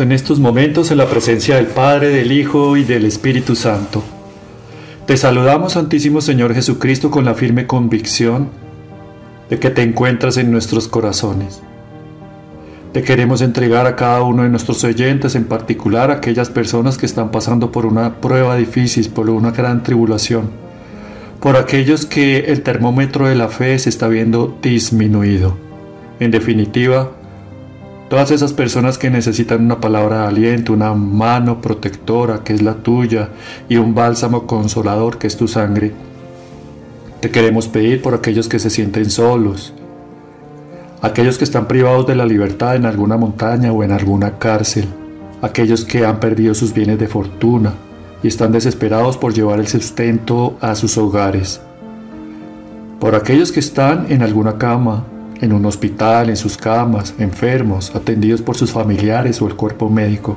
En 0.00 0.12
estos 0.12 0.38
momentos 0.38 0.92
en 0.92 0.98
la 0.98 1.06
presencia 1.06 1.56
del 1.56 1.66
Padre, 1.66 2.10
del 2.10 2.30
Hijo 2.30 2.76
y 2.76 2.84
del 2.84 3.04
Espíritu 3.04 3.56
Santo. 3.56 4.04
Te 5.06 5.16
saludamos, 5.16 5.72
Santísimo 5.72 6.20
Señor 6.20 6.54
Jesucristo, 6.54 7.10
con 7.10 7.24
la 7.24 7.34
firme 7.34 7.66
convicción 7.66 8.48
de 9.50 9.58
que 9.58 9.70
te 9.70 9.82
encuentras 9.82 10.36
en 10.36 10.52
nuestros 10.52 10.86
corazones. 10.86 11.62
Te 12.92 13.02
queremos 13.02 13.42
entregar 13.42 13.86
a 13.86 13.96
cada 13.96 14.22
uno 14.22 14.44
de 14.44 14.50
nuestros 14.50 14.84
oyentes, 14.84 15.34
en 15.34 15.46
particular 15.46 16.12
a 16.12 16.14
aquellas 16.14 16.48
personas 16.48 16.96
que 16.96 17.06
están 17.06 17.32
pasando 17.32 17.72
por 17.72 17.84
una 17.84 18.20
prueba 18.20 18.54
difícil, 18.54 19.10
por 19.10 19.28
una 19.30 19.50
gran 19.50 19.82
tribulación, 19.82 20.50
por 21.40 21.56
aquellos 21.56 22.06
que 22.06 22.52
el 22.52 22.62
termómetro 22.62 23.26
de 23.26 23.34
la 23.34 23.48
fe 23.48 23.76
se 23.80 23.88
está 23.88 24.06
viendo 24.06 24.56
disminuido. 24.62 25.56
En 26.20 26.30
definitiva, 26.30 27.17
Todas 28.08 28.30
esas 28.30 28.54
personas 28.54 28.96
que 28.96 29.10
necesitan 29.10 29.66
una 29.66 29.80
palabra 29.80 30.22
de 30.22 30.28
aliento, 30.28 30.72
una 30.72 30.94
mano 30.94 31.60
protectora 31.60 32.42
que 32.42 32.54
es 32.54 32.62
la 32.62 32.74
tuya 32.74 33.28
y 33.68 33.76
un 33.76 33.94
bálsamo 33.94 34.46
consolador 34.46 35.18
que 35.18 35.26
es 35.26 35.36
tu 35.36 35.46
sangre. 35.46 35.92
Te 37.20 37.30
queremos 37.30 37.68
pedir 37.68 38.00
por 38.00 38.14
aquellos 38.14 38.48
que 38.48 38.58
se 38.58 38.70
sienten 38.70 39.10
solos, 39.10 39.74
aquellos 41.02 41.36
que 41.36 41.44
están 41.44 41.68
privados 41.68 42.06
de 42.06 42.14
la 42.14 42.24
libertad 42.24 42.76
en 42.76 42.86
alguna 42.86 43.18
montaña 43.18 43.72
o 43.72 43.84
en 43.84 43.92
alguna 43.92 44.38
cárcel, 44.38 44.86
aquellos 45.42 45.84
que 45.84 46.06
han 46.06 46.18
perdido 46.18 46.54
sus 46.54 46.72
bienes 46.72 46.98
de 46.98 47.08
fortuna 47.08 47.74
y 48.22 48.28
están 48.28 48.52
desesperados 48.52 49.18
por 49.18 49.34
llevar 49.34 49.60
el 49.60 49.68
sustento 49.68 50.56
a 50.62 50.74
sus 50.76 50.96
hogares, 50.96 51.60
por 53.00 53.14
aquellos 53.14 53.52
que 53.52 53.60
están 53.60 54.06
en 54.08 54.22
alguna 54.22 54.56
cama 54.56 55.04
en 55.40 55.52
un 55.52 55.64
hospital, 55.66 56.30
en 56.30 56.36
sus 56.36 56.56
camas, 56.56 57.14
enfermos, 57.18 57.94
atendidos 57.94 58.42
por 58.42 58.56
sus 58.56 58.72
familiares 58.72 59.40
o 59.40 59.46
el 59.46 59.54
cuerpo 59.54 59.88
médico, 59.88 60.36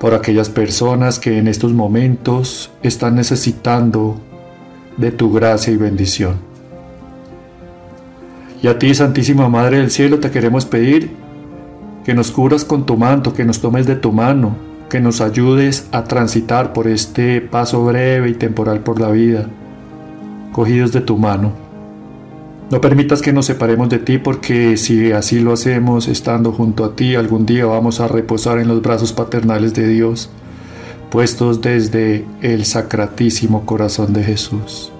por 0.00 0.14
aquellas 0.14 0.48
personas 0.48 1.18
que 1.18 1.38
en 1.38 1.48
estos 1.48 1.72
momentos 1.72 2.70
están 2.82 3.14
necesitando 3.14 4.20
de 4.96 5.12
tu 5.12 5.32
gracia 5.32 5.72
y 5.72 5.76
bendición. 5.76 6.36
Y 8.62 8.66
a 8.66 8.78
ti, 8.78 8.92
Santísima 8.94 9.48
Madre 9.48 9.78
del 9.78 9.90
Cielo, 9.90 10.18
te 10.18 10.30
queremos 10.30 10.64
pedir 10.64 11.10
que 12.04 12.14
nos 12.14 12.30
cubras 12.30 12.64
con 12.64 12.86
tu 12.86 12.96
manto, 12.96 13.34
que 13.34 13.44
nos 13.44 13.60
tomes 13.60 13.86
de 13.86 13.94
tu 13.94 14.12
mano, 14.12 14.56
que 14.90 15.00
nos 15.00 15.20
ayudes 15.20 15.86
a 15.92 16.04
transitar 16.04 16.72
por 16.72 16.88
este 16.88 17.40
paso 17.40 17.84
breve 17.84 18.30
y 18.30 18.34
temporal 18.34 18.80
por 18.80 19.00
la 19.00 19.10
vida, 19.10 19.46
cogidos 20.52 20.92
de 20.92 21.02
tu 21.02 21.16
mano 21.16 21.67
no 22.70 22.82
permitas 22.82 23.22
que 23.22 23.32
nos 23.32 23.46
separemos 23.46 23.88
de 23.88 23.98
ti 23.98 24.18
porque 24.18 24.76
si 24.76 25.10
así 25.12 25.40
lo 25.40 25.54
hacemos 25.54 26.06
estando 26.06 26.52
junto 26.52 26.84
a 26.84 26.94
ti, 26.94 27.14
algún 27.14 27.46
día 27.46 27.64
vamos 27.64 28.00
a 28.00 28.08
reposar 28.08 28.58
en 28.58 28.68
los 28.68 28.82
brazos 28.82 29.14
paternales 29.14 29.72
de 29.72 29.88
Dios, 29.88 30.28
puestos 31.10 31.62
desde 31.62 32.26
el 32.42 32.66
sacratísimo 32.66 33.64
corazón 33.64 34.12
de 34.12 34.22
Jesús. 34.22 34.92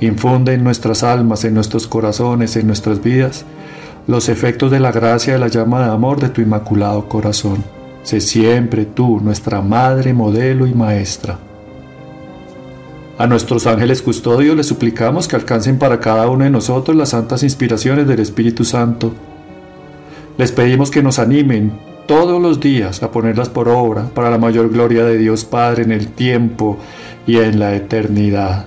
Infunde 0.00 0.52
en 0.52 0.64
nuestras 0.64 1.02
almas, 1.02 1.44
en 1.44 1.54
nuestros 1.54 1.86
corazones, 1.86 2.56
en 2.56 2.66
nuestras 2.66 3.02
vidas, 3.02 3.46
los 4.06 4.28
efectos 4.28 4.70
de 4.70 4.80
la 4.80 4.92
gracia 4.92 5.32
de 5.32 5.38
la 5.38 5.48
llama 5.48 5.82
de 5.86 5.90
amor 5.90 6.20
de 6.20 6.28
tu 6.28 6.42
inmaculado 6.42 7.08
corazón. 7.08 7.64
Sé 8.02 8.20
siempre 8.20 8.84
tú, 8.84 9.20
nuestra 9.20 9.62
Madre, 9.62 10.12
modelo 10.12 10.66
y 10.66 10.74
Maestra. 10.74 11.38
A 13.16 13.28
nuestros 13.28 13.68
ángeles 13.68 14.02
custodios 14.02 14.56
les 14.56 14.66
suplicamos 14.66 15.28
que 15.28 15.36
alcancen 15.36 15.78
para 15.78 16.00
cada 16.00 16.28
uno 16.28 16.44
de 16.44 16.50
nosotros 16.50 16.96
las 16.96 17.10
santas 17.10 17.44
inspiraciones 17.44 18.08
del 18.08 18.18
Espíritu 18.18 18.64
Santo. 18.64 19.12
Les 20.36 20.50
pedimos 20.50 20.90
que 20.90 21.02
nos 21.02 21.20
animen 21.20 21.78
todos 22.06 22.42
los 22.42 22.58
días 22.58 23.04
a 23.04 23.12
ponerlas 23.12 23.48
por 23.48 23.68
obra 23.68 24.08
para 24.14 24.30
la 24.30 24.38
mayor 24.38 24.68
gloria 24.68 25.04
de 25.04 25.16
Dios 25.16 25.44
Padre 25.44 25.84
en 25.84 25.92
el 25.92 26.08
tiempo 26.08 26.76
y 27.24 27.36
en 27.36 27.60
la 27.60 27.76
eternidad. 27.76 28.66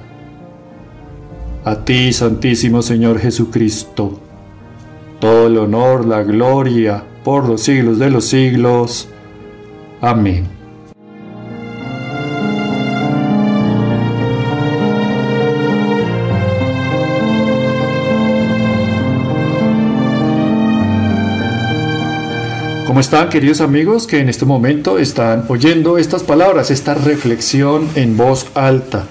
A 1.66 1.84
ti, 1.84 2.14
Santísimo 2.14 2.82
Señor 2.82 3.20
Jesucristo, 3.20 4.18
todo 5.20 5.48
el 5.48 5.58
honor, 5.58 6.06
la 6.06 6.24
gloria, 6.24 7.04
por 7.26 7.50
los 7.50 7.64
siglos 7.64 8.00
de 8.00 8.10
los 8.10 8.24
siglos. 8.24 9.10
Amén. 10.00 10.57
¿Cómo 22.88 23.02
están 23.02 23.28
queridos 23.28 23.60
amigos 23.60 24.08
que 24.08 24.22
en 24.22 24.30
este 24.30 24.46
momento 24.46 24.98
están 24.98 25.44
oyendo 25.50 25.98
estas 25.98 26.24
palabras, 26.24 26.72
esta 26.72 26.94
reflexión 26.94 27.90
en 27.96 28.16
voz 28.16 28.48
alta? 28.56 29.04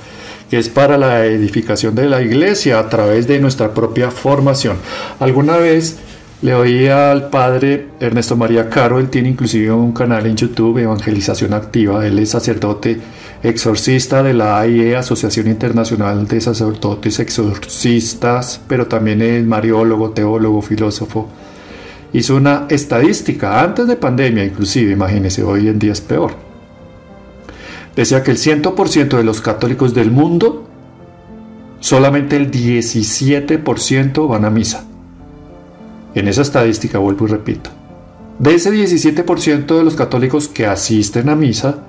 que 0.48 0.58
es 0.58 0.70
para 0.70 0.96
la 0.96 1.26
edificación 1.26 1.94
de 1.94 2.08
la 2.08 2.22
iglesia 2.22 2.78
a 2.78 2.88
través 2.88 3.26
de 3.26 3.38
nuestra 3.38 3.74
propia 3.74 4.10
formación. 4.10 4.78
Alguna 5.20 5.58
vez 5.58 5.98
le 6.40 6.54
oí 6.54 6.86
al 6.86 7.28
padre 7.28 7.88
Ernesto 8.00 8.34
María 8.36 8.70
Caro, 8.70 8.98
él 8.98 9.10
tiene 9.10 9.28
inclusive 9.28 9.70
un 9.72 9.92
canal 9.92 10.24
en 10.24 10.36
YouTube, 10.36 10.78
Evangelización 10.78 11.52
Activa, 11.52 12.06
él 12.06 12.18
es 12.18 12.30
sacerdote 12.30 12.98
exorcista 13.42 14.22
de 14.22 14.32
la 14.32 14.58
AIE, 14.60 14.96
Asociación 14.96 15.48
Internacional 15.48 16.26
de 16.26 16.40
Sacerdotes 16.40 17.18
Exorcistas, 17.18 18.58
pero 18.68 18.86
también 18.86 19.20
es 19.20 19.44
mariólogo, 19.44 20.12
teólogo, 20.12 20.62
filósofo 20.62 21.28
hizo 22.16 22.34
una 22.34 22.66
estadística 22.70 23.62
antes 23.62 23.86
de 23.86 23.96
pandemia, 23.96 24.42
inclusive, 24.42 24.92
imagínense, 24.92 25.42
hoy 25.42 25.68
en 25.68 25.78
día 25.78 25.92
es 25.92 26.00
peor. 26.00 26.32
Decía 27.94 28.22
que 28.22 28.30
el 28.30 28.38
100% 28.38 29.18
de 29.18 29.22
los 29.22 29.42
católicos 29.42 29.92
del 29.92 30.10
mundo, 30.10 30.66
solamente 31.80 32.36
el 32.36 32.50
17% 32.50 34.28
van 34.28 34.46
a 34.46 34.50
misa. 34.50 34.84
En 36.14 36.26
esa 36.26 36.40
estadística, 36.40 36.98
vuelvo 36.98 37.26
y 37.26 37.28
repito, 37.28 37.68
de 38.38 38.54
ese 38.54 38.72
17% 38.72 39.76
de 39.76 39.84
los 39.84 39.94
católicos 39.94 40.48
que 40.48 40.66
asisten 40.66 41.28
a 41.28 41.36
misa, 41.36 41.80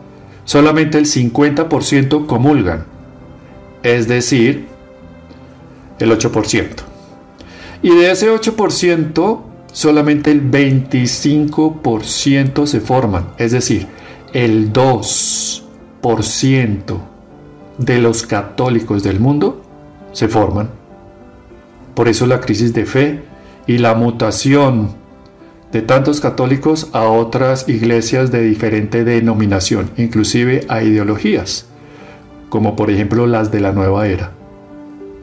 solamente 0.44 0.98
el 0.98 1.06
50% 1.06 2.26
comulgan, 2.26 2.84
es 3.82 4.10
decir, 4.10 4.68
el 6.00 6.12
8%. 6.12 6.68
Y 7.82 7.96
de 7.96 8.12
ese 8.12 8.30
8%, 8.30 9.47
solamente 9.78 10.32
el 10.32 10.50
25% 10.50 12.66
se 12.66 12.82
forman, 12.82 13.28
es 13.38 13.52
decir, 13.52 13.86
el 14.34 14.74
2% 14.74 16.98
de 17.78 18.00
los 18.00 18.26
católicos 18.26 19.04
del 19.04 19.20
mundo 19.20 19.62
se 20.14 20.30
forman. 20.30 20.72
Por 21.94 22.08
eso 22.08 22.26
la 22.26 22.42
crisis 22.42 22.74
de 22.74 22.88
fe 22.88 23.22
y 23.68 23.78
la 23.78 23.94
mutación 23.94 24.96
de 25.72 25.84
tantos 25.84 26.22
católicos 26.22 26.90
a 26.94 27.04
otras 27.04 27.70
iglesias 27.70 28.32
de 28.32 28.42
diferente 28.42 29.04
denominación, 29.04 29.92
inclusive 29.96 30.66
a 30.70 30.82
ideologías, 30.82 31.68
como 32.50 32.76
por 32.76 32.90
ejemplo 32.90 33.28
las 33.28 33.52
de 33.52 33.60
la 33.60 33.74
nueva 33.74 34.08
era. 34.08 34.32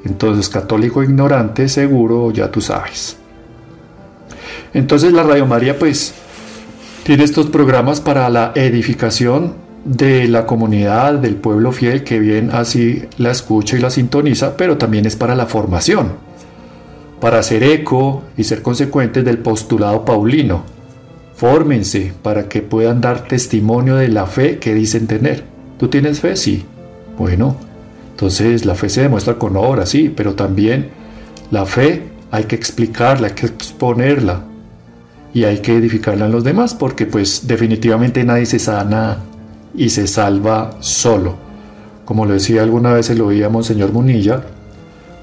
Entonces, 0.04 0.48
católico 0.48 1.02
ignorante, 1.02 1.68
seguro, 1.68 2.30
ya 2.30 2.52
tú 2.52 2.60
sabes. 2.60 3.16
Entonces 4.74 5.12
la 5.12 5.22
Radio 5.22 5.46
María 5.46 5.78
pues 5.78 6.14
tiene 7.04 7.22
estos 7.22 7.46
programas 7.46 8.00
para 8.00 8.28
la 8.28 8.52
edificación 8.56 9.54
de 9.84 10.26
la 10.26 10.46
comunidad, 10.46 11.14
del 11.14 11.36
pueblo 11.36 11.70
fiel 11.70 12.02
que 12.02 12.18
bien 12.18 12.50
así 12.52 13.04
la 13.18 13.30
escucha 13.30 13.76
y 13.76 13.80
la 13.80 13.90
sintoniza, 13.90 14.56
pero 14.56 14.76
también 14.76 15.06
es 15.06 15.14
para 15.14 15.36
la 15.36 15.46
formación, 15.46 16.12
para 17.20 17.38
hacer 17.38 17.62
eco 17.62 18.24
y 18.36 18.44
ser 18.44 18.62
consecuentes 18.62 19.24
del 19.24 19.38
postulado 19.38 20.04
paulino. 20.04 20.64
Fórmense 21.36 22.12
para 22.22 22.48
que 22.48 22.62
puedan 22.62 23.00
dar 23.00 23.28
testimonio 23.28 23.96
de 23.96 24.08
la 24.08 24.26
fe 24.26 24.58
que 24.58 24.74
dicen 24.74 25.06
tener. 25.06 25.44
¿Tú 25.78 25.88
tienes 25.88 26.20
fe? 26.20 26.36
Sí. 26.36 26.64
Bueno, 27.18 27.56
entonces 28.10 28.64
la 28.64 28.74
fe 28.74 28.88
se 28.88 29.02
demuestra 29.02 29.34
con 29.34 29.56
obras, 29.56 29.90
sí, 29.90 30.12
pero 30.14 30.34
también 30.34 30.88
la 31.50 31.66
fe 31.66 32.02
hay 32.30 32.44
que 32.44 32.56
explicarla, 32.56 33.28
hay 33.28 33.34
que 33.34 33.46
exponerla, 33.46 34.44
y 35.34 35.44
hay 35.44 35.58
que 35.58 35.76
edificarla 35.76 36.26
en 36.26 36.32
los 36.32 36.44
demás 36.44 36.74
porque 36.74 37.06
pues 37.06 37.46
definitivamente 37.46 38.24
nadie 38.24 38.46
se 38.46 38.60
sana 38.60 39.18
y 39.74 39.90
se 39.90 40.06
salva 40.06 40.76
solo. 40.78 41.34
Como 42.04 42.24
lo 42.24 42.34
decía 42.34 42.62
alguna 42.62 42.92
vez 42.92 43.10
el 43.10 43.20
oía 43.20 43.48
Monseñor 43.48 43.92
Munilla, 43.92 44.44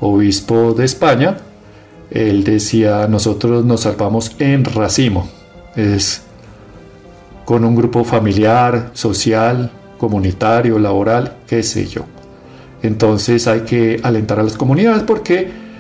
obispo 0.02 0.74
de 0.74 0.84
España, 0.86 1.38
él 2.10 2.44
decía, 2.44 3.08
nosotros 3.08 3.64
nos 3.64 3.82
salvamos 3.82 4.36
en 4.40 4.66
racimo, 4.66 5.30
es 5.78 6.24
con 7.46 7.64
un 7.64 7.76
grupo 7.76 8.04
familiar, 8.04 8.92
social, 8.94 9.72
comunitario, 9.98 10.78
laboral, 10.78 11.38
qué 11.48 11.64
sé 11.64 11.88
yo. 11.88 12.04
Entonces 12.84 13.48
hay 13.48 13.62
que 13.62 14.00
alentar 14.04 14.40
a 14.40 14.44
las 14.44 14.58
comunidades 14.58 15.04
porque 15.04 15.71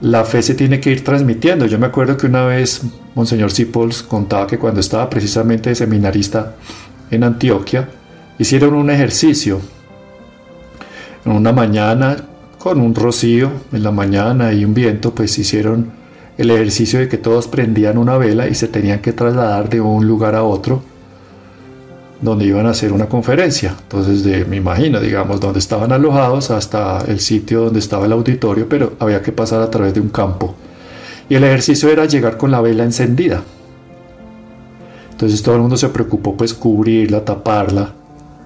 la 0.00 0.24
fe 0.24 0.42
se 0.42 0.54
tiene 0.54 0.80
que 0.80 0.90
ir 0.90 1.04
transmitiendo. 1.04 1.66
Yo 1.66 1.78
me 1.78 1.86
acuerdo 1.86 2.16
que 2.16 2.26
una 2.26 2.44
vez 2.44 2.82
Monseñor 3.14 3.50
Sipols 3.50 4.02
contaba 4.02 4.46
que 4.46 4.58
cuando 4.58 4.80
estaba 4.80 5.08
precisamente 5.08 5.70
de 5.70 5.74
seminarista 5.74 6.56
en 7.10 7.24
Antioquia, 7.24 7.88
hicieron 8.38 8.74
un 8.74 8.90
ejercicio. 8.90 9.60
En 11.24 11.32
una 11.32 11.52
mañana, 11.52 12.16
con 12.58 12.80
un 12.80 12.94
rocío 12.94 13.50
en 13.72 13.82
la 13.82 13.90
mañana 13.90 14.52
y 14.52 14.64
un 14.64 14.74
viento, 14.74 15.14
pues 15.14 15.38
hicieron 15.38 15.92
el 16.36 16.50
ejercicio 16.50 17.00
de 17.00 17.08
que 17.08 17.16
todos 17.16 17.48
prendían 17.48 17.96
una 17.96 18.18
vela 18.18 18.46
y 18.48 18.54
se 18.54 18.68
tenían 18.68 19.00
que 19.00 19.12
trasladar 19.12 19.70
de 19.70 19.80
un 19.80 20.06
lugar 20.06 20.34
a 20.34 20.44
otro 20.44 20.82
donde 22.20 22.46
iban 22.46 22.66
a 22.66 22.70
hacer 22.70 22.92
una 22.92 23.06
conferencia. 23.06 23.74
Entonces, 23.82 24.24
de, 24.24 24.44
me 24.44 24.56
imagino, 24.56 25.00
digamos, 25.00 25.40
donde 25.40 25.58
estaban 25.58 25.92
alojados 25.92 26.50
hasta 26.50 27.04
el 27.06 27.20
sitio 27.20 27.64
donde 27.64 27.78
estaba 27.78 28.06
el 28.06 28.12
auditorio, 28.12 28.68
pero 28.68 28.94
había 28.98 29.22
que 29.22 29.32
pasar 29.32 29.62
a 29.62 29.70
través 29.70 29.94
de 29.94 30.00
un 30.00 30.08
campo. 30.08 30.54
Y 31.28 31.34
el 31.34 31.44
ejercicio 31.44 31.90
era 31.90 32.04
llegar 32.04 32.36
con 32.36 32.50
la 32.50 32.60
vela 32.60 32.84
encendida. 32.84 33.42
Entonces 35.10 35.42
todo 35.42 35.54
el 35.54 35.62
mundo 35.62 35.76
se 35.76 35.88
preocupó 35.88 36.36
pues 36.36 36.54
cubrirla, 36.54 37.24
taparla. 37.24 37.92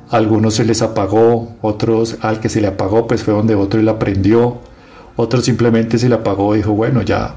Algunos 0.09 0.55
se 0.55 0.65
les 0.65 0.83
apagó, 0.83 1.57
otros 1.63 2.17
al 2.21 2.41
que 2.41 2.49
se 2.49 2.61
le 2.61 2.69
apagó 2.69 3.07
pues 3.07 3.23
fue 3.23 3.35
donde 3.35 3.55
otro 3.55 3.81
y 3.81 3.83
la 3.83 3.99
prendió. 3.99 4.59
Otro 5.17 5.41
simplemente 5.41 5.99
se 5.99 6.09
le 6.09 6.15
apagó 6.15 6.55
y 6.55 6.59
dijo, 6.59 6.73
bueno, 6.73 7.03
ya 7.03 7.35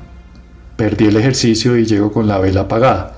perdí 0.77 1.05
el 1.05 1.17
ejercicio 1.17 1.77
y 1.77 1.85
llego 1.85 2.11
con 2.11 2.27
la 2.27 2.37
vela 2.39 2.61
apagada. 2.61 3.17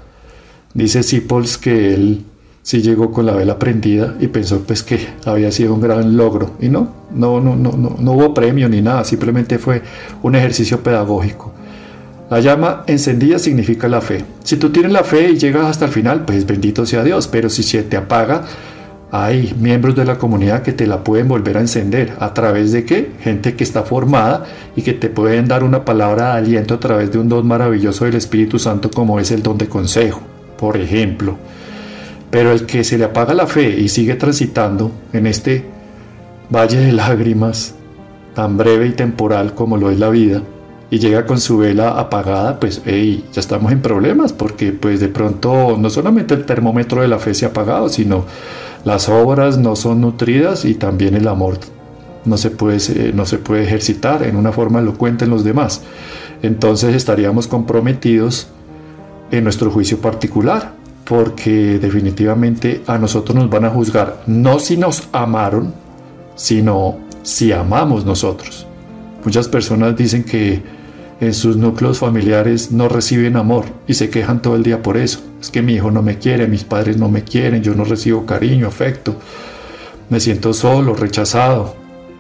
Dice 0.74 1.04
Sipols 1.04 1.58
que 1.58 1.94
él 1.94 2.26
sí 2.66 2.82
llegó 2.82 3.12
con 3.12 3.28
la 3.28 3.34
vela 3.34 3.60
prendida 3.60 4.16
y 4.20 4.26
pensó 4.26 4.62
pues 4.62 4.82
que 4.82 5.00
había 5.24 5.52
sido 5.52 5.76
un 5.76 5.82
gran 5.82 6.18
logro. 6.18 6.56
Y 6.60 6.68
no, 6.68 6.90
no, 7.14 7.40
no, 7.40 7.56
no, 7.56 7.74
no, 7.74 7.96
no 8.00 8.12
hubo 8.14 8.34
premio 8.34 8.68
ni 8.68 8.82
nada, 8.82 9.04
simplemente 9.04 9.60
fue 9.60 9.84
un 10.24 10.36
ejercicio 10.36 10.82
pedagógico. 10.82 11.54
La 12.28 12.40
llama 12.40 12.84
encendida 12.88 13.38
significa 13.38 13.88
la 13.88 14.02
fe. 14.02 14.26
Si 14.44 14.58
tú 14.58 14.72
tienes 14.72 14.92
la 14.92 15.04
fe 15.04 15.30
y 15.30 15.38
llegas 15.38 15.68
hasta 15.68 15.86
el 15.86 15.92
final, 15.92 16.26
pues 16.26 16.48
bendito 16.48 16.88
sea 16.88 17.04
Dios, 17.04 17.28
pero 17.28 17.52
si 17.52 17.62
se 17.62 17.84
te 17.84 17.98
apaga, 17.98 18.46
hay 19.12 19.54
miembros 19.60 19.96
de 19.96 20.06
la 20.06 20.18
comunidad 20.18 20.64
que 20.64 20.74
te 20.74 20.88
la 20.88 21.04
pueden 21.04 21.28
volver 21.28 21.58
a 21.58 21.62
encender. 21.62 22.14
¿A 22.20 22.34
través 22.34 22.72
de 22.72 22.84
qué? 22.84 23.12
Gente 23.22 23.54
que 23.54 23.64
está 23.64 23.84
formada 23.84 24.44
y 24.76 24.82
que 24.82 24.94
te 24.94 25.10
pueden 25.10 25.48
dar 25.48 25.64
una 25.64 25.86
palabra 25.86 26.32
de 26.32 26.40
aliento 26.40 26.74
a 26.74 26.80
través 26.80 27.12
de 27.12 27.20
un 27.20 27.30
don 27.30 27.46
maravilloso 27.46 28.06
del 28.06 28.16
Espíritu 28.16 28.58
Santo 28.58 28.90
como 28.90 29.20
es 29.20 29.30
el 29.30 29.44
don 29.44 29.60
de 29.60 29.68
consejo, 29.68 30.22
por 30.58 30.78
ejemplo. 30.78 31.38
Pero 32.36 32.52
el 32.52 32.66
que 32.66 32.84
se 32.84 32.98
le 32.98 33.06
apaga 33.06 33.34
la 33.34 33.48
fe 33.48 33.80
y 33.80 33.88
sigue 33.88 34.16
transitando 34.16 34.92
en 35.14 35.26
este 35.26 35.64
valle 36.50 36.80
de 36.80 36.92
lágrimas 36.92 37.76
tan 38.34 38.58
breve 38.58 38.88
y 38.88 38.92
temporal 38.92 39.54
como 39.54 39.78
lo 39.78 39.90
es 39.90 40.00
la 40.00 40.10
vida 40.10 40.42
y 40.92 41.00
llega 41.00 41.26
con 41.26 41.40
su 41.40 41.60
vela 41.60 41.98
apagada, 41.98 42.60
pues 42.60 42.82
hey, 42.86 43.24
ya 43.32 43.40
estamos 43.40 43.72
en 43.72 43.82
problemas 43.82 44.34
porque 44.34 44.74
pues 44.74 45.00
de 45.00 45.08
pronto 45.08 45.78
no 45.80 45.90
solamente 45.90 46.34
el 46.34 46.44
termómetro 46.44 47.02
de 47.02 47.08
la 47.08 47.20
fe 47.20 47.34
se 47.34 47.46
ha 47.46 47.50
apagado, 47.52 47.88
sino 47.88 48.26
las 48.84 49.08
obras 49.08 49.58
no 49.58 49.78
son 49.78 50.02
nutridas 50.02 50.66
y 50.66 50.76
también 50.76 51.16
el 51.16 51.30
amor 51.30 51.58
no 52.26 52.36
se 52.36 52.52
puede, 52.52 53.14
no 53.14 53.26
se 53.26 53.38
puede 53.38 53.64
ejercitar 53.64 54.24
en 54.24 54.36
una 54.36 54.52
forma 54.52 54.80
elocuente 54.80 55.24
en 55.24 55.32
los 55.32 55.46
demás. 55.46 55.84
Entonces 56.42 56.96
estaríamos 56.96 57.48
comprometidos 57.48 58.50
en 59.32 59.46
nuestro 59.46 59.72
juicio 59.72 60.00
particular 60.00 60.84
porque 61.06 61.80
definitivamente 61.80 62.82
a 62.88 62.98
nosotros 62.98 63.36
nos 63.36 63.50
van 63.50 63.66
a 63.66 63.70
juzgar 63.70 64.24
no 64.26 64.60
si 64.60 64.76
nos 64.76 65.08
amaron, 65.12 65.74
sino 66.36 66.98
si 67.22 67.52
amamos 67.52 68.06
nosotros. 68.06 68.68
Muchas 69.24 69.48
personas 69.48 69.96
dicen 69.96 70.24
que 70.24 70.62
en 71.20 71.34
sus 71.34 71.56
núcleos 71.56 72.00
familiares 72.00 72.72
no 72.72 72.90
reciben 72.90 73.38
amor 73.38 73.66
y 73.88 73.94
se 73.94 74.10
quejan 74.10 74.42
todo 74.42 74.56
el 74.56 74.64
día 74.64 74.82
por 74.82 74.98
eso. 74.98 75.20
Es 75.40 75.50
que 75.50 75.62
mi 75.62 75.74
hijo 75.74 75.92
no 75.92 76.02
me 76.02 76.18
quiere, 76.18 76.48
mis 76.48 76.64
padres 76.64 76.98
no 76.98 77.10
me 77.10 77.24
quieren, 77.24 77.64
yo 77.64 77.76
no 77.76 77.86
recibo 77.86 78.26
cariño, 78.26 78.68
afecto, 78.68 79.16
me 80.10 80.20
siento 80.20 80.54
solo, 80.54 80.94
rechazado, 80.94 81.76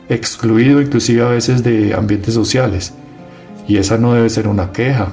excluido 0.10 0.81
inclusive 0.81 1.24
a 1.24 1.30
veces 1.30 1.64
de 1.64 1.94
ambientes 1.94 2.34
sociales. 2.34 2.94
Y 3.68 3.78
esa 3.78 3.98
no 3.98 4.14
debe 4.14 4.30
ser 4.30 4.48
una 4.48 4.72
queja. 4.72 5.10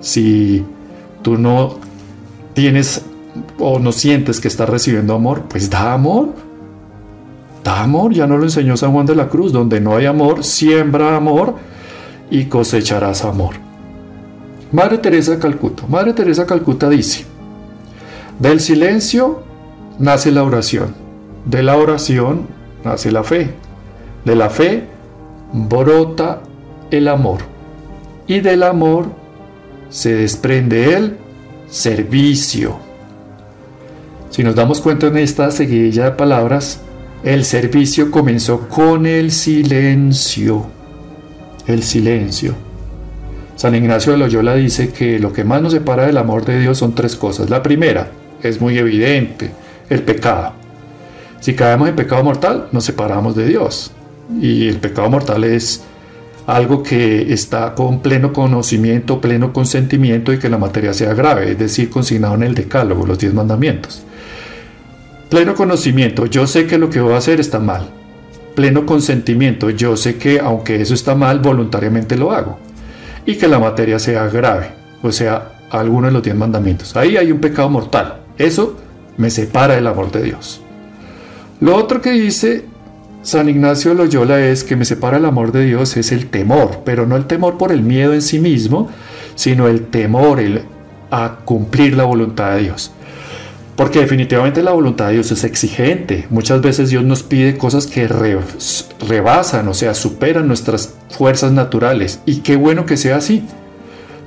Si 0.00 0.64
tú 1.22 1.36
no 1.36 1.78
tienes 2.54 3.02
o 3.58 3.78
no 3.78 3.92
sientes 3.92 4.40
que 4.40 4.48
estás 4.48 4.68
recibiendo 4.68 5.14
amor, 5.14 5.44
pues 5.48 5.70
da 5.70 5.92
amor. 5.92 6.34
Da 7.64 7.82
amor, 7.82 8.12
ya 8.12 8.26
no 8.26 8.36
lo 8.36 8.44
enseñó 8.44 8.76
San 8.76 8.92
Juan 8.92 9.06
de 9.06 9.16
la 9.16 9.28
Cruz, 9.28 9.52
donde 9.52 9.80
no 9.80 9.96
hay 9.96 10.06
amor, 10.06 10.44
siembra 10.44 11.16
amor 11.16 11.54
y 12.30 12.44
cosecharás 12.44 13.24
amor. 13.24 13.54
Madre 14.72 14.98
Teresa 14.98 15.38
Calcuta. 15.38 15.84
Madre 15.88 16.12
Teresa 16.12 16.46
Calcuta 16.46 16.88
dice, 16.88 17.24
del 18.38 18.60
silencio 18.60 19.42
nace 19.98 20.30
la 20.30 20.42
oración, 20.42 20.94
de 21.44 21.62
la 21.62 21.76
oración 21.76 22.46
nace 22.84 23.10
la 23.10 23.24
fe, 23.24 23.54
de 24.24 24.36
la 24.36 24.50
fe 24.50 24.84
brota 25.52 26.40
el 26.90 27.08
amor 27.08 27.38
y 28.26 28.40
del 28.40 28.62
amor 28.62 29.06
se 29.88 30.14
desprende 30.14 30.94
el 30.94 31.16
servicio. 31.68 32.85
Si 34.36 34.44
nos 34.44 34.54
damos 34.54 34.82
cuenta 34.82 35.06
en 35.06 35.16
esta 35.16 35.50
seguidilla 35.50 36.04
de 36.04 36.10
palabras, 36.10 36.82
el 37.24 37.42
servicio 37.46 38.10
comenzó 38.10 38.68
con 38.68 39.06
el 39.06 39.32
silencio. 39.32 40.66
El 41.66 41.82
silencio. 41.82 42.52
San 43.56 43.74
Ignacio 43.74 44.12
de 44.12 44.18
Loyola 44.18 44.54
dice 44.54 44.90
que 44.90 45.18
lo 45.18 45.32
que 45.32 45.42
más 45.42 45.62
nos 45.62 45.72
separa 45.72 46.04
del 46.04 46.18
amor 46.18 46.44
de 46.44 46.60
Dios 46.60 46.76
son 46.76 46.94
tres 46.94 47.16
cosas. 47.16 47.48
La 47.48 47.62
primera 47.62 48.10
es 48.42 48.60
muy 48.60 48.76
evidente, 48.76 49.52
el 49.88 50.02
pecado. 50.02 50.52
Si 51.40 51.54
caemos 51.54 51.88
en 51.88 51.96
pecado 51.96 52.22
mortal, 52.22 52.68
nos 52.72 52.84
separamos 52.84 53.34
de 53.36 53.46
Dios. 53.46 53.90
Y 54.38 54.68
el 54.68 54.76
pecado 54.76 55.08
mortal 55.08 55.44
es 55.44 55.82
algo 56.46 56.82
que 56.82 57.32
está 57.32 57.74
con 57.74 58.00
pleno 58.00 58.34
conocimiento, 58.34 59.18
pleno 59.18 59.54
consentimiento 59.54 60.30
y 60.34 60.38
que 60.38 60.50
la 60.50 60.58
materia 60.58 60.92
sea 60.92 61.14
grave, 61.14 61.52
es 61.52 61.58
decir, 61.58 61.88
consignado 61.88 62.34
en 62.34 62.42
el 62.42 62.54
decálogo, 62.54 63.06
los 63.06 63.18
diez 63.18 63.32
mandamientos. 63.32 64.02
Pleno 65.28 65.54
conocimiento, 65.54 66.26
yo 66.26 66.46
sé 66.46 66.66
que 66.66 66.78
lo 66.78 66.88
que 66.88 67.00
voy 67.00 67.14
a 67.14 67.18
hacer 67.18 67.40
está 67.40 67.58
mal. 67.58 67.90
Pleno 68.54 68.86
consentimiento, 68.86 69.70
yo 69.70 69.96
sé 69.96 70.16
que 70.16 70.38
aunque 70.40 70.80
eso 70.80 70.94
está 70.94 71.14
mal, 71.14 71.40
voluntariamente 71.40 72.16
lo 72.16 72.32
hago. 72.32 72.58
Y 73.26 73.34
que 73.34 73.48
la 73.48 73.58
materia 73.58 73.98
sea 73.98 74.28
grave, 74.28 74.70
o 75.02 75.10
sea, 75.10 75.52
alguno 75.70 76.06
de 76.06 76.12
los 76.12 76.22
diez 76.22 76.36
mandamientos. 76.36 76.96
Ahí 76.96 77.16
hay 77.16 77.32
un 77.32 77.40
pecado 77.40 77.68
mortal. 77.68 78.18
Eso 78.38 78.76
me 79.16 79.30
separa 79.30 79.74
del 79.74 79.86
amor 79.88 80.12
de 80.12 80.22
Dios. 80.22 80.60
Lo 81.60 81.74
otro 81.74 82.00
que 82.00 82.12
dice 82.12 82.64
San 83.26 83.48
Ignacio 83.48 83.90
de 83.90 83.96
Loyola 83.96 84.38
es 84.38 84.62
que 84.62 84.76
me 84.76 84.84
separa 84.84 85.16
el 85.16 85.24
amor 85.24 85.50
de 85.50 85.64
Dios 85.64 85.96
es 85.96 86.12
el 86.12 86.26
temor, 86.26 86.82
pero 86.84 87.06
no 87.06 87.16
el 87.16 87.26
temor 87.26 87.58
por 87.58 87.72
el 87.72 87.82
miedo 87.82 88.14
en 88.14 88.22
sí 88.22 88.38
mismo, 88.38 88.88
sino 89.34 89.66
el 89.66 89.86
temor 89.86 90.38
el, 90.38 90.62
a 91.10 91.38
cumplir 91.44 91.96
la 91.96 92.04
voluntad 92.04 92.54
de 92.54 92.62
Dios. 92.62 92.92
Porque 93.76 94.00
definitivamente 94.00 94.62
la 94.62 94.72
voluntad 94.72 95.08
de 95.08 95.14
Dios 95.14 95.30
es 95.32 95.44
exigente. 95.44 96.26
Muchas 96.30 96.62
veces 96.62 96.88
Dios 96.88 97.04
nos 97.04 97.22
pide 97.22 97.58
cosas 97.58 97.86
que 97.86 98.08
rebasan, 98.08 99.68
o 99.68 99.74
sea, 99.74 99.92
superan 99.92 100.48
nuestras 100.48 100.94
fuerzas 101.10 101.52
naturales. 101.52 102.20
Y 102.24 102.36
qué 102.36 102.56
bueno 102.56 102.86
que 102.86 102.96
sea 102.96 103.16
así. 103.16 103.44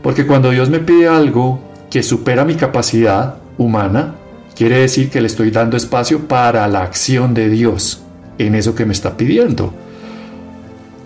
Porque 0.03 0.27
cuando 0.27 0.51
Dios 0.51 0.69
me 0.69 0.79
pide 0.79 1.07
algo 1.07 1.59
que 1.89 2.03
supera 2.03 2.45
mi 2.45 2.55
capacidad 2.55 3.37
humana, 3.57 4.15
quiere 4.55 4.77
decir 4.79 5.09
que 5.09 5.19
le 5.19 5.27
estoy 5.27 5.49
dando 5.49 5.77
espacio 5.77 6.27
para 6.27 6.67
la 6.67 6.83
acción 6.83 7.33
de 7.33 7.49
Dios 7.49 8.03
en 8.37 8.53
eso 8.53 8.75
que 8.75 8.85
me 8.85 8.93
está 8.93 9.17
pidiendo. 9.17 9.73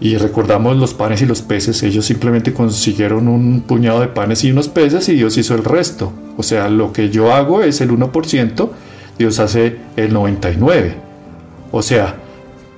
Y 0.04 0.18
recordamos 0.18 0.76
los 0.76 0.94
panes 0.94 1.22
y 1.22 1.26
los 1.26 1.42
peces, 1.42 1.82
ellos 1.82 2.06
simplemente 2.06 2.52
consiguieron 2.52 3.30
un 3.30 3.62
puñado 3.62 4.02
de 4.02 4.10
panes 4.10 4.44
y 4.44 4.52
unos 4.52 4.68
peces 4.68 5.08
y 5.08 5.14
Dios 5.14 5.38
hizo 5.38 5.56
el 5.56 5.64
resto. 5.64 6.12
O 6.36 6.44
sea, 6.44 6.68
lo 6.68 6.92
que 6.92 7.10
yo 7.10 7.34
hago 7.34 7.62
es 7.62 7.80
el 7.80 7.90
1%, 7.92 8.70
Dios 9.18 9.40
hace 9.40 9.78
el 9.96 10.14
99%. 10.14 10.96
O 11.72 11.82
sea, 11.82 12.18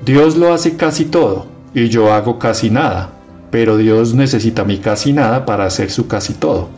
Dios 0.05 0.37
lo 0.37 0.53
hace 0.53 0.77
casi 0.77 1.05
todo 1.05 1.47
y 1.73 1.89
yo 1.89 2.13
hago 2.13 2.37
casi 2.37 2.69
nada, 2.69 3.09
pero 3.49 3.75
Dios 3.75 4.13
necesita 4.13 4.63
mi 4.63 4.77
casi 4.77 5.11
nada 5.11 5.47
para 5.47 5.65
hacer 5.65 5.89
su 5.89 6.07
casi 6.07 6.35
todo. 6.35 6.69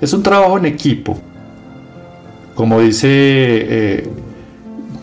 Es 0.00 0.14
un 0.14 0.22
trabajo 0.22 0.56
en 0.56 0.64
equipo. 0.64 1.18
Como 2.54 2.80
dice 2.80 3.08
eh, 3.10 4.08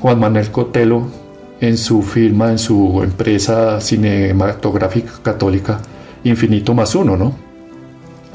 Juan 0.02 0.20
Manuel 0.20 0.50
Cotelo 0.50 1.29
en 1.62 1.78
su 1.78 2.02
firma, 2.02 2.52
en 2.52 2.60
su 2.60 3.02
empresa 3.04 3.82
cinematográfica 3.82 5.12
católica, 5.22 5.80
Infinito 6.24 6.74
más 6.74 6.96
uno, 6.96 7.16
¿no? 7.16 7.50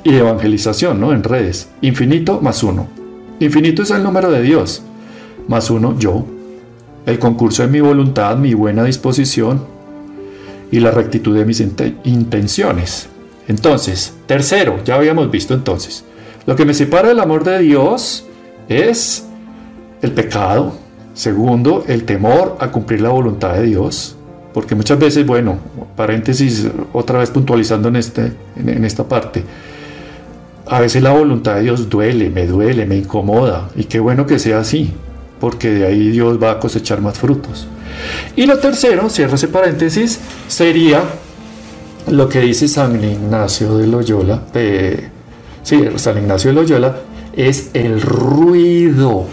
y 0.04 0.14
evangelización, 0.14 1.00
¿no? 1.00 1.12
En 1.12 1.24
redes. 1.24 1.70
Infinito 1.80 2.40
más 2.40 2.62
uno. 2.62 2.88
Infinito 3.40 3.82
es 3.82 3.90
el 3.90 4.02
número 4.02 4.30
de 4.30 4.42
Dios. 4.42 4.82
Más 5.48 5.70
uno, 5.70 5.98
yo. 5.98 6.24
El 7.06 7.18
concurso 7.18 7.62
de 7.62 7.68
mi 7.68 7.80
voluntad, 7.80 8.36
mi 8.36 8.54
buena 8.54 8.84
disposición 8.84 9.64
y 10.70 10.80
la 10.80 10.90
rectitud 10.90 11.36
de 11.36 11.44
mis 11.44 11.60
intenciones. 11.60 13.08
Entonces, 13.48 14.14
tercero, 14.26 14.80
ya 14.84 14.94
habíamos 14.94 15.30
visto 15.30 15.52
entonces, 15.52 16.04
lo 16.46 16.56
que 16.56 16.64
me 16.64 16.72
separa 16.72 17.08
del 17.08 17.20
amor 17.20 17.44
de 17.44 17.58
Dios 17.58 18.26
es 18.68 19.26
el 20.00 20.12
pecado. 20.12 20.74
Segundo, 21.14 21.84
el 21.86 22.04
temor 22.04 22.56
a 22.60 22.70
cumplir 22.70 23.00
la 23.00 23.10
voluntad 23.10 23.54
de 23.54 23.62
Dios. 23.62 24.16
Porque 24.52 24.74
muchas 24.74 24.98
veces, 24.98 25.26
bueno, 25.26 25.58
paréntesis, 25.96 26.68
otra 26.92 27.18
vez 27.18 27.30
puntualizando 27.30 27.88
en, 27.88 27.96
este, 27.96 28.32
en 28.56 28.84
esta 28.84 29.04
parte, 29.04 29.42
a 30.66 30.80
veces 30.80 31.02
la 31.02 31.12
voluntad 31.12 31.56
de 31.56 31.62
Dios 31.62 31.88
duele, 31.88 32.30
me 32.30 32.46
duele, 32.46 32.86
me 32.86 32.96
incomoda. 32.96 33.68
Y 33.74 33.84
qué 33.84 34.00
bueno 34.00 34.26
que 34.26 34.38
sea 34.38 34.60
así, 34.60 34.92
porque 35.40 35.70
de 35.70 35.86
ahí 35.86 36.10
Dios 36.10 36.42
va 36.42 36.52
a 36.52 36.58
cosechar 36.58 37.00
más 37.00 37.18
frutos. 37.18 37.66
Y 38.36 38.46
lo 38.46 38.58
tercero, 38.58 39.08
cierro 39.10 39.34
ese 39.34 39.48
paréntesis, 39.48 40.20
sería 40.48 41.02
lo 42.10 42.28
que 42.28 42.40
dice 42.40 42.68
San 42.68 43.02
Ignacio 43.02 43.76
de 43.78 43.86
Loyola, 43.86 44.42
sí, 45.62 45.84
San 45.96 46.18
Ignacio 46.18 46.50
de 46.50 46.54
Loyola, 46.54 46.96
es 47.34 47.70
el 47.74 48.00
ruido. 48.00 49.26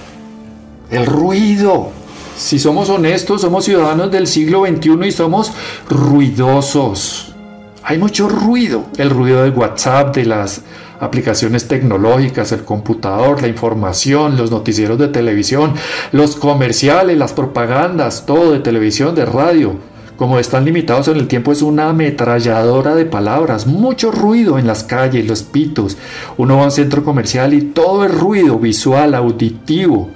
El 0.92 1.06
ruido. 1.06 1.90
Si 2.38 2.60
somos 2.60 2.90
honestos, 2.90 3.42
somos 3.42 3.64
ciudadanos 3.64 4.12
del 4.12 4.28
siglo 4.28 4.66
XXI 4.66 5.08
y 5.08 5.12
somos 5.14 5.54
ruidosos. 5.90 7.34
Hay 7.82 7.98
mucho 7.98 8.28
ruido. 8.28 8.84
El 8.98 9.10
ruido 9.10 9.44
de 9.44 9.52
WhatsApp, 9.52 10.14
de 10.14 10.26
las 10.26 10.64
aplicaciones 11.00 11.70
tecnológicas, 11.70 12.52
el 12.52 12.66
computador, 12.66 13.42
la 13.42 13.48
información, 13.48 14.36
los 14.36 14.52
noticieros 14.52 15.00
de 15.00 15.08
televisión, 15.08 15.76
los 16.12 16.36
comerciales, 16.36 17.18
las 17.18 17.32
propagandas, 17.32 18.26
todo 18.26 18.52
de 18.52 18.60
televisión, 18.60 19.16
de 19.16 19.26
radio. 19.26 19.76
Como 20.18 20.40
están 20.40 20.66
limitados 20.66 21.08
en 21.08 21.18
el 21.18 21.28
tiempo, 21.30 21.54
es 21.54 21.62
una 21.62 21.90
ametralladora 21.90 22.96
de 22.96 23.06
palabras, 23.06 23.66
mucho 23.66 24.12
ruido 24.12 24.60
en 24.60 24.68
las 24.68 24.84
calles, 24.84 25.26
los 25.26 25.42
pitos. 25.42 25.98
Uno 26.38 26.58
va 26.58 26.64
a 26.64 26.66
un 26.66 26.72
centro 26.72 27.04
comercial 27.04 27.54
y 27.54 27.62
todo 27.62 28.04
es 28.06 28.14
ruido 28.14 28.60
visual, 28.60 29.16
auditivo, 29.16 30.10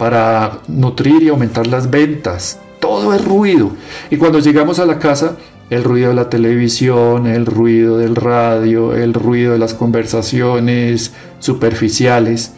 para 0.00 0.60
nutrir 0.66 1.22
y 1.22 1.28
aumentar 1.28 1.66
las 1.66 1.90
ventas. 1.90 2.58
Todo 2.80 3.12
es 3.12 3.22
ruido. 3.22 3.72
Y 4.10 4.16
cuando 4.16 4.38
llegamos 4.38 4.78
a 4.78 4.86
la 4.86 4.98
casa, 4.98 5.36
el 5.68 5.84
ruido 5.84 6.08
de 6.08 6.14
la 6.14 6.30
televisión, 6.30 7.26
el 7.26 7.44
ruido 7.44 7.98
del 7.98 8.16
radio, 8.16 8.94
el 8.94 9.12
ruido 9.12 9.52
de 9.52 9.58
las 9.58 9.74
conversaciones 9.74 11.12
superficiales. 11.38 12.52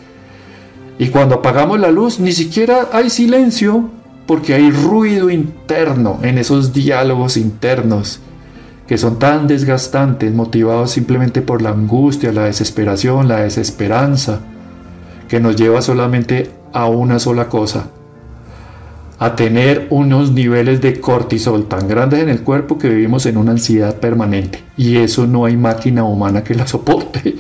Y 1.01 1.09
cuando 1.09 1.35
apagamos 1.35 1.81
la 1.81 1.91
luz, 1.91 2.21
ni 2.21 2.31
siquiera 2.31 2.91
hay 2.93 3.11
silencio, 3.11 3.91
porque 4.25 4.55
hay 4.55 4.71
ruido 4.71 5.29
interno 5.29 6.21
en 6.23 6.39
esos 6.39 6.73
diálogos 6.73 7.37
internos 7.37 8.21
que 8.87 8.99
son 8.99 9.19
tan 9.19 9.49
desgastantes, 9.49 10.33
motivados 10.33 10.93
simplemente 10.93 11.43
por 11.43 11.61
la 11.61 11.71
angustia, 11.71 12.31
la 12.31 12.45
desesperación, 12.45 13.27
la 13.27 13.43
desesperanza, 13.43 14.39
que 15.29 15.41
nos 15.41 15.57
lleva 15.57 15.83
solamente 15.83 16.62
a 16.73 16.87
una 16.87 17.19
sola 17.19 17.49
cosa, 17.49 17.87
a 19.19 19.37
tener 19.37 19.87
unos 19.91 20.33
niveles 20.33 20.81
de 20.81 21.01
cortisol 21.01 21.67
tan 21.67 21.87
grandes 21.87 22.21
en 22.21 22.29
el 22.29 22.43
cuerpo 22.43 22.79
que 22.79 22.89
vivimos 22.89 23.27
en 23.27 23.37
una 23.37 23.53
ansiedad 23.53 23.97
permanente. 23.97 24.63
Y 24.77 24.97
eso 24.97 25.27
no 25.27 25.45
hay 25.45 25.57
máquina 25.57 26.05
humana 26.05 26.43
que 26.43 26.55
la 26.55 26.67
soporte. 26.67 27.37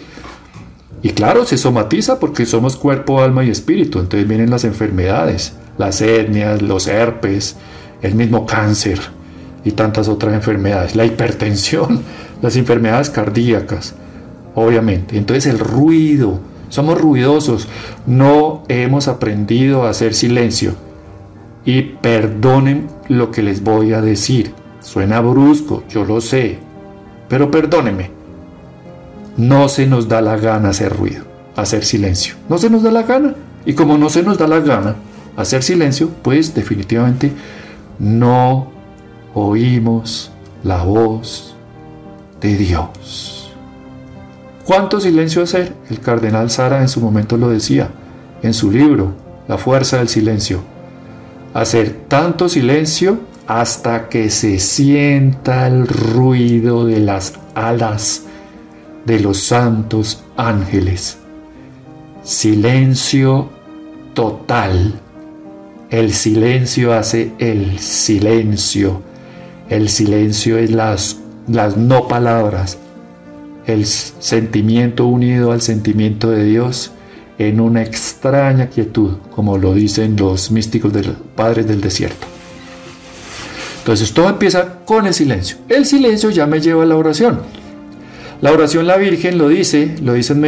Y 1.03 1.11
claro, 1.11 1.45
se 1.45 1.59
somatiza 1.59 2.21
porque 2.21 2.47
somos 2.47 2.77
cuerpo, 2.77 3.21
alma 3.21 3.45
y 3.45 3.51
espíritu. 3.51 3.99
Entonces 3.99 4.29
vienen 4.29 4.51
las 4.51 4.63
enfermedades, 4.63 5.55
las 5.77 6.01
etnias, 6.01 6.63
los 6.63 6.87
herpes, 6.87 7.57
el 8.03 8.15
mismo 8.15 8.47
cáncer 8.47 9.01
y 9.65 9.73
tantas 9.73 10.09
otras 10.09 10.35
enfermedades. 10.35 10.95
La 10.95 11.05
hipertensión, 11.05 12.03
las 12.43 12.57
enfermedades 12.57 13.11
cardíacas, 13.11 13.95
obviamente. 14.55 15.17
Entonces 15.17 15.47
el 15.47 15.59
ruido, 15.59 16.39
somos 16.73 16.99
ruidosos, 16.99 17.69
no 18.07 18.63
hemos 18.69 19.07
aprendido 19.07 19.83
a 19.83 19.91
hacer 19.91 20.15
silencio 20.15 20.73
y 21.67 21.83
perdonen 21.83 22.89
lo 23.09 23.31
que 23.31 23.43
les 23.43 23.63
voy 23.63 23.93
a 23.93 24.01
decir. 24.01 24.55
Suena 24.81 25.21
brusco, 25.21 25.85
yo 25.91 26.07
lo 26.07 26.23
sé, 26.23 26.57
pero 27.29 27.51
perdónenme. 27.51 28.11
No 29.37 29.69
se 29.69 29.87
nos 29.87 30.09
da 30.09 30.23
la 30.23 30.39
gana 30.39 30.71
hacer 30.71 30.97
ruido, 30.97 31.25
hacer 31.57 31.85
silencio. 31.85 32.37
No 32.49 32.57
se 32.57 32.71
nos 32.71 32.83
da 32.83 32.91
la 32.91 33.03
gana. 33.03 33.35
Y 33.67 33.75
como 33.75 33.99
no 33.99 34.09
se 34.09 34.23
nos 34.23 34.39
da 34.39 34.49
la 34.49 34.61
gana 34.61 34.97
hacer 35.37 35.63
silencio, 35.63 36.09
pues 36.23 36.55
definitivamente 36.55 37.33
no 37.99 38.69
oímos 39.35 40.33
la 40.65 40.85
voz 40.85 41.55
de 42.41 42.57
Dios. 42.57 43.42
¿Cuánto 44.73 45.03
silencio 45.03 45.43
hacer? 45.43 45.75
El 45.91 46.01
cardenal 46.01 46.49
Sara 46.49 46.81
en 46.81 46.89
su 46.89 47.03
momento 47.03 47.37
lo 47.37 47.51
decía 47.51 47.91
en 48.43 48.55
su 48.55 48.71
libro, 48.71 49.13
La 49.47 49.59
fuerza 49.59 49.99
del 49.99 50.09
silencio 50.09 50.63
hacer 51.53 52.05
tanto 52.09 52.49
silencio 52.49 53.21
hasta 53.47 54.09
que 54.09 54.31
se 54.31 54.59
sienta 54.59 55.67
el 55.67 55.87
ruido 55.87 56.87
de 56.87 57.01
las 57.01 57.35
alas 57.55 58.23
de 59.05 59.21
los 59.21 59.43
santos 59.43 60.25
ángeles. 60.39 61.19
Silencio 62.23 63.51
total. 64.15 64.95
El 65.91 66.15
silencio 66.15 66.95
hace 66.95 67.33
el 67.39 67.79
silencio. 67.79 69.03
El 69.69 69.91
silencio 69.91 70.57
es 70.57 70.71
las, 70.71 71.19
las 71.47 71.77
no 71.77 72.09
palabras. 72.09 72.79
El 73.67 73.87
sentimiento 73.87 75.07
unido 75.07 75.53
al 75.53 75.63
sentimiento 75.63 76.31
de 76.31 76.45
Dios 76.45 76.93
en 77.39 77.61
una 77.61 77.83
extraña 77.83 78.69
quietud, 78.69 79.13
como 79.35 79.59
lo 79.59 79.75
dicen 79.75 80.17
los 80.17 80.51
místicos 80.51 80.93
del 80.93 81.13
padres 81.35 81.67
del 81.67 81.81
desierto. 81.81 82.27
Entonces 83.79 84.13
todo 84.13 84.29
empieza 84.29 84.81
con 84.85 85.07
el 85.07 85.15
silencio. 85.15 85.57
El 85.69 85.87
silencio 85.87 86.31
ya 86.31 86.47
me 86.47 86.61
lleva 86.61 86.85
a 86.85 86.87
la 86.87 86.97
oración. 86.97 87.41
La 88.41 88.53
oración 88.53 88.87
la 88.87 88.97
Virgen 88.97 89.39
lo 89.39 89.49
dice, 89.49 89.97
lo 90.03 90.15
dice 90.15 90.33
en 90.33 90.41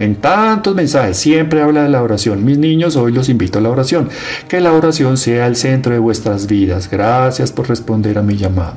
en 0.00 0.14
tantos 0.14 0.76
mensajes, 0.76 1.16
siempre 1.16 1.60
habla 1.60 1.82
de 1.82 1.88
la 1.88 2.02
oración. 2.02 2.44
Mis 2.44 2.56
niños, 2.56 2.94
hoy 2.94 3.12
los 3.12 3.28
invito 3.28 3.58
a 3.58 3.62
la 3.62 3.70
oración. 3.70 4.08
Que 4.48 4.60
la 4.60 4.72
oración 4.72 5.16
sea 5.16 5.46
el 5.48 5.56
centro 5.56 5.92
de 5.92 5.98
vuestras 5.98 6.46
vidas. 6.46 6.88
Gracias 6.88 7.50
por 7.50 7.68
responder 7.68 8.16
a 8.18 8.22
mi 8.22 8.36
llamado. 8.36 8.76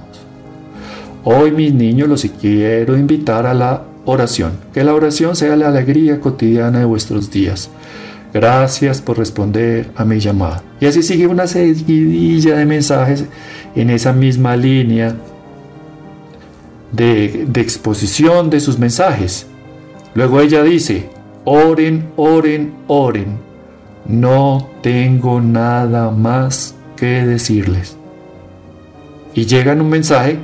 Hoy 1.24 1.51
mis 1.51 1.74
niños 1.74 2.10
los 2.10 2.25
quiero 2.40 2.98
invitar 2.98 3.46
a 3.46 3.54
la 3.54 3.84
oración. 4.06 4.54
Que 4.74 4.84
la 4.84 4.94
oración 4.96 5.36
sea 5.36 5.56
la 5.56 5.68
alegría 5.68 6.20
cotidiana 6.20 6.80
de 6.80 6.86
vuestros 6.86 7.30
días. 7.30 7.70
Gracias 8.34 9.01
por 9.01 9.18
responder 9.18 9.92
a 9.96 10.06
mi 10.06 10.20
llamada. 10.20 10.63
Y 10.80 10.86
así 10.86 11.04
sigue 11.04 11.28
una 11.28 11.48
seguidilla 11.48 12.56
de 12.56 12.66
mensajes 12.66 13.25
en 13.75 13.90
esa 13.90 14.13
misma 14.13 14.56
línea 14.56 15.16
de, 16.92 17.48
exposición 17.56 18.50
de 18.50 18.60
sus 18.60 18.80
mensajes. 18.80 19.48
Luego 20.16 20.42
ella 20.42 20.63
dice, 20.63 21.10
oren, 21.46 22.10
oren, 22.16 22.74
oren. 22.88 23.38
No 24.08 24.70
tengo 24.82 25.40
nada 25.40 26.10
más 26.10 26.74
que 26.96 27.25
decirles. 27.25 27.96
Y 29.36 29.46
llega 29.46 29.74
un 29.74 29.90
mensaje 29.90 30.40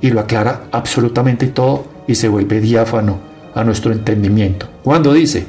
y 0.00 0.10
lo 0.10 0.20
aclara 0.20 0.64
absolutamente 0.72 1.46
todo 1.48 1.86
y 2.06 2.14
se 2.14 2.28
vuelve 2.28 2.60
diáfano 2.60 3.18
a 3.54 3.64
nuestro 3.64 3.92
entendimiento. 3.92 4.68
Cuando 4.82 5.12
dice, 5.12 5.46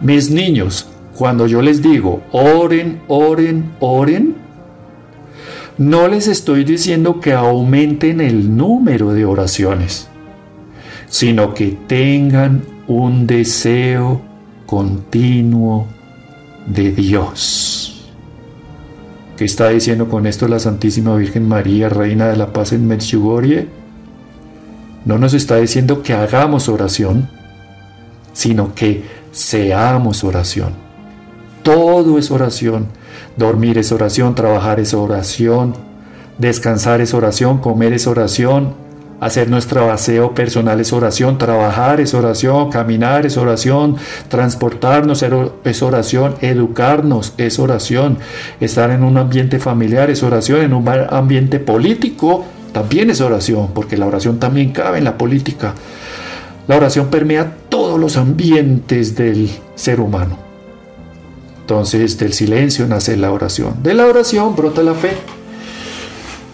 mis 0.00 0.30
niños, 0.30 0.88
cuando 1.16 1.46
yo 1.46 1.62
les 1.62 1.82
digo, 1.82 2.22
oren, 2.32 3.00
oren, 3.08 3.72
oren, 3.80 4.34
no 5.78 6.08
les 6.08 6.28
estoy 6.28 6.64
diciendo 6.64 7.20
que 7.20 7.32
aumenten 7.32 8.20
el 8.20 8.56
número 8.56 9.12
de 9.12 9.24
oraciones, 9.24 10.08
sino 11.08 11.54
que 11.54 11.76
tengan 11.86 12.62
un 12.86 13.26
deseo 13.26 14.20
continuo 14.66 15.86
de 16.66 16.92
Dios. 16.92 18.10
¿Qué 19.36 19.44
está 19.44 19.68
diciendo 19.70 20.08
con 20.08 20.26
esto 20.26 20.46
la 20.46 20.60
Santísima 20.60 21.16
Virgen 21.16 21.48
María, 21.48 21.88
Reina 21.88 22.28
de 22.28 22.36
la 22.36 22.52
Paz 22.52 22.72
en 22.72 22.86
Medjugorje? 22.86 23.66
No 25.04 25.18
nos 25.18 25.34
está 25.34 25.56
diciendo 25.56 26.02
que 26.02 26.14
hagamos 26.14 26.68
oración, 26.68 27.28
sino 28.32 28.74
que 28.74 29.04
seamos 29.32 30.24
oración. 30.24 30.72
Todo 31.62 32.18
es 32.18 32.30
oración. 32.30 32.88
Dormir 33.36 33.78
es 33.78 33.90
oración, 33.90 34.34
trabajar 34.34 34.78
es 34.78 34.94
oración, 34.94 35.74
descansar 36.38 37.00
es 37.00 37.14
oración, 37.14 37.58
comer 37.58 37.92
es 37.92 38.06
oración, 38.06 38.74
hacer 39.20 39.48
nuestro 39.48 39.90
aseo 39.90 40.34
personal 40.34 40.80
es 40.80 40.92
oración, 40.92 41.38
trabajar 41.38 42.00
es 42.00 42.14
oración, 42.14 42.70
caminar 42.70 43.26
es 43.26 43.36
oración, 43.36 43.96
transportarnos 44.28 45.24
es 45.64 45.82
oración, 45.82 46.34
educarnos 46.42 47.34
es 47.38 47.58
oración, 47.58 48.18
estar 48.60 48.90
en 48.90 49.02
un 49.02 49.16
ambiente 49.18 49.58
familiar 49.58 50.10
es 50.10 50.22
oración, 50.22 50.60
en 50.60 50.74
un 50.74 50.88
ambiente 50.88 51.58
político 51.58 52.44
también 52.74 53.08
es 53.08 53.20
oración, 53.20 53.68
porque 53.72 53.96
la 53.96 54.06
oración 54.06 54.40
también 54.40 54.72
cabe 54.72 54.98
en 54.98 55.04
la 55.04 55.16
política. 55.16 55.74
La 56.66 56.76
oración 56.76 57.06
permea 57.06 57.56
todos 57.68 58.00
los 58.00 58.16
ambientes 58.16 59.14
del 59.14 59.48
ser 59.76 60.00
humano. 60.00 60.36
Entonces 61.60 62.18
del 62.18 62.32
silencio 62.32 62.88
nace 62.88 63.16
la 63.16 63.30
oración. 63.30 63.80
De 63.84 63.94
la 63.94 64.06
oración 64.06 64.56
brota 64.56 64.82
la 64.82 64.94
fe. 64.94 65.12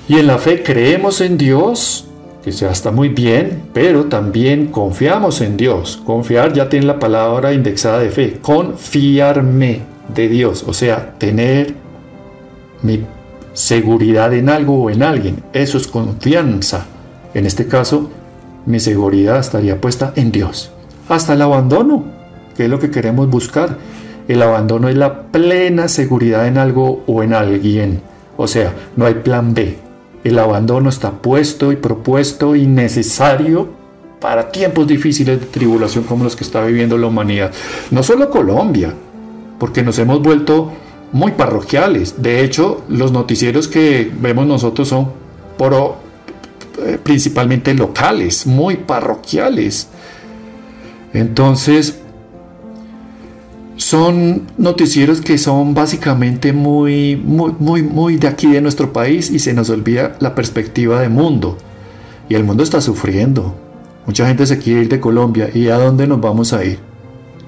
Y 0.08 0.18
en 0.18 0.26
la 0.26 0.36
fe 0.36 0.62
creemos 0.62 1.22
en 1.22 1.38
Dios, 1.38 2.06
que 2.44 2.50
ya 2.50 2.70
está 2.70 2.90
muy 2.90 3.08
bien, 3.08 3.62
pero 3.72 4.04
también 4.04 4.66
confiamos 4.66 5.40
en 5.40 5.56
Dios. 5.56 6.02
Confiar 6.04 6.52
ya 6.52 6.68
tiene 6.68 6.84
la 6.84 6.98
palabra 6.98 7.54
indexada 7.54 7.98
de 7.98 8.10
fe. 8.10 8.38
Confiarme 8.42 9.80
de 10.14 10.28
Dios, 10.28 10.64
o 10.66 10.74
sea, 10.74 11.14
tener 11.16 11.72
mi 12.82 13.06
seguridad 13.60 14.32
en 14.32 14.48
algo 14.48 14.82
o 14.82 14.90
en 14.90 15.02
alguien. 15.02 15.42
Eso 15.52 15.76
es 15.76 15.86
confianza. 15.86 16.86
En 17.34 17.44
este 17.44 17.66
caso, 17.66 18.10
mi 18.64 18.80
seguridad 18.80 19.38
estaría 19.38 19.80
puesta 19.80 20.12
en 20.16 20.32
Dios. 20.32 20.70
Hasta 21.08 21.34
el 21.34 21.42
abandono, 21.42 22.04
que 22.56 22.64
es 22.64 22.70
lo 22.70 22.78
que 22.78 22.90
queremos 22.90 23.28
buscar. 23.28 23.76
El 24.28 24.42
abandono 24.42 24.88
es 24.88 24.96
la 24.96 25.24
plena 25.24 25.88
seguridad 25.88 26.46
en 26.46 26.56
algo 26.56 27.04
o 27.06 27.22
en 27.22 27.34
alguien. 27.34 28.00
O 28.36 28.46
sea, 28.46 28.72
no 28.96 29.04
hay 29.04 29.14
plan 29.14 29.52
B. 29.52 29.76
El 30.24 30.38
abandono 30.38 30.88
está 30.88 31.10
puesto 31.10 31.70
y 31.70 31.76
propuesto 31.76 32.56
y 32.56 32.66
necesario 32.66 33.68
para 34.20 34.50
tiempos 34.50 34.86
difíciles 34.86 35.38
de 35.38 35.46
tribulación 35.46 36.04
como 36.04 36.24
los 36.24 36.36
que 36.36 36.44
está 36.44 36.64
viviendo 36.64 36.96
la 36.96 37.08
humanidad. 37.08 37.52
No 37.90 38.02
solo 38.02 38.30
Colombia, 38.30 38.94
porque 39.58 39.82
nos 39.82 39.98
hemos 39.98 40.22
vuelto 40.22 40.72
muy 41.12 41.32
parroquiales. 41.32 42.22
De 42.22 42.44
hecho, 42.44 42.84
los 42.88 43.12
noticieros 43.12 43.68
que 43.68 44.10
vemos 44.20 44.46
nosotros 44.46 44.88
son 44.88 45.08
eh, 46.86 46.98
principalmente 47.02 47.74
locales, 47.74 48.46
muy 48.46 48.76
parroquiales. 48.76 49.88
Entonces, 51.12 52.00
son 53.76 54.46
noticieros 54.56 55.20
que 55.20 55.38
son 55.38 55.74
básicamente 55.74 56.52
muy, 56.52 57.16
muy, 57.16 57.54
muy, 57.58 57.82
muy 57.82 58.16
de 58.16 58.28
aquí 58.28 58.46
de 58.46 58.60
nuestro 58.60 58.92
país 58.92 59.30
y 59.30 59.38
se 59.38 59.52
nos 59.52 59.70
olvida 59.70 60.16
la 60.20 60.34
perspectiva 60.34 61.00
de 61.00 61.08
mundo. 61.08 61.58
Y 62.28 62.34
el 62.34 62.44
mundo 62.44 62.62
está 62.62 62.80
sufriendo. 62.80 63.54
Mucha 64.06 64.26
gente 64.26 64.46
se 64.46 64.58
quiere 64.58 64.82
ir 64.82 64.88
de 64.88 65.00
Colombia. 65.00 65.50
¿Y 65.52 65.68
a 65.68 65.76
dónde 65.76 66.06
nos 66.06 66.20
vamos 66.20 66.52
a 66.52 66.64
ir? 66.64 66.78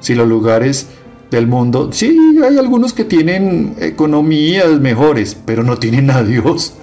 Si 0.01 0.15
los 0.15 0.29
lugares 0.29 0.89
del 1.37 1.47
mundo. 1.49 1.89
Sí, 1.93 2.17
hay 2.45 2.59
algunos 2.59 2.93
que 2.93 3.05
tienen 3.05 3.75
economías 3.81 4.81
mejores, 4.81 5.37
pero 5.45 5.65
no 5.65 5.79
tienen 5.79 6.11
a 6.11 6.23
Dios. 6.23 6.75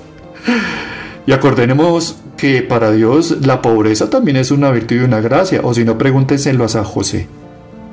Y 1.26 1.32
acordemos 1.32 2.18
que 2.36 2.62
para 2.62 2.92
Dios 2.92 3.46
la 3.46 3.62
pobreza 3.62 4.10
también 4.10 4.38
es 4.38 4.52
una 4.52 4.72
virtud 4.72 4.96
y 4.98 5.00
una 5.00 5.22
gracia, 5.22 5.62
o 5.64 5.74
si 5.74 5.86
no, 5.86 5.98
pregúntenselo 5.98 6.66
a 6.66 6.70
San 6.70 6.84
José 6.84 7.28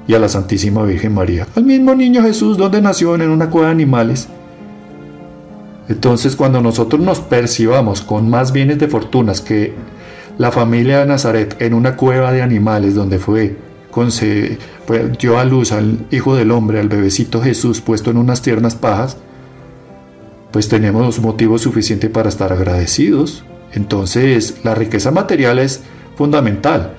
y 0.09 0.15
a 0.15 0.19
la 0.19 0.29
Santísima 0.29 0.83
Virgen 0.85 1.15
María. 1.15 1.47
Al 1.55 1.65
mismo 1.65 1.95
niño 1.95 2.23
Jesús, 2.23 2.57
donde 2.57 2.81
nació 2.81 3.15
en 3.15 3.29
una 3.29 3.51
cueva 3.51 3.69
de 3.69 3.73
animales. 3.73 4.29
Entonces, 5.89 6.35
cuando 6.35 6.61
nosotros 6.61 7.01
nos 7.01 7.21
percibamos 7.21 8.01
con 8.01 8.29
más 8.31 8.53
bienes 8.53 8.79
de 8.79 8.89
fortunas 8.89 9.41
que 9.41 9.75
la 10.39 10.51
familia 10.51 11.01
de 11.01 11.07
Nazaret 11.07 11.57
en 11.61 11.75
una 11.75 11.97
cueva 11.97 12.33
de 12.33 12.43
animales 12.43 12.95
donde 12.95 13.19
fue 13.19 13.57
pues, 14.87 15.19
dio 15.19 15.39
a 15.39 15.45
luz 15.45 15.73
al 15.73 16.07
Hijo 16.11 16.37
del 16.37 16.51
Hombre, 16.51 16.81
al 16.81 16.89
bebecito 16.89 17.43
Jesús 17.43 17.81
puesto 17.81 18.11
en 18.11 18.17
unas 18.17 18.43
tiernas 18.43 18.75
pajas, 18.75 19.17
pues 20.53 20.69
tenemos 20.69 21.21
motivos 21.21 21.63
suficientes 21.63 22.11
para 22.11 22.29
estar 22.29 22.53
agradecidos. 22.53 23.45
Entonces, 23.73 24.59
la 24.65 24.75
riqueza 24.75 25.11
material 25.11 25.59
es 25.59 25.83
fundamental, 26.17 26.95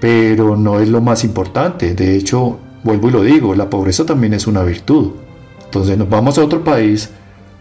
pero 0.00 0.56
no 0.56 0.80
es 0.80 0.88
lo 0.88 1.00
más 1.00 1.24
importante. 1.24 1.94
De 1.94 2.16
hecho, 2.16 2.58
vuelvo 2.82 3.08
y 3.08 3.12
lo 3.12 3.22
digo, 3.22 3.54
la 3.54 3.68
pobreza 3.68 4.06
también 4.06 4.34
es 4.34 4.46
una 4.46 4.62
virtud. 4.62 5.12
Entonces 5.64 5.98
nos 5.98 6.08
vamos 6.08 6.38
a 6.38 6.44
otro 6.44 6.62
país 6.62 7.10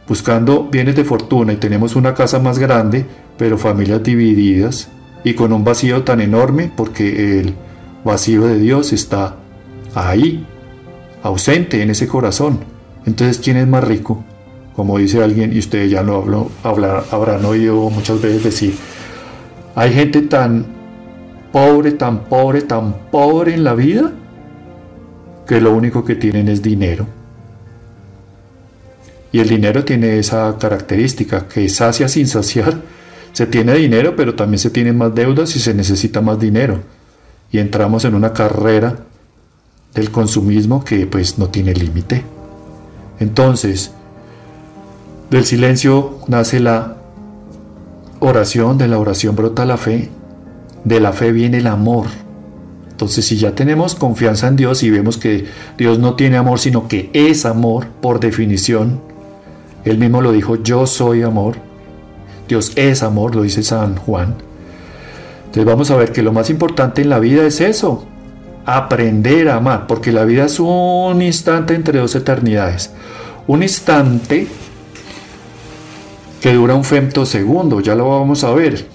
buscando 0.07 0.65
bienes 0.65 0.95
de 0.95 1.03
fortuna 1.03 1.53
y 1.53 1.57
tenemos 1.57 1.95
una 1.95 2.13
casa 2.13 2.39
más 2.39 2.59
grande, 2.59 3.05
pero 3.37 3.57
familias 3.57 4.03
divididas 4.03 4.89
y 5.23 5.33
con 5.33 5.51
un 5.51 5.63
vacío 5.63 6.03
tan 6.03 6.21
enorme 6.21 6.71
porque 6.75 7.39
el 7.39 7.55
vacío 8.03 8.45
de 8.45 8.59
Dios 8.59 8.93
está 8.93 9.37
ahí, 9.93 10.45
ausente 11.21 11.81
en 11.81 11.89
ese 11.89 12.07
corazón. 12.07 12.59
Entonces, 13.05 13.39
¿quién 13.39 13.57
es 13.57 13.67
más 13.67 13.83
rico? 13.83 14.23
Como 14.75 14.97
dice 14.97 15.23
alguien, 15.23 15.53
y 15.53 15.59
ustedes 15.59 15.91
ya 15.91 16.01
lo 16.01 16.17
habló, 16.17 16.51
habrán 16.63 17.45
oído 17.45 17.89
muchas 17.89 18.21
veces 18.21 18.43
decir, 18.43 18.75
hay 19.75 19.93
gente 19.93 20.21
tan 20.21 20.65
pobre, 21.51 21.91
tan 21.91 22.25
pobre, 22.25 22.61
tan 22.61 22.93
pobre 23.11 23.53
en 23.53 23.63
la 23.63 23.75
vida, 23.75 24.11
que 25.47 25.61
lo 25.61 25.73
único 25.73 26.03
que 26.03 26.15
tienen 26.15 26.47
es 26.47 26.61
dinero. 26.61 27.05
Y 29.31 29.39
el 29.39 29.49
dinero 29.49 29.83
tiene 29.83 30.19
esa 30.19 30.55
característica, 30.59 31.47
que 31.47 31.67
sacia 31.69 32.07
sin 32.07 32.27
saciar. 32.27 32.81
Se 33.33 33.47
tiene 33.47 33.73
dinero, 33.73 34.15
pero 34.15 34.35
también 34.35 34.59
se 34.59 34.69
tienen 34.69 34.95
más 34.95 35.15
deudas 35.15 35.55
y 35.55 35.59
se 35.59 35.73
necesita 35.73 36.21
más 36.21 36.39
dinero 36.39 36.81
y 37.53 37.59
entramos 37.59 38.03
en 38.03 38.15
una 38.15 38.33
carrera 38.33 38.97
del 39.93 40.11
consumismo 40.11 40.83
que 40.83 41.05
pues 41.05 41.37
no 41.37 41.47
tiene 41.49 41.73
límite. 41.73 42.23
Entonces, 43.19 43.91
del 45.29 45.45
silencio 45.45 46.19
nace 46.27 46.59
la 46.59 46.97
oración, 48.19 48.77
de 48.77 48.87
la 48.87 48.99
oración 48.99 49.35
brota 49.35 49.65
la 49.65 49.77
fe, 49.77 50.09
de 50.83 50.99
la 50.99 51.13
fe 51.13 51.31
viene 51.31 51.57
el 51.57 51.67
amor. 51.67 52.07
Entonces, 52.89 53.25
si 53.25 53.37
ya 53.37 53.55
tenemos 53.55 53.95
confianza 53.95 54.47
en 54.47 54.55
Dios 54.55 54.83
y 54.83 54.89
vemos 54.89 55.17
que 55.17 55.45
Dios 55.77 55.99
no 55.99 56.15
tiene 56.15 56.37
amor, 56.37 56.59
sino 56.59 56.87
que 56.87 57.09
es 57.13 57.45
amor 57.45 57.87
por 58.01 58.19
definición, 58.19 58.99
Él 59.83 59.97
mismo 59.97 60.21
lo 60.21 60.31
dijo, 60.31 60.61
yo 60.61 60.85
soy 60.85 61.23
amor, 61.23 61.55
Dios 62.47 62.71
es 62.75 63.03
amor, 63.03 63.35
lo 63.35 63.41
dice 63.41 63.63
San 63.63 63.95
Juan, 63.97 64.35
entonces 65.53 65.71
vamos 65.71 65.91
a 65.91 65.97
ver 65.97 66.11
que 66.11 66.23
lo 66.23 66.33
más 66.33 66.49
importante 66.49 67.03
en 67.03 67.09
la 67.09 67.19
vida 67.19 67.45
es 67.45 67.61
eso, 67.61 68.05
aprender 68.65 69.49
a 69.49 69.55
amar, 69.57 69.87
porque 69.87 70.11
la 70.11 70.25
vida 70.25 70.45
es 70.45 70.59
un 70.59 71.21
instante 71.21 71.75
entre 71.75 71.99
dos 71.99 72.15
eternidades. 72.15 72.91
Un 73.47 73.63
instante 73.63 74.47
que 76.41 76.53
dura 76.53 76.75
un 76.75 76.83
femtosegundo, 76.83 77.79
ya 77.79 77.95
lo 77.95 78.09
vamos 78.09 78.43
a 78.43 78.51
ver. 78.51 78.85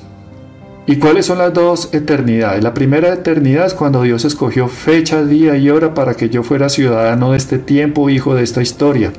¿Y 0.87 0.97
cuáles 0.97 1.27
son 1.27 1.39
las 1.39 1.53
dos 1.53 1.91
eternidades? 1.93 2.63
La 2.63 2.73
primera 2.73 3.13
eternidad 3.13 3.67
es 3.67 3.75
cuando 3.75 4.03
Dios 4.03 4.25
escogió 4.25 4.69
fecha, 4.69 5.23
día 5.23 5.57
y 5.57 5.69
hora 5.69 5.93
para 5.93 6.15
que 6.15 6.31
yo 6.31 6.43
fuera 6.43 6.71
ciudadano 6.71 7.33
de 7.33 7.37
este 7.37 7.59
tiempo, 7.59 8.09
hijo 8.09 8.35
de 8.35 8.43
esta 8.43 8.63
historia. 8.63 9.13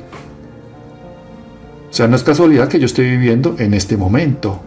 O 1.90 1.92
sea, 1.92 2.08
no 2.08 2.16
es 2.16 2.24
casualidad 2.24 2.68
que 2.68 2.80
yo 2.80 2.86
esté 2.86 3.02
viviendo 3.02 3.54
en 3.58 3.74
este 3.74 3.96
momento. 3.96 4.60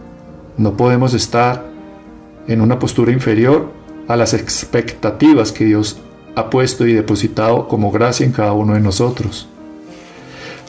No 0.56 0.76
podemos 0.78 1.12
estar 1.12 1.64
en 2.48 2.60
una 2.60 2.78
postura 2.78 3.12
inferior 3.12 3.70
a 4.08 4.16
las 4.16 4.34
expectativas 4.34 5.52
que 5.52 5.64
Dios 5.64 5.98
ha 6.34 6.50
puesto 6.50 6.86
y 6.86 6.92
depositado 6.92 7.68
como 7.68 7.90
gracia 7.90 8.26
en 8.26 8.32
cada 8.32 8.52
uno 8.52 8.74
de 8.74 8.80
nosotros. 8.80 9.48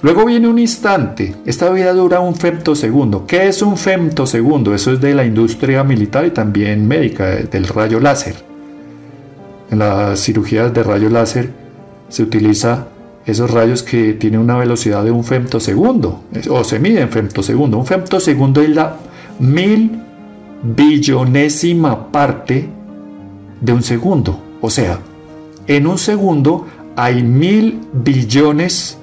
Luego 0.02 0.26
viene 0.26 0.48
un 0.48 0.60
instante. 0.60 1.36
Esta 1.46 1.70
vida 1.72 1.92
dura 1.94 2.20
un 2.20 2.36
femtosegundo. 2.36 3.26
¿Qué 3.26 3.48
es 3.48 3.62
un 3.62 3.78
femtosegundo? 3.78 4.76
Eso 4.76 4.94
es 4.94 5.02
de 5.02 5.16
la 5.16 5.26
industria 5.26 5.84
militar 5.84 6.26
y 6.26 6.32
también 6.32 6.88
médica, 6.88 7.26
del 7.26 7.68
rayo 7.68 8.00
láser. 8.00 8.36
En 9.72 9.80
las 9.80 10.20
cirugías 10.20 10.74
de 10.74 10.84
rayo 10.84 11.10
láser 11.10 11.50
se 12.10 12.22
utiliza 12.22 12.88
esos 13.26 13.50
rayos 13.50 13.82
que 13.82 14.14
tienen 14.14 14.42
una 14.42 14.58
velocidad 14.58 15.04
de 15.04 15.10
un 15.10 15.24
femtosegundo, 15.24 16.22
o 16.50 16.64
se 16.64 16.78
mide 16.78 17.02
en 17.02 17.10
femtosegundo. 17.10 17.80
Un 17.80 17.86
femtosegundo 17.88 18.62
es 18.62 18.70
la 18.70 18.98
mil 19.40 20.00
billonésima 20.62 22.12
parte 22.12 22.70
de 23.62 23.74
un 23.74 23.84
segundo. 23.84 24.40
O 24.62 24.70
sea, 24.70 25.00
en 25.68 25.88
un 25.88 25.98
segundo 25.98 26.68
hay 26.96 27.24
mil 27.24 27.82
billones 27.94 28.98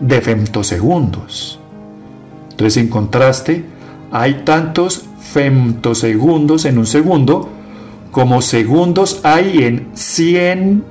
de 0.00 0.20
femtosegundos. 0.20 1.58
Entonces, 2.50 2.76
en 2.76 2.88
contraste, 2.88 3.64
hay 4.10 4.42
tantos 4.44 5.04
femtosegundos 5.20 6.64
en 6.64 6.78
un 6.78 6.86
segundo 6.86 7.48
como 8.10 8.40
segundos 8.42 9.20
hay 9.22 9.64
en 9.64 9.88
100 9.94 10.84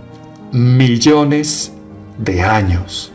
millones 0.52 1.74
de 2.18 2.42
años. 2.42 3.12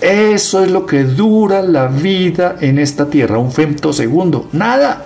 Eso 0.00 0.64
es 0.64 0.70
lo 0.70 0.86
que 0.86 1.04
dura 1.04 1.60
la 1.60 1.86
vida 1.88 2.56
en 2.60 2.78
esta 2.78 3.10
tierra, 3.10 3.38
un 3.38 3.52
femtosegundo. 3.52 4.48
Nada, 4.52 5.04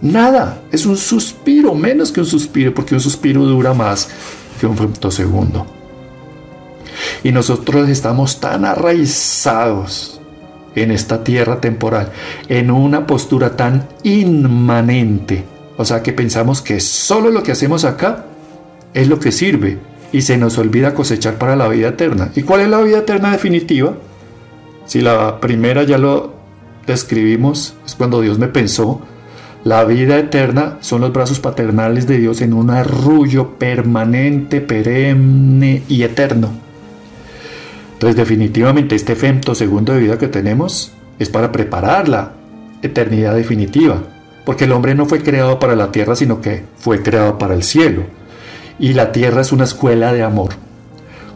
nada. 0.00 0.62
Es 0.72 0.86
un 0.86 0.96
suspiro, 0.96 1.74
menos 1.74 2.12
que 2.12 2.20
un 2.20 2.26
suspiro, 2.26 2.74
porque 2.74 2.94
un 2.94 3.00
suspiro 3.00 3.44
dura 3.44 3.74
más 3.74 4.08
que 4.60 4.66
un 4.66 4.76
femtosegundo. 4.76 5.66
Y 7.22 7.32
nosotros 7.32 7.88
estamos 7.88 8.40
tan 8.40 8.64
arraizados 8.64 10.20
en 10.74 10.90
esta 10.90 11.24
tierra 11.24 11.60
temporal, 11.60 12.12
en 12.48 12.70
una 12.70 13.06
postura 13.06 13.56
tan 13.56 13.88
inmanente. 14.02 15.44
O 15.76 15.84
sea 15.84 16.02
que 16.02 16.12
pensamos 16.12 16.60
que 16.60 16.80
solo 16.80 17.30
lo 17.30 17.42
que 17.42 17.52
hacemos 17.52 17.84
acá 17.84 18.26
es 18.94 19.08
lo 19.08 19.18
que 19.18 19.32
sirve 19.32 19.78
y 20.12 20.22
se 20.22 20.36
nos 20.36 20.58
olvida 20.58 20.94
cosechar 20.94 21.38
para 21.38 21.56
la 21.56 21.68
vida 21.68 21.88
eterna. 21.88 22.30
¿Y 22.34 22.42
cuál 22.42 22.62
es 22.62 22.68
la 22.68 22.80
vida 22.80 22.98
eterna 22.98 23.32
definitiva? 23.32 23.94
Si 24.86 25.00
la 25.00 25.40
primera 25.40 25.82
ya 25.84 25.98
lo 25.98 26.34
describimos, 26.86 27.74
es 27.84 27.94
cuando 27.94 28.20
Dios 28.20 28.38
me 28.38 28.48
pensó, 28.48 29.02
la 29.64 29.84
vida 29.84 30.18
eterna 30.18 30.78
son 30.80 31.00
los 31.00 31.12
brazos 31.12 31.40
paternales 31.40 32.06
de 32.06 32.18
Dios 32.18 32.40
en 32.40 32.54
un 32.54 32.70
arrullo 32.70 33.58
permanente, 33.58 34.60
perenne 34.60 35.82
y 35.88 36.02
eterno. 36.04 36.50
Entonces 37.94 38.16
definitivamente 38.16 38.94
este 38.94 39.16
femto 39.16 39.54
segundo 39.54 39.92
de 39.92 40.00
vida 40.00 40.18
que 40.18 40.28
tenemos 40.28 40.92
es 41.18 41.28
para 41.28 41.50
preparar 41.50 42.08
la 42.08 42.32
eternidad 42.82 43.34
definitiva, 43.34 44.04
porque 44.44 44.64
el 44.64 44.72
hombre 44.72 44.94
no 44.94 45.06
fue 45.06 45.22
creado 45.22 45.58
para 45.58 45.74
la 45.74 45.90
tierra, 45.90 46.14
sino 46.14 46.40
que 46.40 46.64
fue 46.78 47.02
creado 47.02 47.38
para 47.38 47.54
el 47.54 47.64
cielo. 47.64 48.02
Y 48.78 48.92
la 48.92 49.10
tierra 49.10 49.40
es 49.40 49.50
una 49.50 49.64
escuela 49.64 50.12
de 50.12 50.22
amor, 50.22 50.50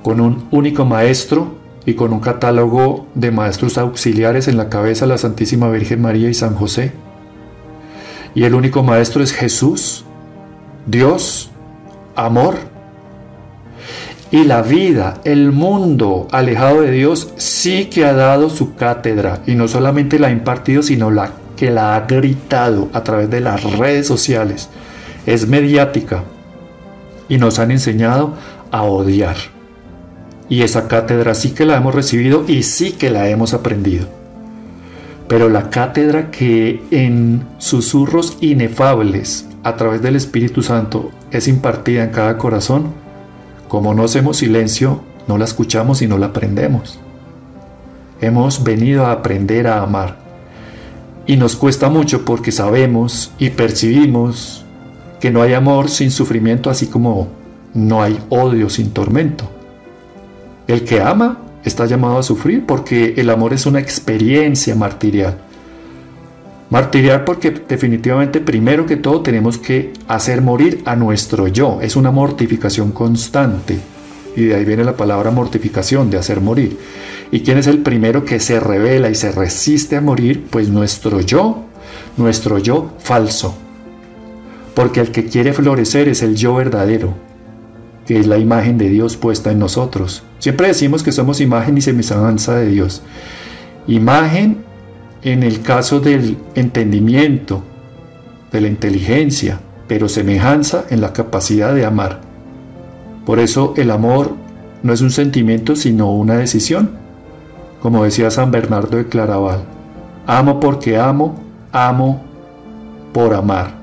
con 0.04 0.20
un 0.20 0.46
único 0.52 0.84
maestro 0.84 1.56
y 1.84 1.94
con 1.94 2.12
un 2.12 2.20
catálogo 2.20 3.08
de 3.16 3.32
maestros 3.32 3.76
auxiliares 3.76 4.46
en 4.46 4.56
la 4.56 4.68
cabeza 4.68 5.06
la 5.06 5.18
Santísima 5.18 5.68
Virgen 5.68 6.00
María 6.00 6.30
y 6.30 6.34
San 6.34 6.54
José. 6.54 6.92
Y 8.34 8.44
el 8.44 8.54
único 8.54 8.82
maestro 8.82 9.22
es 9.22 9.32
Jesús, 9.32 10.04
Dios, 10.86 11.50
amor. 12.16 12.56
Y 14.30 14.44
la 14.44 14.62
vida, 14.62 15.20
el 15.24 15.52
mundo 15.52 16.26
alejado 16.30 16.80
de 16.80 16.90
Dios 16.90 17.32
sí 17.36 17.86
que 17.86 18.06
ha 18.06 18.14
dado 18.14 18.48
su 18.48 18.74
cátedra 18.74 19.42
y 19.46 19.54
no 19.54 19.68
solamente 19.68 20.18
la 20.18 20.28
ha 20.28 20.32
impartido, 20.32 20.82
sino 20.82 21.10
la 21.10 21.32
que 21.56 21.70
la 21.70 21.94
ha 21.94 22.06
gritado 22.06 22.88
a 22.94 23.04
través 23.04 23.28
de 23.28 23.40
las 23.40 23.62
redes 23.62 24.06
sociales. 24.06 24.70
Es 25.26 25.46
mediática, 25.46 26.24
y 27.32 27.38
nos 27.38 27.58
han 27.58 27.70
enseñado 27.70 28.34
a 28.70 28.82
odiar. 28.82 29.36
Y 30.50 30.60
esa 30.62 30.86
cátedra 30.86 31.34
sí 31.34 31.52
que 31.52 31.64
la 31.64 31.78
hemos 31.78 31.94
recibido 31.94 32.44
y 32.46 32.62
sí 32.62 32.92
que 32.92 33.08
la 33.08 33.26
hemos 33.30 33.54
aprendido. 33.54 34.06
Pero 35.32 35.48
la 35.48 35.70
cátedra 35.70 36.30
que 36.30 36.82
en 36.90 37.42
susurros 37.56 38.36
inefables 38.42 39.48
a 39.62 39.76
través 39.76 40.02
del 40.02 40.14
Espíritu 40.14 40.62
Santo 40.62 41.10
es 41.30 41.48
impartida 41.48 42.04
en 42.04 42.10
cada 42.10 42.36
corazón, 42.36 42.92
como 43.66 43.94
no 43.94 44.04
hacemos 44.04 44.36
silencio, 44.36 45.00
no 45.26 45.38
la 45.38 45.46
escuchamos 45.46 46.02
y 46.02 46.06
no 46.06 46.18
la 46.18 46.26
aprendemos. 46.26 46.98
Hemos 48.20 48.62
venido 48.62 49.06
a 49.06 49.12
aprender 49.12 49.68
a 49.68 49.80
amar. 49.80 50.18
Y 51.26 51.38
nos 51.38 51.56
cuesta 51.56 51.88
mucho 51.88 52.26
porque 52.26 52.52
sabemos 52.52 53.32
y 53.38 53.48
percibimos 53.48 54.66
que 55.18 55.30
no 55.30 55.40
hay 55.40 55.54
amor 55.54 55.88
sin 55.88 56.10
sufrimiento, 56.10 56.68
así 56.68 56.88
como 56.88 57.28
no 57.72 58.02
hay 58.02 58.18
odio 58.28 58.68
sin 58.68 58.90
tormento. 58.90 59.48
El 60.66 60.84
que 60.84 61.00
ama 61.00 61.38
está 61.64 61.86
llamado 61.86 62.18
a 62.18 62.22
sufrir 62.22 62.64
porque 62.66 63.14
el 63.16 63.30
amor 63.30 63.52
es 63.52 63.66
una 63.66 63.80
experiencia 63.80 64.74
martirial. 64.74 65.38
Martirial 66.70 67.24
porque 67.24 67.50
definitivamente 67.50 68.40
primero 68.40 68.86
que 68.86 68.96
todo 68.96 69.20
tenemos 69.20 69.58
que 69.58 69.92
hacer 70.08 70.40
morir 70.40 70.82
a 70.86 70.96
nuestro 70.96 71.46
yo. 71.48 71.80
Es 71.82 71.96
una 71.96 72.10
mortificación 72.10 72.92
constante. 72.92 73.78
Y 74.34 74.44
de 74.44 74.54
ahí 74.54 74.64
viene 74.64 74.82
la 74.82 74.96
palabra 74.96 75.30
mortificación, 75.30 76.10
de 76.10 76.16
hacer 76.16 76.40
morir. 76.40 76.78
¿Y 77.30 77.40
quién 77.40 77.58
es 77.58 77.66
el 77.66 77.78
primero 77.78 78.24
que 78.24 78.40
se 78.40 78.58
revela 78.60 79.10
y 79.10 79.14
se 79.14 79.32
resiste 79.32 79.96
a 79.96 80.00
morir? 80.00 80.46
Pues 80.48 80.70
nuestro 80.70 81.20
yo, 81.20 81.64
nuestro 82.16 82.58
yo 82.58 82.92
falso, 82.98 83.54
porque 84.74 85.00
el 85.00 85.10
que 85.10 85.26
quiere 85.26 85.52
florecer 85.52 86.08
es 86.08 86.22
el 86.22 86.34
yo 86.34 86.54
verdadero, 86.54 87.14
que 88.06 88.18
es 88.18 88.26
la 88.26 88.38
imagen 88.38 88.78
de 88.78 88.88
Dios 88.88 89.16
puesta 89.16 89.50
en 89.50 89.58
nosotros. 89.58 90.22
Siempre 90.38 90.68
decimos 90.68 91.02
que 91.02 91.12
somos 91.12 91.40
imagen 91.40 91.78
y 91.78 91.80
semejanza 91.80 92.56
de 92.56 92.68
Dios. 92.68 93.02
Imagen 93.86 94.58
en 95.22 95.42
el 95.42 95.62
caso 95.62 96.00
del 96.00 96.36
entendimiento, 96.54 97.62
de 98.50 98.60
la 98.60 98.68
inteligencia, 98.68 99.60
pero 99.86 100.08
semejanza 100.08 100.84
en 100.90 101.00
la 101.00 101.12
capacidad 101.12 101.74
de 101.74 101.84
amar. 101.84 102.20
Por 103.24 103.38
eso 103.38 103.74
el 103.76 103.90
amor 103.90 104.34
no 104.82 104.92
es 104.92 105.00
un 105.00 105.10
sentimiento 105.10 105.76
sino 105.76 106.12
una 106.12 106.34
decisión. 106.34 106.90
Como 107.80 108.04
decía 108.04 108.30
San 108.30 108.50
Bernardo 108.50 108.96
de 108.96 109.06
Claraval, 109.06 109.60
amo 110.26 110.60
porque 110.60 110.98
amo, 110.98 111.40
amo 111.72 112.22
por 113.12 113.34
amar. 113.34 113.74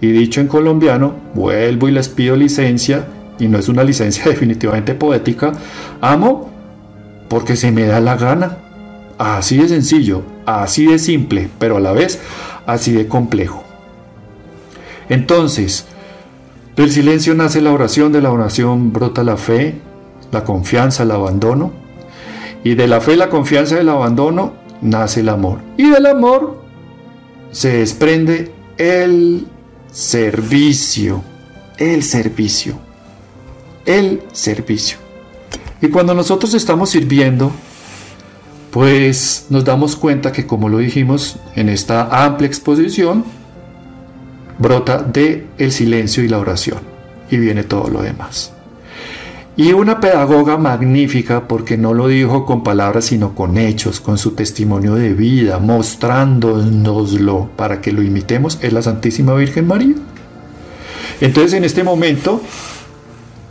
Y 0.00 0.08
dicho 0.08 0.40
en 0.40 0.48
colombiano, 0.48 1.14
vuelvo 1.34 1.88
y 1.88 1.92
les 1.92 2.08
pido 2.08 2.34
licencia, 2.34 3.06
y 3.42 3.48
no 3.48 3.58
es 3.58 3.68
una 3.68 3.82
licencia 3.82 4.24
definitivamente 4.26 4.94
poética, 4.94 5.52
amo 6.00 6.50
porque 7.28 7.56
se 7.56 7.72
me 7.72 7.86
da 7.86 8.00
la 8.00 8.16
gana. 8.16 8.58
Así 9.18 9.56
de 9.56 9.68
sencillo, 9.68 10.22
así 10.46 10.86
de 10.86 10.98
simple, 10.98 11.48
pero 11.58 11.76
a 11.76 11.80
la 11.80 11.92
vez 11.92 12.20
así 12.66 12.92
de 12.92 13.08
complejo. 13.08 13.64
Entonces, 15.08 15.86
del 16.76 16.90
silencio 16.90 17.34
nace 17.34 17.60
la 17.60 17.72
oración, 17.72 18.12
de 18.12 18.20
la 18.20 18.30
oración 18.30 18.92
brota 18.92 19.22
la 19.22 19.36
fe, 19.36 19.76
la 20.30 20.44
confianza, 20.44 21.02
el 21.02 21.10
abandono. 21.10 21.72
Y 22.64 22.74
de 22.74 22.86
la 22.88 23.00
fe, 23.00 23.16
la 23.16 23.28
confianza 23.28 23.76
y 23.76 23.80
el 23.80 23.88
abandono 23.88 24.54
nace 24.80 25.20
el 25.20 25.28
amor. 25.28 25.58
Y 25.76 25.90
del 25.90 26.06
amor 26.06 26.62
se 27.50 27.78
desprende 27.78 28.52
el 28.78 29.46
servicio, 29.90 31.22
el 31.78 32.02
servicio, 32.02 32.78
el 33.86 34.22
servicio. 34.32 34.98
Y 35.80 35.88
cuando 35.88 36.14
nosotros 36.14 36.54
estamos 36.54 36.90
sirviendo, 36.90 37.52
pues 38.70 39.46
nos 39.50 39.64
damos 39.64 39.96
cuenta 39.96 40.32
que 40.32 40.46
como 40.46 40.68
lo 40.68 40.78
dijimos 40.78 41.36
en 41.56 41.68
esta 41.68 42.24
amplia 42.24 42.46
exposición, 42.46 43.24
brota 44.58 45.02
de 45.02 45.46
el 45.58 45.72
silencio 45.72 46.24
y 46.24 46.28
la 46.28 46.38
oración 46.38 46.78
y 47.30 47.36
viene 47.36 47.64
todo 47.64 47.88
lo 47.88 48.02
demás. 48.02 48.52
Y 49.56 49.72
una 49.72 50.00
pedagoga 50.00 50.56
magnífica 50.56 51.46
porque 51.46 51.76
no 51.76 51.92
lo 51.92 52.08
dijo 52.08 52.46
con 52.46 52.62
palabras 52.62 53.04
sino 53.06 53.34
con 53.34 53.58
hechos, 53.58 54.00
con 54.00 54.16
su 54.16 54.30
testimonio 54.30 54.94
de 54.94 55.12
vida, 55.12 55.58
mostrándonoslo 55.58 57.50
para 57.56 57.82
que 57.82 57.92
lo 57.92 58.02
imitemos, 58.02 58.58
es 58.62 58.72
la 58.72 58.80
Santísima 58.80 59.34
Virgen 59.34 59.66
María. 59.66 59.94
Entonces 61.20 61.52
en 61.52 61.64
este 61.64 61.84
momento 61.84 62.40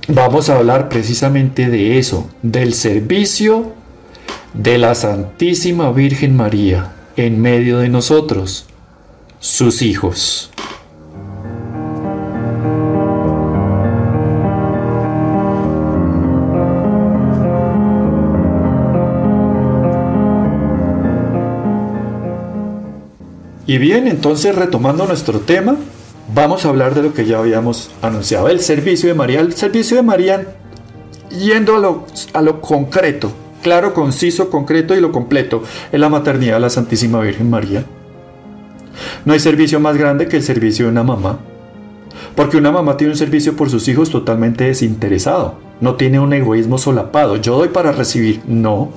vamos 0.08 0.50
a 0.50 0.58
hablar 0.58 0.90
precisamente 0.90 1.70
de 1.70 1.98
eso, 1.98 2.30
del 2.42 2.74
servicio 2.74 3.74
de 4.54 4.78
la 4.78 4.96
Santísima 4.96 5.92
Virgen 5.92 6.36
María 6.36 6.94
en 7.16 7.42
medio 7.42 7.80
de 7.80 7.90
nosotros, 7.90 8.66
sus 9.40 9.82
hijos. 9.82 10.52
Y 23.68 23.78
bien, 23.78 24.08
entonces 24.08 24.54
retomando 24.54 25.06
nuestro 25.06 25.40
tema, 25.40 25.78
vamos 26.34 26.66
a 26.66 26.70
hablar 26.70 26.96
de 26.96 27.04
lo 27.04 27.14
que 27.14 27.26
ya 27.26 27.40
habíamos 27.40 27.92
anunciado, 28.02 28.48
el 28.50 28.60
servicio 28.60 29.10
de 29.10 29.16
María. 29.16 29.40
El 29.40 29.54
servicio 29.54 29.98
de 29.98 30.04
María, 30.04 30.56
yendo 31.30 31.76
a 31.76 31.80
lo, 31.80 32.06
a 32.34 32.42
lo 32.42 32.62
concreto, 32.62 33.32
claro, 33.62 33.94
conciso, 33.94 34.50
concreto 34.50 34.96
y 34.96 35.02
lo 35.02 35.12
completo, 35.12 35.64
es 35.92 36.00
la 36.00 36.10
maternidad 36.10 36.56
de 36.56 36.62
la 36.62 36.70
Santísima 36.70 37.20
Virgen 37.22 37.50
María. 37.50 37.86
No 39.26 39.34
hay 39.34 39.40
servicio 39.40 39.80
más 39.80 39.98
grande 39.98 40.28
que 40.28 40.38
el 40.38 40.44
servicio 40.44 40.86
de 40.86 40.92
una 40.92 41.04
mamá. 41.04 41.40
Porque 42.36 42.58
una 42.58 42.72
mamá 42.72 42.98
tiene 42.98 43.14
un 43.14 43.18
servicio 43.18 43.56
por 43.56 43.70
sus 43.70 43.88
hijos 43.88 44.10
totalmente 44.10 44.66
desinteresado. 44.66 45.56
No 45.82 45.96
tiene 45.96 46.20
un 46.20 46.34
egoísmo 46.34 46.78
solapado. 46.78 47.36
Yo 47.36 47.58
doy 47.58 47.70
para 47.70 47.92
recibir. 47.92 48.42
No. 48.48 48.90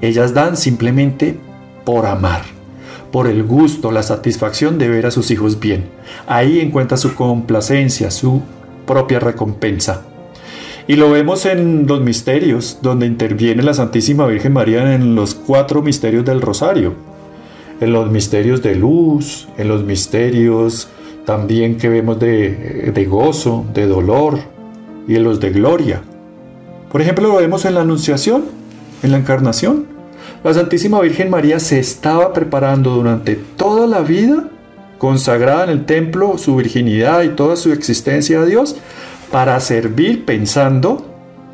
Ellas 0.00 0.34
dan 0.34 0.56
simplemente 0.56 1.38
por 1.84 2.06
amar 2.06 2.53
por 3.14 3.28
el 3.28 3.44
gusto, 3.44 3.92
la 3.92 4.02
satisfacción 4.02 4.76
de 4.76 4.88
ver 4.88 5.06
a 5.06 5.12
sus 5.12 5.30
hijos 5.30 5.60
bien. 5.60 5.84
Ahí 6.26 6.58
encuentra 6.58 6.96
su 6.96 7.14
complacencia, 7.14 8.10
su 8.10 8.42
propia 8.88 9.20
recompensa. 9.20 10.02
Y 10.88 10.96
lo 10.96 11.12
vemos 11.12 11.46
en 11.46 11.86
los 11.86 12.00
misterios, 12.00 12.80
donde 12.82 13.06
interviene 13.06 13.62
la 13.62 13.72
Santísima 13.72 14.26
Virgen 14.26 14.52
María 14.52 14.96
en 14.96 15.14
los 15.14 15.36
cuatro 15.36 15.80
misterios 15.80 16.24
del 16.24 16.40
Rosario. 16.40 16.94
En 17.80 17.92
los 17.92 18.10
misterios 18.10 18.62
de 18.62 18.74
luz, 18.74 19.46
en 19.58 19.68
los 19.68 19.84
misterios 19.84 20.88
también 21.24 21.78
que 21.78 21.88
vemos 21.88 22.18
de, 22.18 23.06
gozo, 23.08 23.64
de 23.72 23.86
dolor 23.86 24.40
y 25.06 25.14
en 25.14 25.22
los 25.22 25.38
de 25.38 25.50
gloria. 25.50 26.02
Por 26.90 27.00
ejemplo, 27.00 27.28
lo 27.28 27.36
vemos 27.36 27.64
en 27.64 27.74
la 27.74 27.82
Anunciación, 27.82 28.46
en 29.04 29.12
la 29.12 29.18
Encarnación, 29.18 29.93
La 30.44 30.52
Santísima 30.52 31.00
Virgen 31.00 31.30
María 31.30 31.58
se 31.58 31.78
estaba 31.78 32.34
preparando 32.34 32.90
durante 32.90 33.34
toda 33.34 33.86
la 33.86 34.00
vida, 34.02 34.44
consagrada 34.98 35.64
en 35.64 35.70
el 35.70 35.86
templo, 35.86 36.36
su 36.36 36.56
virginidad 36.56 37.22
y 37.22 37.30
toda 37.30 37.56
su 37.56 37.72
existencia 37.72 38.42
a 38.42 38.44
Dios, 38.44 38.76
para 39.32 39.58
servir 39.60 40.26
pensando 40.26 41.06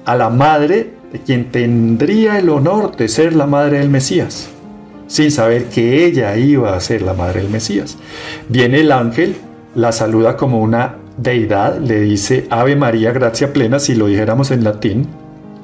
a 0.04 0.16
la 0.16 0.28
madre 0.28 0.90
de 1.12 1.20
quien 1.20 1.52
tendría 1.52 2.40
el 2.40 2.48
honor 2.48 2.96
de 2.96 3.06
ser 3.06 3.36
la 3.36 3.46
madre 3.46 3.78
del 3.78 3.90
Mesías, 3.90 4.48
sin 5.06 5.30
saber 5.30 5.66
que 5.66 6.04
ella 6.04 6.36
iba 6.36 6.74
a 6.74 6.80
ser 6.80 7.02
la 7.02 7.14
madre 7.14 7.42
del 7.42 7.50
Mesías. 7.50 7.96
Viene 8.48 8.80
el 8.80 8.90
ángel, 8.90 9.36
la 9.76 9.92
saluda 9.92 10.36
como 10.36 10.60
una 10.60 10.96
deidad, 11.16 11.78
le 11.78 12.00
dice 12.00 12.48
Ave 12.50 12.74
María, 12.74 13.12
gracia 13.12 13.52
plena, 13.52 13.78
si 13.78 13.94
lo 13.94 14.06
dijéramos 14.06 14.50
en 14.50 14.64
latín, 14.64 15.06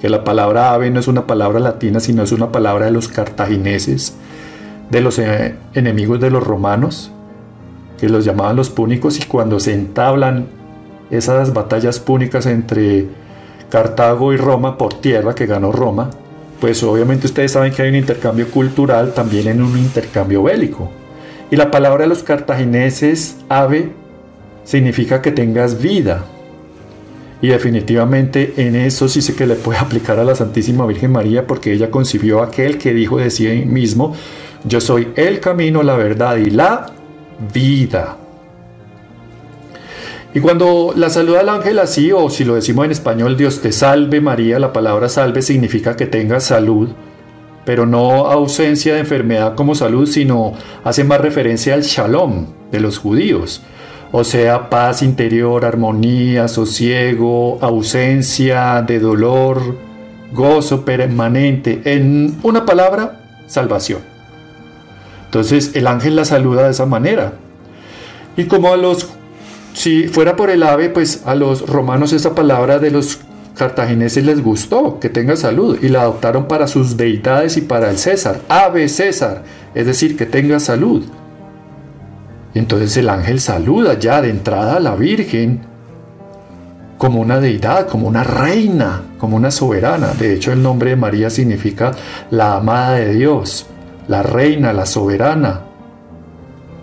que 0.01 0.09
la 0.09 0.25
palabra 0.25 0.73
ave 0.73 0.91
no 0.91 1.01
es 1.01 1.09
una 1.09 1.27
palabra 1.27 1.61
latina, 1.61 2.01
sino 2.01 2.23
es 2.23 2.33
una 2.33 2.53
palabra 2.53 2.87
de 2.87 2.91
los 2.91 3.09
cartagineses, 3.09 4.15
de 4.91 5.01
los 5.01 5.19
eh, 5.19 5.55
enemigos 5.75 6.21
de 6.21 6.31
los 6.31 6.43
romanos, 6.43 7.11
que 7.99 8.09
los 8.09 8.25
llamaban 8.25 8.57
los 8.57 8.71
púnicos, 8.71 9.19
y 9.19 9.25
cuando 9.25 9.59
se 9.59 9.73
entablan 9.73 10.47
esas 11.11 11.53
batallas 11.55 11.99
púnicas 11.99 12.47
entre 12.47 13.07
Cartago 13.71 14.33
y 14.33 14.37
Roma 14.37 14.77
por 14.77 14.95
tierra, 14.95 15.35
que 15.35 15.47
ganó 15.47 15.73
Roma, 15.73 16.11
pues 16.61 16.83
obviamente 16.83 17.27
ustedes 17.27 17.53
saben 17.53 17.73
que 17.73 17.83
hay 17.83 17.89
un 17.91 17.97
intercambio 17.97 18.51
cultural 18.51 19.13
también 19.15 19.49
en 19.49 19.63
un 19.63 19.77
intercambio 19.79 20.43
bélico. 20.43 20.91
Y 21.51 21.57
la 21.57 21.71
palabra 21.71 22.05
de 22.05 22.09
los 22.09 22.23
cartagineses, 22.23 23.37
ave, 23.49 23.93
significa 24.65 25.23
que 25.23 25.33
tengas 25.33 25.81
vida. 25.81 26.25
Y 27.43 27.49
definitivamente 27.49 28.55
en 28.57 28.77
eso 28.77 29.09
sí 29.09 29.21
sé 29.21 29.35
que 29.35 29.47
le 29.47 29.55
puede 29.55 29.79
aplicar 29.81 30.19
a 30.19 30.25
la 30.25 30.35
Santísima 30.35 30.87
Virgen 30.87 31.13
María 31.13 31.47
porque 31.47 31.73
ella 31.73 31.91
concibió 31.91 32.43
aquel 32.43 32.79
que 32.79 32.95
dijo 32.95 33.19
de 33.19 33.31
sí 33.31 33.47
mismo, 33.67 34.15
yo 34.65 34.81
soy 34.81 35.09
el 35.17 35.41
camino, 35.41 35.83
la 35.83 35.97
verdad 35.97 36.37
y 36.37 36.51
la 36.51 36.87
vida. 37.53 38.17
Y 40.35 40.41
cuando 40.41 40.93
la 40.95 41.09
saluda 41.09 41.41
el 41.41 41.49
ángel 41.49 41.79
así, 41.79 42.13
o 42.13 42.29
si 42.29 42.45
lo 42.45 42.57
decimos 42.57 42.85
en 42.85 42.91
español, 42.91 43.39
Dios 43.39 43.63
te 43.63 43.73
salve 43.73 44.21
María, 44.21 44.59
la 44.59 44.73
palabra 44.73 45.09
salve 45.09 45.41
significa 45.41 45.97
que 45.97 46.07
tengas 46.07 46.45
salud, 46.45 46.91
pero 47.65 47.87
no 47.87 48.27
ausencia 48.27 48.95
de 48.95 49.01
enfermedad 49.01 49.55
como 49.55 49.75
salud, 49.75 50.07
sino 50.07 50.53
hace 50.85 51.05
más 51.05 51.23
referencia 51.23 51.73
al 51.73 51.83
shalom 51.83 52.49
de 52.71 52.81
los 52.81 52.99
judíos. 52.99 53.63
O 54.13 54.25
sea, 54.25 54.71
paz 54.71 55.03
interior, 55.03 55.65
armonía, 55.65 56.49
sosiego, 56.49 57.59
ausencia 57.61 58.83
de 58.83 58.99
dolor, 58.99 59.77
gozo 60.33 60.85
permanente. 60.85 61.83
En 61.85 62.39
una 62.43 62.65
palabra, 62.65 63.21
salvación. 63.47 64.01
Entonces 65.27 65.73
el 65.75 65.87
ángel 65.87 66.17
la 66.17 66.25
saluda 66.25 66.65
de 66.65 66.71
esa 66.71 66.87
manera. 66.87 67.35
Y 68.37 68.45
como 68.45 68.73
a 68.73 68.77
los 68.77 69.09
si 69.77 70.09
fuera 70.09 70.37
por 70.37 70.49
el 70.49 70.63
ave, 70.63 70.89
pues 70.89 71.23
a 71.27 71.35
los 71.35 71.69
romanos 71.69 72.15
esa 72.15 72.35
palabra 72.35 72.79
de 72.79 72.91
los 72.91 73.19
cartagineses 73.55 74.25
les 74.25 74.43
gustó, 74.43 74.99
que 75.01 75.11
tenga 75.11 75.37
salud, 75.37 75.79
y 75.83 75.89
la 75.89 76.03
adoptaron 76.03 76.49
para 76.49 76.67
sus 76.67 76.97
deidades 76.97 77.59
y 77.59 77.61
para 77.61 77.91
el 77.91 77.99
César. 77.99 78.41
Ave 78.49 78.89
César, 78.89 79.43
es 79.75 79.85
decir, 79.85 80.17
que 80.17 80.25
tenga 80.25 80.61
salud. 80.61 81.05
Entonces 82.59 82.97
el 82.97 83.09
ángel 83.09 83.41
saluda 83.41 83.99
ya 83.99 84.23
de 84.23 84.31
entrada 84.31 84.77
a 84.77 84.81
la 84.81 84.97
Virgen 84.97 85.61
como 86.99 87.21
una 87.21 87.41
deidad, 87.41 87.87
como 87.89 88.09
una 88.09 88.25
reina, 88.25 89.03
como 89.19 89.37
una 89.37 89.51
soberana. 89.51 90.15
De 90.19 90.33
hecho, 90.33 90.53
el 90.53 90.63
nombre 90.63 90.91
de 90.91 90.97
María 90.97 91.29
significa 91.29 91.93
la 92.31 92.57
amada 92.57 92.95
de 92.95 93.15
Dios, 93.15 93.67
la 94.09 94.23
reina, 94.23 94.73
la 94.73 94.87
soberana. 94.87 95.61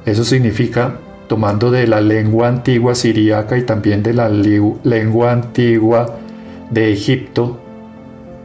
Eso 0.06 0.24
significa 0.24 0.98
tomando 1.28 1.72
de 1.72 1.88
la 1.88 2.02
lengua 2.02 2.48
antigua 2.48 2.94
siríaca 2.94 3.58
y 3.58 3.64
también 3.64 4.04
de 4.04 4.14
la 4.14 4.30
lengua 4.30 5.32
antigua 5.32 6.18
de 6.70 6.92
Egipto 6.92 7.60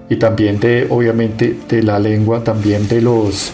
y 0.08 0.16
también 0.16 0.60
de 0.60 0.86
obviamente 0.88 1.58
de 1.68 1.82
la 1.82 1.98
lengua 1.98 2.42
también 2.42 2.88
de 2.88 3.02
los 3.02 3.52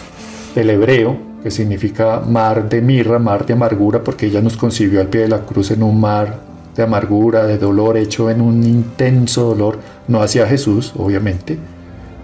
del 0.53 0.69
hebreo 0.69 1.24
que 1.45 1.51
significa 1.51 2.21
mar 2.21 2.67
de 2.67 2.81
mirra, 2.81 3.19
mar 3.19 3.45
de 3.45 3.53
amargura 3.53 4.03
porque 4.03 4.25
ella 4.25 4.41
nos 4.41 4.57
concibió 4.57 4.99
al 4.99 5.09
pie 5.09 5.21
de 5.21 5.27
la 5.27 5.41
cruz 5.41 5.69
en 5.69 5.83
un 5.83 6.01
mar 6.01 6.39
de 6.75 6.81
amargura, 6.81 7.45
de 7.45 7.59
dolor 7.59 7.97
hecho 7.97 8.31
en 8.31 8.41
un 8.41 8.63
intenso 8.63 9.43
dolor, 9.43 9.77
no 10.07 10.23
hacia 10.23 10.47
Jesús, 10.47 10.91
obviamente, 10.97 11.59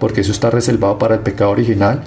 porque 0.00 0.22
eso 0.22 0.32
está 0.32 0.50
reservado 0.50 0.98
para 0.98 1.14
el 1.14 1.20
pecado 1.20 1.52
original, 1.52 2.02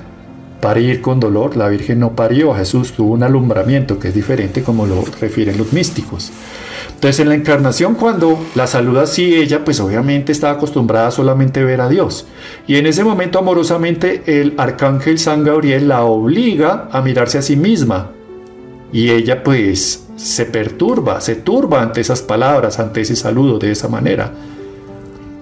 parir 0.60 1.02
con 1.02 1.20
dolor, 1.20 1.58
la 1.58 1.68
Virgen 1.68 2.00
no 2.00 2.16
parió, 2.16 2.54
Jesús 2.54 2.94
tuvo 2.94 3.14
un 3.14 3.24
alumbramiento 3.24 4.00
que 4.00 4.10
es 4.10 4.16
diferente 4.16 4.64
como 4.64 4.86
lo 4.86 5.04
refieren 5.20 5.58
los 5.58 5.74
místicos. 5.74 6.32
Entonces 6.94 7.20
en 7.20 7.30
la 7.30 7.36
encarnación 7.36 7.96
cuando 7.96 8.40
la 8.56 8.68
saluda 8.68 9.04
así 9.04 9.36
ella 9.36 9.66
pues 9.66 9.80
obviamente 9.80 10.32
estaba 10.32 10.54
acostumbrada 10.54 11.12
solamente 11.12 11.60
a 11.60 11.66
ver 11.66 11.82
a 11.82 11.90
Dios 11.90 12.26
y 12.68 12.78
en 12.78 12.88
ese 12.88 13.04
momento 13.04 13.38
amorosamente 13.38 14.24
el 14.26 14.54
arcángel 14.58 15.20
San 15.20 15.44
Gabriel 15.44 15.90
la 15.90 16.04
obliga 16.04 16.88
a 16.92 17.02
mirarse 17.02 17.38
a 17.38 17.42
sí 17.42 17.58
misma 17.58 18.12
y 18.94 19.12
ella 19.12 19.44
pues 19.44 20.06
se 20.16 20.46
perturba, 20.46 21.20
se 21.20 21.36
turba 21.36 21.82
ante 21.82 22.02
esas 22.02 22.22
palabras, 22.22 22.80
ante 22.80 23.02
ese 23.02 23.16
saludo 23.16 23.60
de 23.60 23.72
esa 23.72 23.90
manera. 23.90 24.32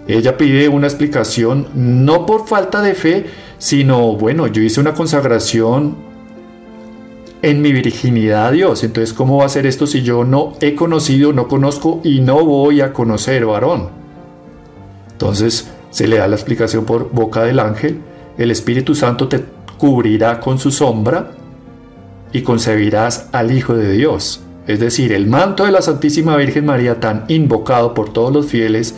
Ella 0.07 0.37
pide 0.37 0.67
una 0.67 0.87
explicación 0.87 1.67
no 1.75 2.25
por 2.25 2.47
falta 2.47 2.81
de 2.81 2.93
fe, 2.93 3.25
sino, 3.63 4.17
bueno, 4.17 4.47
yo 4.47 4.61
hice 4.61 4.81
una 4.81 4.93
consagración 4.93 5.95
en 7.41 7.61
mi 7.61 7.71
virginidad 7.71 8.47
a 8.47 8.51
Dios. 8.51 8.83
Entonces, 8.83 9.13
¿cómo 9.13 9.37
va 9.37 9.45
a 9.45 9.49
ser 9.49 9.65
esto 9.65 9.87
si 9.87 10.01
yo 10.01 10.25
no 10.25 10.51
he 10.59 10.75
conocido, 10.75 11.31
no 11.31 11.47
conozco 11.47 12.01
y 12.03 12.19
no 12.19 12.43
voy 12.43 12.81
a 12.81 12.91
conocer 12.91 13.45
varón? 13.45 13.87
Entonces, 15.13 15.69
se 15.91 16.09
le 16.09 16.17
da 16.17 16.27
la 16.27 16.35
explicación 16.35 16.83
por 16.83 17.09
boca 17.13 17.43
del 17.43 17.57
ángel. 17.57 18.01
El 18.37 18.51
Espíritu 18.51 18.95
Santo 18.95 19.29
te 19.29 19.45
cubrirá 19.77 20.41
con 20.41 20.59
su 20.59 20.69
sombra 20.69 21.31
y 22.33 22.41
concebirás 22.41 23.29
al 23.31 23.53
Hijo 23.53 23.75
de 23.77 23.93
Dios. 23.93 24.41
Es 24.67 24.81
decir, 24.81 25.13
el 25.13 25.27
manto 25.27 25.63
de 25.63 25.71
la 25.71 25.81
Santísima 25.81 26.35
Virgen 26.35 26.65
María, 26.65 26.99
tan 26.99 27.23
invocado 27.29 27.93
por 27.93 28.11
todos 28.11 28.33
los 28.33 28.45
fieles, 28.45 28.93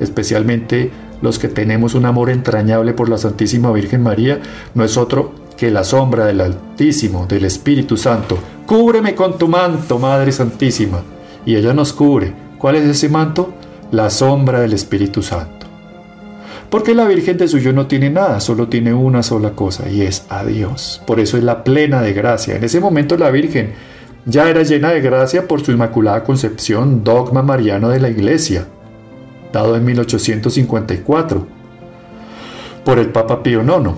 especialmente 0.00 0.90
los 1.22 1.38
que 1.38 1.48
tenemos 1.48 1.94
un 1.94 2.06
amor 2.06 2.30
entrañable 2.30 2.92
por 2.92 3.08
la 3.08 3.18
Santísima 3.18 3.72
Virgen 3.72 4.02
María, 4.02 4.40
no 4.74 4.84
es 4.84 4.96
otro 4.96 5.32
que 5.56 5.70
la 5.70 5.84
sombra 5.84 6.26
del 6.26 6.40
Altísimo, 6.40 7.26
del 7.26 7.44
Espíritu 7.44 7.96
Santo. 7.96 8.38
Cúbreme 8.66 9.14
con 9.14 9.38
tu 9.38 9.48
manto, 9.48 9.98
Madre 9.98 10.30
Santísima. 10.30 11.02
Y 11.44 11.56
ella 11.56 11.72
nos 11.74 11.92
cubre. 11.92 12.32
¿Cuál 12.58 12.76
es 12.76 12.84
ese 12.84 13.08
manto? 13.08 13.52
La 13.90 14.10
sombra 14.10 14.60
del 14.60 14.72
Espíritu 14.72 15.22
Santo. 15.22 15.66
Porque 16.70 16.94
la 16.94 17.06
Virgen 17.06 17.38
de 17.38 17.48
suyo 17.48 17.72
no 17.72 17.86
tiene 17.86 18.10
nada, 18.10 18.40
solo 18.40 18.68
tiene 18.68 18.92
una 18.92 19.22
sola 19.22 19.52
cosa 19.52 19.88
y 19.88 20.02
es 20.02 20.26
a 20.28 20.44
Dios. 20.44 21.02
Por 21.06 21.18
eso 21.18 21.38
es 21.38 21.42
la 21.42 21.64
plena 21.64 22.02
de 22.02 22.12
gracia. 22.12 22.56
En 22.56 22.64
ese 22.64 22.78
momento 22.78 23.16
la 23.16 23.30
Virgen 23.30 23.72
ya 24.26 24.50
era 24.50 24.62
llena 24.62 24.90
de 24.90 25.00
gracia 25.00 25.48
por 25.48 25.64
su 25.64 25.72
Inmaculada 25.72 26.22
Concepción, 26.24 27.02
dogma 27.02 27.42
mariano 27.42 27.88
de 27.88 28.00
la 28.00 28.10
Iglesia 28.10 28.66
dado 29.52 29.76
en 29.76 29.84
1854 29.84 31.46
por 32.84 32.98
el 32.98 33.08
Papa 33.10 33.42
Pío 33.42 33.62
IX. 33.62 33.94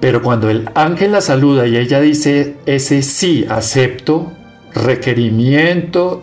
Pero 0.00 0.22
cuando 0.22 0.50
el 0.50 0.68
ángel 0.74 1.12
la 1.12 1.20
saluda 1.20 1.66
y 1.66 1.76
ella 1.76 2.00
dice 2.00 2.56
ese 2.66 3.02
sí, 3.02 3.46
acepto, 3.48 4.32
requerimiento 4.74 6.22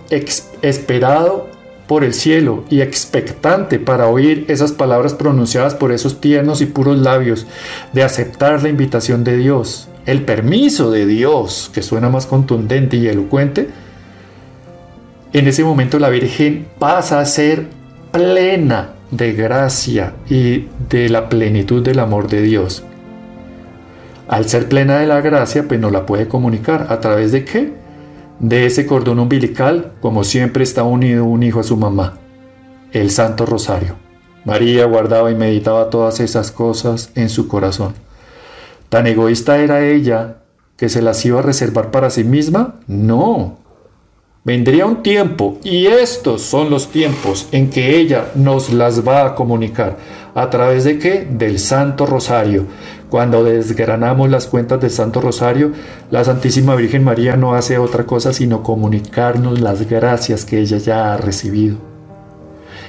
esperado 0.62 1.50
por 1.88 2.04
el 2.04 2.14
cielo 2.14 2.64
y 2.70 2.82
expectante 2.82 3.80
para 3.80 4.08
oír 4.08 4.46
esas 4.48 4.72
palabras 4.72 5.14
pronunciadas 5.14 5.74
por 5.74 5.92
esos 5.92 6.22
tiernos 6.22 6.62
y 6.62 6.68
puros 6.68 6.98
labios, 6.98 7.46
de 7.92 8.04
aceptar 8.04 8.64
la 8.64 8.70
invitación 8.70 9.24
de 9.24 9.38
Dios, 9.38 9.90
el 10.06 10.24
permiso 10.24 10.92
de 10.92 11.06
Dios, 11.06 11.72
que 11.74 11.82
suena 11.82 12.10
más 12.10 12.26
contundente 12.26 12.98
y 12.98 13.08
elocuente, 13.08 13.70
en 15.34 15.48
ese 15.48 15.64
momento 15.64 15.98
la 15.98 16.10
Virgen 16.10 16.68
pasa 16.78 17.20
a 17.20 17.26
ser 17.26 17.66
plena 18.14 18.92
de 19.10 19.34
gracia 19.34 20.14
y 20.30 20.68
de 20.88 21.10
la 21.10 21.30
plenitud 21.30 21.84
del 21.84 21.98
amor 21.98 22.28
de 22.28 22.44
Dios. 22.44 22.84
Al 24.28 24.48
ser 24.48 24.70
plena 24.70 25.00
de 25.00 25.08
la 25.08 25.20
gracia, 25.22 25.68
pues 25.68 25.80
no 25.80 25.90
la 25.90 26.06
puede 26.06 26.28
comunicar. 26.28 26.88
¿A 26.90 27.00
través 27.00 27.32
de 27.32 27.44
qué? 27.44 27.74
De 28.40 28.68
ese 28.68 28.86
cordón 28.86 29.18
umbilical, 29.18 29.94
como 30.00 30.24
siempre 30.24 30.64
está 30.64 30.84
unido 30.84 31.26
un 31.26 31.42
hijo 31.42 31.60
a 31.60 31.64
su 31.64 31.76
mamá, 31.76 32.20
el 32.92 33.10
Santo 33.10 33.48
Rosario. 33.48 33.96
María 34.46 34.86
guardaba 34.86 35.32
y 35.32 35.36
meditaba 35.36 35.90
todas 35.90 36.20
esas 36.20 36.52
cosas 36.52 37.10
en 37.16 37.30
su 37.30 37.48
corazón. 37.48 37.96
¿Tan 38.90 39.08
egoísta 39.08 39.58
era 39.58 39.84
ella 39.84 40.38
que 40.78 40.88
se 40.88 41.02
las 41.02 41.26
iba 41.26 41.40
a 41.40 41.44
reservar 41.44 41.90
para 41.90 42.12
sí 42.12 42.24
misma? 42.24 42.76
No, 42.86 43.58
Vendría 44.46 44.86
un 44.86 45.02
tiempo, 45.04 45.58
y 45.64 45.86
estos 45.86 46.42
son 46.42 46.70
los 46.70 46.90
tiempos 46.90 47.48
en 47.54 47.70
que 47.70 47.98
ella 47.98 48.26
nos 48.36 48.74
las 48.74 49.08
va 49.08 49.26
a 49.26 49.36
comunicar. 49.36 49.96
¿A 50.36 50.50
través 50.50 50.84
de 50.84 51.00
qué? 51.00 51.26
Del 51.32 51.60
Santo 51.60 52.06
Rosario. 52.06 52.66
Cuando 53.10 53.46
desgranamos 53.46 54.30
las 54.30 54.48
cuentas 54.48 54.82
del 54.82 54.90
Santo 54.90 55.22
Rosario, 55.22 55.72
la 56.12 56.26
Santísima 56.26 56.76
Virgen 56.76 57.06
María 57.06 57.38
no 57.38 57.56
hace 57.56 57.78
otra 57.78 58.06
cosa 58.06 58.34
sino 58.34 58.64
comunicarnos 58.64 59.62
las 59.62 59.88
gracias 59.90 60.44
que 60.44 60.60
ella 60.60 60.78
ya 60.78 61.14
ha 61.14 61.18
recibido. 61.18 61.78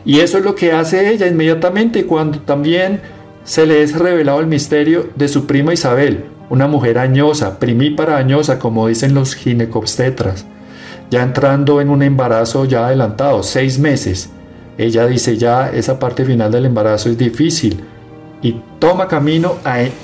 Y 0.05 0.19
eso 0.19 0.39
es 0.39 0.45
lo 0.45 0.57
que 0.57 0.73
hace 0.73 1.13
ella 1.13 1.29
inmediatamente 1.29 2.05
cuando 2.05 2.41
también 2.41 3.01
se 3.45 3.65
le 3.65 3.85
es 3.85 3.97
revelado 3.97 4.41
el 4.41 4.49
misterio 4.49 5.09
de 5.15 5.29
su 5.29 5.47
prima 5.47 5.73
Isabel, 5.73 6.25
una 6.51 6.67
mujer 6.67 6.99
añosa, 6.99 7.61
primípara 7.61 8.17
añosa, 8.17 8.59
como 8.59 8.89
dicen 8.89 9.15
los 9.15 9.37
ginecobstetras, 9.37 10.47
ya 11.15 11.23
entrando 11.23 11.81
en 11.81 11.91
un 11.91 12.03
embarazo 12.03 12.65
ya 12.65 12.89
adelantado, 12.89 13.45
seis 13.45 13.79
meses. 13.79 14.31
Ella 14.77 15.07
dice 15.07 15.37
ya 15.37 15.71
esa 15.71 15.97
parte 15.97 16.25
final 16.25 16.51
del 16.51 16.67
embarazo 16.67 17.09
es 17.09 17.17
difícil, 17.17 17.85
y 18.43 18.61
toma 18.81 19.07
camino 19.07 19.55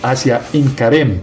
hacia 0.02 0.42
Incarem, 0.52 1.18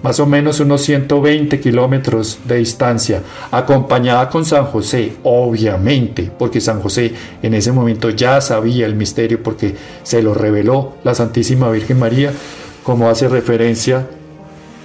más 0.00 0.20
o 0.20 0.26
menos 0.26 0.60
unos 0.60 0.82
120 0.82 1.58
kilómetros 1.58 2.38
de 2.44 2.58
distancia, 2.58 3.20
acompañada 3.50 4.30
con 4.30 4.44
San 4.44 4.66
José, 4.66 5.14
obviamente, 5.24 6.30
porque 6.38 6.60
San 6.60 6.80
José 6.80 7.12
en 7.42 7.54
ese 7.54 7.72
momento 7.72 8.10
ya 8.10 8.40
sabía 8.40 8.86
el 8.86 8.94
misterio 8.94 9.42
porque 9.42 9.74
se 10.04 10.22
lo 10.22 10.34
reveló 10.34 10.98
la 11.02 11.16
Santísima 11.16 11.68
Virgen 11.68 11.98
María, 11.98 12.32
como 12.84 13.08
hace 13.08 13.26
referencia 13.26 14.06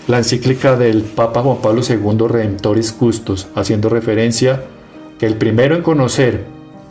la 0.08 0.18
encíclica 0.18 0.76
del 0.76 1.02
Papa 1.04 1.42
Juan 1.42 1.58
Pablo 1.62 1.82
II 1.88 2.28
Redemptoris 2.28 2.92
Custos, 2.92 3.48
haciendo 3.56 3.90
referencia 3.90 4.64
que 5.20 5.26
el 5.26 5.36
primero 5.36 5.76
en 5.76 5.82
conocer 5.82 6.46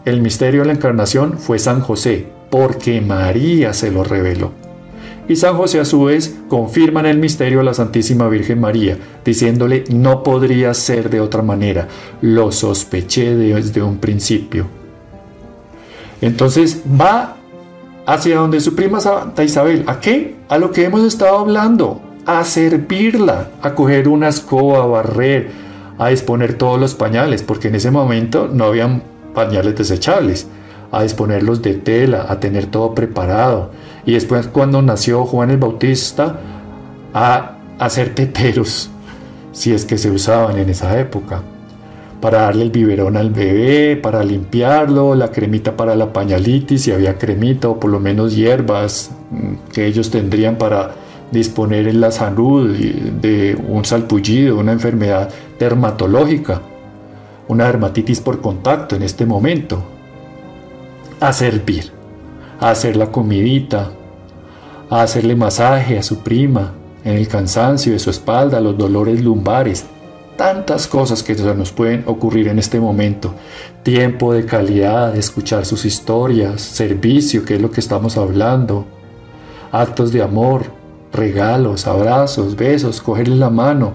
el 0.05 0.21
misterio 0.21 0.61
de 0.61 0.67
la 0.67 0.73
encarnación 0.75 1.39
fue 1.39 1.59
San 1.59 1.81
José, 1.81 2.27
porque 2.51 3.01
María 3.01 3.73
se 3.73 3.91
lo 3.91 4.05
reveló 4.05 4.53
y 5.29 5.37
San 5.37 5.57
José 5.57 5.81
a 5.81 5.85
su 5.85 6.05
vez 6.05 6.37
confirma 6.49 7.01
en 7.01 7.07
el 7.07 7.19
misterio 7.19 7.61
a 7.61 7.65
la 7.65 7.75
Santísima 7.75 8.29
Virgen 8.29 8.61
María, 8.61 8.97
diciéndole 9.25 9.85
no 9.91 10.23
podría 10.23 10.73
ser 10.75 11.11
de 11.11 11.21
otra 11.21 11.43
manera, 11.43 11.89
lo 12.21 12.53
sospeché 12.53 13.35
desde 13.35 13.83
un 13.83 13.99
principio. 13.99 14.67
Entonces 16.21 16.83
va 17.01 17.37
hacia 18.07 18.37
donde 18.37 18.61
su 18.61 18.75
prima 18.75 19.01
Santa 19.01 19.43
Isabel, 19.43 19.85
¿a 19.87 20.01
qué? 20.01 20.37
A 20.49 20.59
lo 20.59 20.71
que 20.71 20.85
hemos 20.85 21.03
estado 21.03 21.39
hablando, 21.39 22.01
a 22.27 22.43
servirla, 22.45 23.51
a 23.63 23.75
coger 23.75 24.09
una 24.09 24.29
escoba, 24.29 24.83
a 24.83 24.87
barrer, 24.87 25.51
a 25.97 26.09
disponer 26.09 26.55
todos 26.55 26.79
los 26.79 26.95
pañales, 26.95 27.43
porque 27.43 27.69
en 27.69 27.77
ese 27.77 27.91
momento 27.91 28.51
no 28.53 28.65
habían 28.65 29.03
pañales 29.33 29.77
desechables, 29.77 30.49
a 30.91 31.03
disponerlos 31.03 31.63
de 31.63 31.75
tela, 31.75 32.27
a 32.29 32.41
tener 32.41 32.67
todo 32.67 32.95
preparado. 32.95 33.71
Y 34.05 34.13
después 34.13 34.49
cuando 34.49 34.83
nació 34.83 35.25
Juan 35.25 35.51
el 35.51 35.59
Bautista 35.59 36.41
a 37.15 37.57
hacer 37.79 38.15
teteros, 38.15 38.91
si 39.53 39.73
es 39.73 39.85
que 39.85 39.97
se 39.97 40.11
usaban 40.11 40.59
en 40.59 40.69
esa 40.69 40.99
época, 40.99 41.43
para 42.21 42.43
darle 42.43 42.63
el 42.63 42.71
biberón 42.71 43.17
al 43.17 43.31
bebé, 43.31 43.97
para 43.97 44.25
limpiarlo, 44.25 45.15
la 45.15 45.31
cremita 45.31 45.77
para 45.77 45.95
la 45.95 46.13
pañalitis, 46.13 46.83
si 46.83 46.91
había 46.91 47.19
cremita 47.19 47.69
o 47.69 47.79
por 47.79 47.91
lo 47.91 48.01
menos 48.01 48.35
hierbas 48.35 49.11
mm, 49.31 49.73
que 49.73 49.87
ellos 49.87 50.11
tendrían 50.11 50.57
para 50.57 51.06
disponer 51.31 51.89
en 51.89 52.01
la 52.01 52.11
salud 52.11 52.77
de 52.77 53.57
un 53.69 53.85
salpullido, 53.85 54.59
una 54.59 54.73
enfermedad 54.73 55.29
dermatológica, 55.59 56.61
una 57.49 57.67
dermatitis 57.67 58.21
por 58.21 58.41
contacto 58.41 58.97
en 58.97 59.03
este 59.03 59.27
momento, 59.27 59.83
a 61.21 61.33
servir 61.33 61.97
a 62.61 62.71
hacer 62.71 62.97
la 62.97 63.11
comidita, 63.11 63.91
a 64.91 65.03
hacerle 65.03 65.37
masaje 65.37 65.99
a 65.99 66.03
su 66.03 66.19
prima, 66.19 66.73
en 67.05 67.15
el 67.15 67.29
cansancio 67.29 67.93
de 67.93 67.99
su 67.99 68.11
espalda, 68.11 68.61
los 68.61 68.77
dolores 68.77 69.23
lumbares, 69.23 69.85
tantas 70.37 70.87
cosas 70.87 71.23
que 71.23 71.35
nos 71.35 71.71
pueden 71.71 72.03
ocurrir 72.07 72.49
en 72.49 72.59
este 72.59 72.81
momento. 72.81 73.33
Tiempo 73.83 74.33
de 74.33 74.45
calidad, 74.45 75.17
escuchar 75.17 75.65
sus 75.65 75.85
historias, 75.85 76.61
servicio, 76.61 77.45
que 77.45 77.55
es 77.55 77.63
lo 77.63 77.71
que 77.71 77.81
estamos 77.81 78.17
hablando, 78.17 78.87
actos 79.71 80.13
de 80.13 80.23
amor, 80.23 80.65
regalos, 81.17 81.87
abrazos, 81.87 82.57
besos, 82.57 83.01
cogerle 83.01 83.37
la 83.37 83.51
mano, 83.51 83.95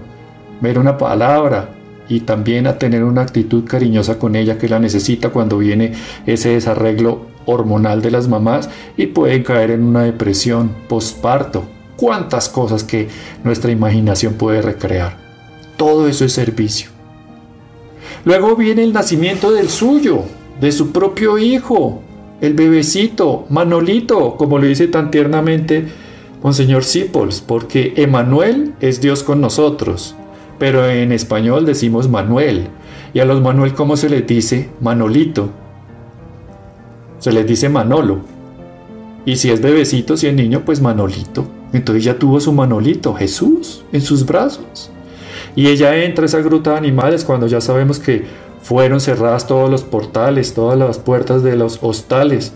ver 0.60 0.78
una 0.78 0.98
palabra 0.98 1.70
y 2.08 2.20
también 2.20 2.66
a 2.66 2.78
tener 2.78 3.04
una 3.04 3.22
actitud 3.22 3.64
cariñosa 3.64 4.18
con 4.18 4.36
ella 4.36 4.58
que 4.58 4.68
la 4.68 4.78
necesita 4.78 5.30
cuando 5.30 5.58
viene 5.58 5.92
ese 6.26 6.50
desarreglo 6.50 7.26
hormonal 7.46 8.02
de 8.02 8.10
las 8.10 8.28
mamás 8.28 8.68
y 8.96 9.06
pueden 9.06 9.42
caer 9.42 9.70
en 9.70 9.82
una 9.84 10.02
depresión 10.02 10.74
postparto. 10.88 11.64
Cuántas 11.96 12.48
cosas 12.48 12.84
que 12.84 13.08
nuestra 13.44 13.70
imaginación 13.70 14.34
puede 14.34 14.60
recrear. 14.60 15.18
Todo 15.76 16.08
eso 16.08 16.24
es 16.24 16.32
servicio. 16.32 16.90
Luego 18.24 18.56
viene 18.56 18.82
el 18.84 18.92
nacimiento 18.92 19.50
del 19.52 19.68
suyo, 19.68 20.24
de 20.60 20.72
su 20.72 20.92
propio 20.92 21.38
hijo, 21.38 22.02
el 22.40 22.54
bebecito, 22.54 23.46
Manolito, 23.50 24.36
como 24.36 24.58
lo 24.58 24.66
dice 24.66 24.88
tan 24.88 25.10
tiernamente 25.10 25.86
Monseñor 26.42 26.84
Sipols, 26.84 27.40
porque 27.40 27.94
Emanuel 27.96 28.74
es 28.80 29.00
Dios 29.00 29.22
con 29.22 29.40
nosotros, 29.40 30.14
pero 30.58 30.88
en 30.88 31.12
español 31.12 31.66
decimos 31.66 32.08
Manuel, 32.08 32.68
y 33.14 33.20
a 33.20 33.24
los 33.24 33.40
Manuel, 33.40 33.74
¿cómo 33.74 33.96
se 33.96 34.08
les 34.08 34.26
dice? 34.26 34.70
Manolito 34.80 35.50
se 37.22 37.30
les 37.30 37.46
dice 37.46 37.68
Manolo. 37.68 38.18
Y 39.24 39.36
si 39.36 39.48
es 39.52 39.62
bebecito, 39.62 40.16
si 40.16 40.26
es 40.26 40.34
niño, 40.34 40.62
pues 40.64 40.80
Manolito. 40.80 41.46
Entonces 41.72 42.02
ya 42.02 42.18
tuvo 42.18 42.40
su 42.40 42.52
Manolito, 42.52 43.14
Jesús, 43.14 43.84
en 43.92 44.00
sus 44.00 44.26
brazos. 44.26 44.90
Y 45.54 45.68
ella 45.68 45.94
entra 46.04 46.24
a 46.24 46.26
esa 46.26 46.40
gruta 46.40 46.72
de 46.72 46.78
animales 46.78 47.24
cuando 47.24 47.46
ya 47.46 47.60
sabemos 47.60 48.00
que 48.00 48.24
fueron 48.60 49.00
cerradas 49.00 49.46
todos 49.46 49.70
los 49.70 49.84
portales, 49.84 50.52
todas 50.54 50.76
las 50.76 50.98
puertas 50.98 51.44
de 51.44 51.54
los 51.54 51.78
hostales 51.80 52.52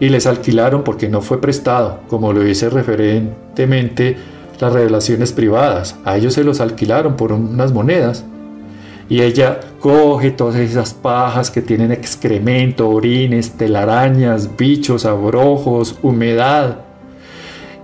y 0.00 0.08
les 0.08 0.26
alquilaron 0.26 0.84
porque 0.84 1.08
no 1.08 1.20
fue 1.20 1.40
prestado, 1.40 2.00
como 2.08 2.32
lo 2.32 2.40
dice 2.40 2.68
referentemente 2.68 4.16
las 4.60 4.72
revelaciones 4.72 5.32
privadas. 5.32 5.96
A 6.04 6.16
ellos 6.16 6.34
se 6.34 6.44
los 6.44 6.60
alquilaron 6.60 7.16
por 7.16 7.32
unas 7.32 7.72
monedas 7.72 8.24
y 9.08 9.22
ella 9.22 9.60
coge 9.80 10.30
todas 10.30 10.56
esas 10.56 10.92
pajas 10.92 11.50
que 11.50 11.62
tienen 11.62 11.92
excremento, 11.92 12.88
orines, 12.88 13.52
telarañas, 13.52 14.56
bichos, 14.56 15.04
abrojos, 15.06 15.96
humedad, 16.02 16.80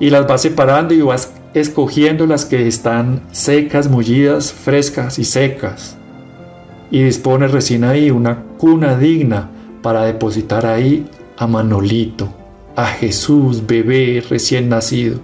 y 0.00 0.10
las 0.10 0.28
va 0.28 0.36
separando 0.36 0.94
y 0.94 1.00
va 1.00 1.14
escogiendo 1.54 2.26
las 2.26 2.44
que 2.44 2.66
están 2.66 3.22
secas, 3.30 3.88
mullidas, 3.88 4.52
frescas 4.52 5.18
y 5.20 5.24
secas. 5.24 5.96
Y 6.90 7.04
dispone 7.04 7.46
recién 7.46 7.84
ahí 7.84 8.10
una 8.10 8.42
cuna 8.58 8.96
digna 8.96 9.48
para 9.80 10.04
depositar 10.04 10.66
ahí 10.66 11.06
a 11.36 11.46
Manolito, 11.46 12.28
a 12.76 12.86
Jesús, 12.86 13.66
bebé 13.66 14.22
recién 14.28 14.68
nacido. 14.68 15.18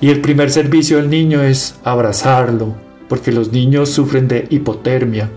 Y 0.00 0.10
el 0.10 0.20
primer 0.20 0.50
servicio 0.50 0.98
del 0.98 1.10
niño 1.10 1.42
es 1.42 1.76
abrazarlo, 1.84 2.74
porque 3.08 3.32
los 3.32 3.52
niños 3.52 3.90
sufren 3.90 4.28
de 4.28 4.46
hipotermia 4.50 5.30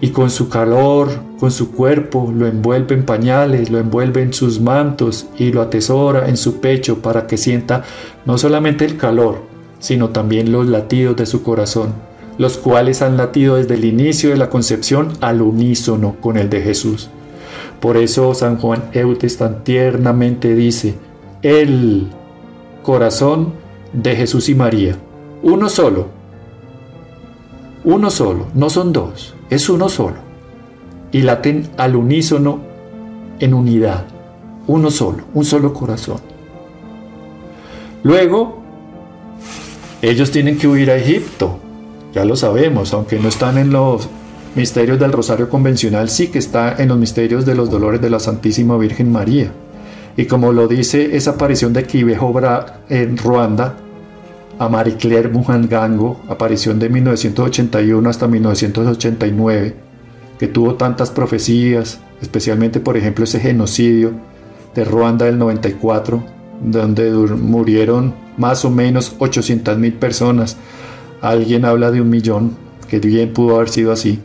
y 0.00 0.10
con 0.10 0.30
su 0.30 0.48
calor, 0.48 1.08
con 1.38 1.50
su 1.50 1.72
cuerpo, 1.72 2.32
lo 2.34 2.46
envuelve 2.46 2.94
en 2.94 3.04
pañales, 3.04 3.70
lo 3.70 3.78
envuelve 3.78 4.22
en 4.22 4.32
sus 4.32 4.60
mantos 4.60 5.26
y 5.38 5.52
lo 5.52 5.62
atesora 5.62 6.28
en 6.28 6.36
su 6.36 6.60
pecho 6.60 7.00
para 7.00 7.26
que 7.26 7.36
sienta 7.36 7.84
no 8.24 8.36
solamente 8.36 8.84
el 8.84 8.96
calor, 8.96 9.42
sino 9.78 10.10
también 10.10 10.52
los 10.52 10.66
latidos 10.66 11.16
de 11.16 11.26
su 11.26 11.42
corazón, 11.42 11.94
los 12.38 12.58
cuales 12.58 13.00
han 13.02 13.16
latido 13.16 13.56
desde 13.56 13.74
el 13.74 13.84
inicio 13.84 14.30
de 14.30 14.36
la 14.36 14.50
concepción 14.50 15.12
al 15.20 15.40
unísono 15.40 16.16
con 16.20 16.36
el 16.36 16.50
de 16.50 16.60
Jesús. 16.60 17.08
Por 17.80 17.96
eso 17.96 18.34
San 18.34 18.58
Juan 18.58 18.84
Eutes 18.92 19.36
tan 19.36 19.62
tiernamente 19.62 20.54
dice, 20.54 20.94
el 21.42 22.08
corazón 22.82 23.52
de 23.92 24.16
Jesús 24.16 24.48
y 24.48 24.54
María, 24.54 24.96
uno 25.42 25.68
solo, 25.68 26.06
uno 27.84 28.10
solo, 28.10 28.46
no 28.54 28.70
son 28.70 28.92
dos, 28.92 29.34
es 29.50 29.68
uno 29.68 29.88
solo. 29.88 30.16
Y 31.12 31.22
laten 31.22 31.68
al 31.76 31.96
unísono 31.96 32.58
en 33.38 33.54
unidad, 33.54 34.06
uno 34.66 34.90
solo, 34.90 35.24
un 35.34 35.44
solo 35.44 35.72
corazón. 35.72 36.18
Luego, 38.02 38.58
ellos 40.02 40.30
tienen 40.30 40.58
que 40.58 40.68
huir 40.68 40.90
a 40.90 40.96
Egipto, 40.96 41.58
ya 42.14 42.24
lo 42.24 42.36
sabemos, 42.36 42.92
aunque 42.92 43.18
no 43.18 43.28
están 43.28 43.58
en 43.58 43.70
los 43.70 44.08
misterios 44.56 44.98
del 44.98 45.12
Rosario 45.12 45.48
convencional, 45.48 46.08
sí 46.08 46.28
que 46.28 46.38
está 46.38 46.76
en 46.78 46.88
los 46.88 46.98
misterios 46.98 47.44
de 47.44 47.54
los 47.54 47.70
dolores 47.70 48.00
de 48.00 48.10
la 48.10 48.18
Santísima 48.18 48.76
Virgen 48.78 49.12
María. 49.12 49.52
Y 50.16 50.24
como 50.24 50.52
lo 50.52 50.66
dice 50.66 51.14
esa 51.14 51.32
aparición 51.32 51.74
de 51.74 51.84
Kibejo 51.84 52.34
en 52.88 53.18
Ruanda, 53.18 53.76
a 54.58 54.68
Marie 54.70 54.96
Claire 54.96 55.28
Mujangango, 55.28 56.22
aparición 56.28 56.78
de 56.78 56.88
1981 56.88 58.08
hasta 58.08 58.26
1989, 58.26 59.74
que 60.38 60.46
tuvo 60.46 60.76
tantas 60.76 61.10
profecías, 61.10 62.00
especialmente 62.22 62.80
por 62.80 62.96
ejemplo 62.96 63.24
ese 63.24 63.38
genocidio 63.38 64.12
de 64.74 64.84
Ruanda 64.84 65.26
del 65.26 65.38
94, 65.38 66.24
donde 66.64 67.10
murieron 67.10 68.14
más 68.38 68.64
o 68.64 68.70
menos 68.70 69.14
800 69.18 69.76
mil 69.76 69.92
personas. 69.92 70.56
Alguien 71.20 71.66
habla 71.66 71.90
de 71.90 72.00
un 72.00 72.08
millón, 72.08 72.56
que 72.88 72.98
bien 72.98 73.34
pudo 73.34 73.56
haber 73.56 73.68
sido 73.68 73.92
así. 73.92 74.20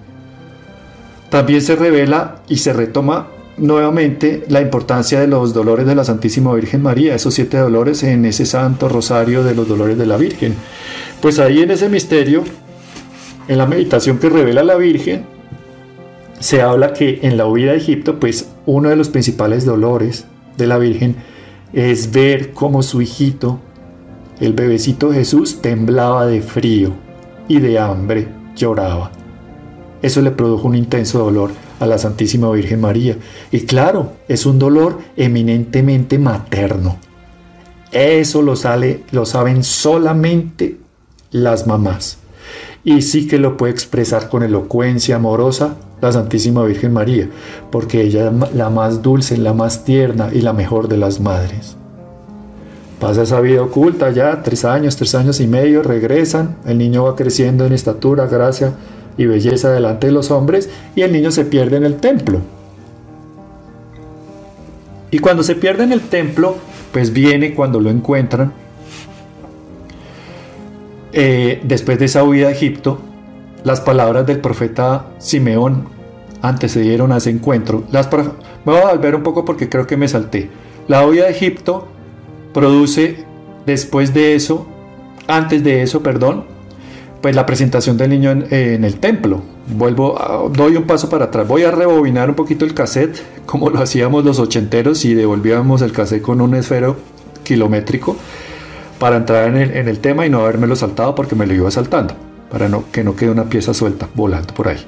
También 1.31 1.61
se 1.61 1.77
revela 1.77 2.41
y 2.49 2.57
se 2.57 2.73
retoma 2.73 3.29
nuevamente 3.55 4.43
la 4.49 4.59
importancia 4.59 5.21
de 5.21 5.27
los 5.27 5.53
dolores 5.53 5.85
de 5.85 5.95
la 5.95 6.03
Santísima 6.03 6.53
Virgen 6.53 6.81
María, 6.81 7.15
esos 7.15 7.33
siete 7.33 7.57
dolores 7.57 8.03
en 8.03 8.25
ese 8.25 8.45
santo 8.45 8.89
rosario 8.89 9.41
de 9.41 9.55
los 9.55 9.65
dolores 9.65 9.97
de 9.97 10.05
la 10.05 10.17
Virgen. 10.17 10.55
Pues 11.21 11.39
ahí 11.39 11.61
en 11.61 11.71
ese 11.71 11.87
misterio, 11.87 12.43
en 13.47 13.57
la 13.57 13.65
meditación 13.65 14.17
que 14.17 14.27
revela 14.27 14.61
la 14.61 14.75
Virgen, 14.75 15.23
se 16.41 16.61
habla 16.61 16.91
que 16.91 17.19
en 17.21 17.37
la 17.37 17.45
huida 17.45 17.71
de 17.71 17.77
Egipto, 17.77 18.19
pues 18.19 18.49
uno 18.65 18.89
de 18.89 18.97
los 18.97 19.07
principales 19.07 19.63
dolores 19.63 20.25
de 20.57 20.67
la 20.67 20.79
Virgen 20.79 21.15
es 21.71 22.11
ver 22.11 22.51
cómo 22.51 22.83
su 22.83 23.01
hijito, 23.01 23.57
el 24.41 24.51
bebecito 24.51 25.13
Jesús, 25.13 25.61
temblaba 25.61 26.25
de 26.25 26.41
frío 26.41 26.91
y 27.47 27.61
de 27.61 27.79
hambre, 27.79 28.27
lloraba. 28.53 29.20
Eso 30.01 30.21
le 30.21 30.31
produjo 30.31 30.67
un 30.67 30.75
intenso 30.75 31.19
dolor 31.19 31.51
a 31.79 31.85
la 31.85 31.97
Santísima 31.97 32.49
Virgen 32.51 32.81
María. 32.81 33.17
Y 33.51 33.61
claro, 33.61 34.13
es 34.27 34.45
un 34.45 34.57
dolor 34.57 34.99
eminentemente 35.15 36.17
materno. 36.17 36.97
Eso 37.91 38.41
lo, 38.41 38.55
lo 39.11 39.25
saben 39.25 39.63
solamente 39.63 40.77
las 41.31 41.67
mamás. 41.67 42.17
Y 42.83 43.03
sí 43.03 43.27
que 43.27 43.37
lo 43.37 43.57
puede 43.57 43.73
expresar 43.73 44.29
con 44.29 44.43
elocuencia 44.43 45.17
amorosa 45.17 45.77
la 46.01 46.11
Santísima 46.11 46.63
Virgen 46.63 46.93
María, 46.93 47.29
porque 47.69 48.01
ella 48.01 48.31
es 48.31 48.55
la 48.55 48.71
más 48.71 49.03
dulce, 49.03 49.37
la 49.37 49.53
más 49.53 49.83
tierna 49.83 50.29
y 50.33 50.41
la 50.41 50.51
mejor 50.51 50.87
de 50.87 50.97
las 50.97 51.19
madres. 51.19 51.75
Pasa 52.99 53.21
esa 53.21 53.39
vida 53.39 53.61
oculta 53.61 54.09
ya, 54.11 54.41
tres 54.41 54.65
años, 54.65 54.95
tres 54.95 55.13
años 55.13 55.39
y 55.39 55.47
medio, 55.47 55.83
regresan, 55.83 56.57
el 56.65 56.79
niño 56.79 57.03
va 57.03 57.15
creciendo 57.15 57.65
en 57.65 57.73
estatura, 57.73 58.25
gracia 58.25 58.73
y 59.21 59.27
belleza 59.27 59.71
delante 59.71 60.07
de 60.07 60.13
los 60.13 60.31
hombres 60.31 60.69
y 60.95 61.01
el 61.01 61.11
niño 61.11 61.31
se 61.31 61.45
pierde 61.45 61.77
en 61.77 61.85
el 61.85 61.95
templo. 61.95 62.39
Y 65.11 65.19
cuando 65.19 65.43
se 65.43 65.55
pierde 65.55 65.83
en 65.83 65.91
el 65.91 66.01
templo, 66.01 66.55
pues 66.91 67.13
viene 67.13 67.53
cuando 67.53 67.79
lo 67.79 67.89
encuentran, 67.89 68.53
eh, 71.13 71.59
después 71.63 71.99
de 71.99 72.05
esa 72.05 72.23
huida 72.23 72.47
a 72.47 72.51
Egipto, 72.51 72.99
las 73.63 73.81
palabras 73.81 74.25
del 74.25 74.39
profeta 74.39 75.07
Simeón 75.19 75.89
antecedieron 76.41 77.11
a 77.11 77.17
ese 77.17 77.29
encuentro. 77.29 77.83
Las 77.91 78.09
me 78.11 78.73
voy 78.73 78.81
a 78.81 78.93
volver 78.93 79.15
un 79.15 79.23
poco 79.23 79.45
porque 79.45 79.69
creo 79.69 79.85
que 79.85 79.97
me 79.97 80.07
salté. 80.07 80.49
La 80.87 81.05
huida 81.05 81.25
de 81.25 81.31
Egipto 81.31 81.87
produce 82.53 83.25
después 83.65 84.13
de 84.13 84.35
eso, 84.35 84.67
antes 85.27 85.63
de 85.63 85.83
eso, 85.83 86.01
perdón, 86.01 86.45
pues 87.21 87.35
la 87.35 87.45
presentación 87.45 87.97
del 87.97 88.09
niño 88.09 88.31
en, 88.31 88.83
el 88.83 88.99
templo. 88.99 89.41
Vuelvo, 89.67 90.49
doy 90.53 90.75
un 90.75 90.83
paso 90.83 91.09
para 91.09 91.25
atrás. 91.25 91.47
Voy 91.47 91.63
a 91.63 91.71
rebobinar 91.71 92.29
un 92.29 92.35
poquito 92.35 92.65
el 92.65 92.73
cassette, 92.73 93.21
como 93.45 93.69
lo 93.69 93.79
hacíamos 93.79 94.25
los 94.25 94.39
ochenteros 94.39 95.05
y 95.05 95.13
devolvíamos 95.13 95.81
el 95.81 95.91
cassette 95.91 96.21
con 96.21 96.41
un 96.41 96.55
esfero 96.55 96.97
kilométrico 97.43 98.17
para 98.99 99.17
entrar 99.17 99.47
en 99.49 99.57
el, 99.57 99.71
en 99.77 99.87
el 99.87 99.99
tema 99.99 100.25
y 100.25 100.29
no 100.29 100.41
habérmelo 100.41 100.75
saltado 100.75 101.15
porque 101.15 101.35
me 101.35 101.45
lo 101.45 101.53
iba 101.53 101.71
saltando, 101.71 102.15
para 102.51 102.69
no, 102.69 102.85
que 102.91 103.03
no 103.03 103.15
quede 103.15 103.31
una 103.31 103.45
pieza 103.45 103.73
suelta 103.73 104.07
volando 104.15 104.53
por 104.53 104.67
ahí. 104.67 104.85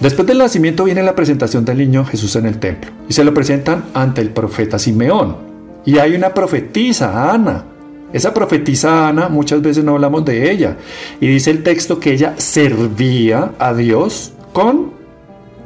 Después 0.00 0.26
del 0.26 0.38
nacimiento 0.38 0.84
viene 0.84 1.02
la 1.04 1.14
presentación 1.14 1.64
del 1.64 1.78
niño 1.78 2.04
Jesús 2.04 2.34
en 2.34 2.46
el 2.46 2.58
templo 2.58 2.90
y 3.08 3.12
se 3.12 3.22
lo 3.22 3.32
presentan 3.32 3.84
ante 3.94 4.20
el 4.20 4.30
profeta 4.30 4.78
Simeón. 4.78 5.36
Y 5.84 5.98
hay 5.98 6.14
una 6.14 6.34
profetisa, 6.34 7.32
Ana, 7.32 7.64
esa 8.12 8.34
profetisa 8.34 9.08
Ana, 9.08 9.28
muchas 9.28 9.62
veces 9.62 9.84
no 9.84 9.92
hablamos 9.92 10.24
de 10.24 10.50
ella. 10.50 10.76
Y 11.20 11.28
dice 11.28 11.50
el 11.50 11.62
texto 11.62 11.98
que 11.98 12.12
ella 12.12 12.34
servía 12.36 13.52
a 13.58 13.74
Dios 13.74 14.32
con 14.52 14.92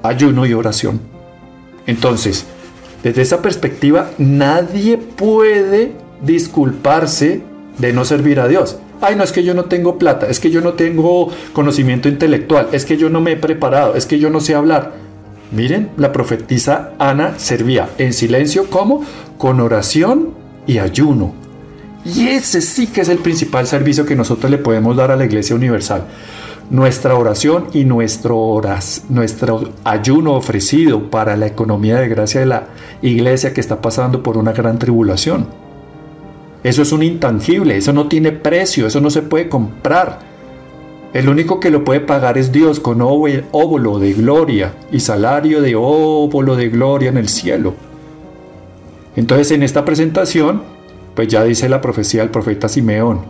ayuno 0.03 0.47
y 0.47 0.55
oración. 0.55 1.01
Entonces, 1.87 2.47
desde 3.03 3.23
esa 3.23 3.43
perspectiva, 3.43 4.11
nadie 4.19 4.99
puede 4.99 5.93
disculparse 6.23 7.43
de 7.79 7.93
no 7.93 8.05
servir 8.05 8.41
a 8.41 8.49
Dios. 8.49 8.79
Ay, 9.01 9.15
no 9.17 9.25
es 9.25 9.33
que 9.33 9.45
yo 9.45 9.55
no 9.55 9.67
tengo 9.67 9.99
plata, 9.99 10.27
es 10.29 10.41
que 10.41 10.51
yo 10.51 10.61
no 10.61 10.73
tengo 10.73 11.31
conocimiento 11.53 12.09
intelectual, 12.09 12.69
es 12.73 12.85
que 12.87 12.97
yo 12.97 13.11
no 13.11 13.21
me 13.21 13.33
he 13.33 13.37
preparado, 13.37 13.95
es 13.95 14.07
que 14.07 14.19
yo 14.19 14.31
no 14.31 14.41
sé 14.41 14.55
hablar. 14.55 14.95
Miren, 15.53 15.91
la 15.97 16.13
profetisa 16.13 16.93
Ana 16.99 17.39
servía 17.39 17.91
en 17.99 18.13
silencio 18.13 18.69
como 18.71 19.05
con 19.39 19.61
oración 19.61 20.31
y 20.67 20.79
ayuno. 20.79 21.46
Y 22.15 22.29
ese 22.29 22.61
sí 22.61 22.87
que 22.87 23.01
es 23.01 23.09
el 23.09 23.19
principal 23.19 23.67
servicio 23.67 24.07
que 24.07 24.15
nosotros 24.15 24.51
le 24.51 24.59
podemos 24.59 24.97
dar 24.97 25.11
a 25.11 25.17
la 25.17 25.25
Iglesia 25.25 25.57
Universal. 25.57 26.05
Nuestra 26.71 27.17
oración 27.17 27.67
y 27.73 27.85
nuestro, 27.85 28.61
ayuno 29.85 30.35
ofrecido 30.35 31.11
para 31.11 31.37
la 31.37 31.47
economía 31.47 31.97
de 31.97 32.09
gracia 32.09 32.41
de 32.41 32.47
la 32.47 32.69
Iglesia 33.03 33.53
que 33.53 33.61
está 33.61 33.81
pasando 33.81 34.23
por 34.23 34.37
una 34.37 34.53
gran 34.53 34.79
tribulación. 34.79 35.49
Eso 36.63 36.83
es 36.83 36.93
un 36.93 37.03
intangible, 37.03 37.77
eso 37.77 37.93
no 37.93 38.09
tiene 38.09 38.33
precio, 38.33 38.87
eso 38.87 39.01
no 39.01 39.11
se 39.11 39.23
puede 39.23 39.49
comprar. 39.49 40.21
El 41.13 41.29
único 41.29 41.61
que 41.61 41.71
lo 41.71 41.85
puede 41.85 42.01
pagar 42.01 42.39
es 42.39 42.53
Dios 42.53 42.79
con 42.79 43.01
óvulo 43.01 43.99
de 43.99 44.13
gloria 44.13 44.75
y 44.93 45.01
salario 45.01 45.61
de 45.61 45.75
óvulo 45.75 46.57
de 46.57 46.69
gloria 46.69 47.09
en 47.09 47.17
el 47.17 47.29
cielo. 47.29 47.75
Entonces 49.17 49.51
en 49.53 49.63
esta 49.63 49.85
presentación 49.85 50.76
pues 51.17 51.29
ya 51.29 51.43
dice 51.43 51.69
la 51.69 51.81
profecía 51.81 52.21
del 52.21 52.31
profeta 52.31 52.69
Simeón. 52.69 53.23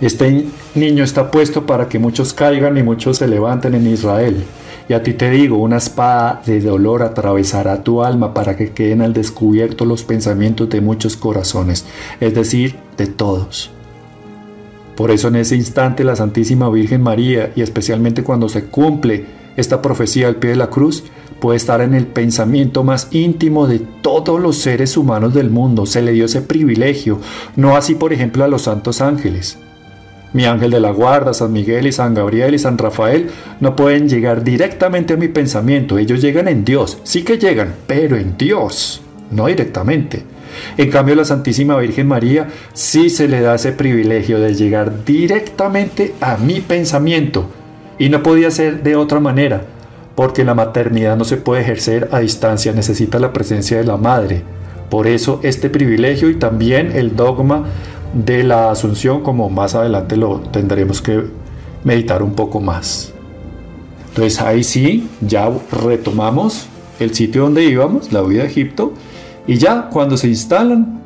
Este 0.00 0.46
niño 0.74 1.04
está 1.04 1.30
puesto 1.30 1.66
para 1.66 1.88
que 1.88 1.98
muchos 1.98 2.32
caigan 2.32 2.78
y 2.78 2.82
muchos 2.82 3.18
se 3.18 3.28
levanten 3.28 3.74
en 3.74 3.86
Israel. 3.86 4.44
Y 4.88 4.94
a 4.94 5.02
ti 5.02 5.12
te 5.12 5.28
digo, 5.28 5.58
una 5.58 5.76
espada 5.76 6.40
de 6.46 6.60
dolor 6.60 7.02
atravesará 7.02 7.82
tu 7.84 8.02
alma 8.02 8.32
para 8.32 8.56
que 8.56 8.70
queden 8.70 9.02
al 9.02 9.12
descubierto 9.12 9.84
los 9.84 10.02
pensamientos 10.04 10.70
de 10.70 10.80
muchos 10.80 11.16
corazones, 11.16 11.84
es 12.20 12.34
decir, 12.34 12.76
de 12.96 13.06
todos. 13.08 13.70
Por 14.96 15.10
eso 15.10 15.28
en 15.28 15.36
ese 15.36 15.54
instante 15.54 16.02
la 16.02 16.16
Santísima 16.16 16.70
Virgen 16.70 17.02
María, 17.02 17.52
y 17.54 17.60
especialmente 17.60 18.22
cuando 18.22 18.48
se 18.48 18.64
cumple 18.64 19.26
esta 19.58 19.82
profecía 19.82 20.28
al 20.28 20.36
pie 20.36 20.50
de 20.50 20.56
la 20.56 20.70
cruz, 20.70 21.04
puede 21.40 21.56
estar 21.56 21.80
en 21.80 21.94
el 21.94 22.06
pensamiento 22.06 22.84
más 22.84 23.08
íntimo 23.10 23.66
de 23.66 23.80
todos 23.80 24.40
los 24.40 24.56
seres 24.56 24.96
humanos 24.96 25.34
del 25.34 25.50
mundo. 25.50 25.84
Se 25.84 26.00
le 26.00 26.12
dio 26.12 26.24
ese 26.24 26.42
privilegio, 26.42 27.20
no 27.56 27.76
así 27.76 27.94
por 27.94 28.12
ejemplo 28.12 28.44
a 28.44 28.48
los 28.48 28.62
santos 28.62 29.00
ángeles. 29.00 29.58
Mi 30.32 30.44
ángel 30.44 30.70
de 30.70 30.80
la 30.80 30.90
guarda, 30.90 31.32
San 31.32 31.52
Miguel 31.52 31.86
y 31.86 31.92
San 31.92 32.14
Gabriel 32.14 32.54
y 32.54 32.58
San 32.58 32.76
Rafael 32.76 33.30
no 33.60 33.74
pueden 33.74 34.08
llegar 34.08 34.44
directamente 34.44 35.14
a 35.14 35.16
mi 35.16 35.28
pensamiento, 35.28 35.98
ellos 35.98 36.20
llegan 36.20 36.48
en 36.48 36.64
Dios, 36.64 36.98
sí 37.02 37.22
que 37.22 37.38
llegan, 37.38 37.74
pero 37.86 38.16
en 38.16 38.36
Dios, 38.36 39.00
no 39.30 39.46
directamente. 39.46 40.24
En 40.76 40.90
cambio, 40.90 41.14
la 41.14 41.24
Santísima 41.24 41.78
Virgen 41.78 42.08
María 42.08 42.48
sí 42.74 43.10
se 43.10 43.26
le 43.26 43.40
da 43.40 43.54
ese 43.54 43.72
privilegio 43.72 44.38
de 44.38 44.54
llegar 44.54 45.04
directamente 45.04 46.14
a 46.20 46.36
mi 46.36 46.60
pensamiento, 46.60 47.48
y 47.98 48.08
no 48.08 48.22
podía 48.22 48.50
ser 48.50 48.82
de 48.82 48.96
otra 48.96 49.20
manera 49.20 49.62
porque 50.18 50.44
la 50.44 50.54
maternidad 50.54 51.16
no 51.16 51.24
se 51.24 51.36
puede 51.36 51.62
ejercer 51.62 52.08
a 52.10 52.18
distancia, 52.18 52.72
necesita 52.72 53.20
la 53.20 53.32
presencia 53.32 53.76
de 53.76 53.84
la 53.84 53.96
madre. 53.96 54.42
Por 54.90 55.06
eso 55.06 55.38
este 55.44 55.70
privilegio 55.70 56.28
y 56.28 56.34
también 56.34 56.90
el 56.90 57.14
dogma 57.14 57.66
de 58.12 58.42
la 58.42 58.72
asunción, 58.72 59.22
como 59.22 59.48
más 59.48 59.76
adelante 59.76 60.16
lo 60.16 60.40
tendremos 60.40 61.00
que 61.00 61.22
meditar 61.84 62.24
un 62.24 62.32
poco 62.32 62.60
más. 62.60 63.12
Entonces 64.08 64.40
ahí 64.40 64.64
sí, 64.64 65.08
ya 65.20 65.48
retomamos 65.70 66.66
el 66.98 67.14
sitio 67.14 67.42
donde 67.42 67.62
íbamos, 67.62 68.12
la 68.12 68.22
vida 68.22 68.42
de 68.42 68.48
Egipto, 68.48 68.94
y 69.46 69.56
ya 69.58 69.88
cuando 69.88 70.16
se 70.16 70.26
instalan 70.26 71.00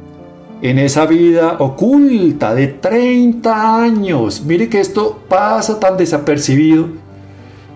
en 0.63 0.79
esa 0.79 1.07
vida 1.07 1.57
oculta 1.59 2.55
de 2.55 2.69
30 2.69 3.83
años, 3.83 4.43
mire 4.47 4.69
que 4.69 4.81
esto 4.81 5.19
pasa 5.29 5.81
tan 5.81 5.97
desapercibido, 5.97 6.89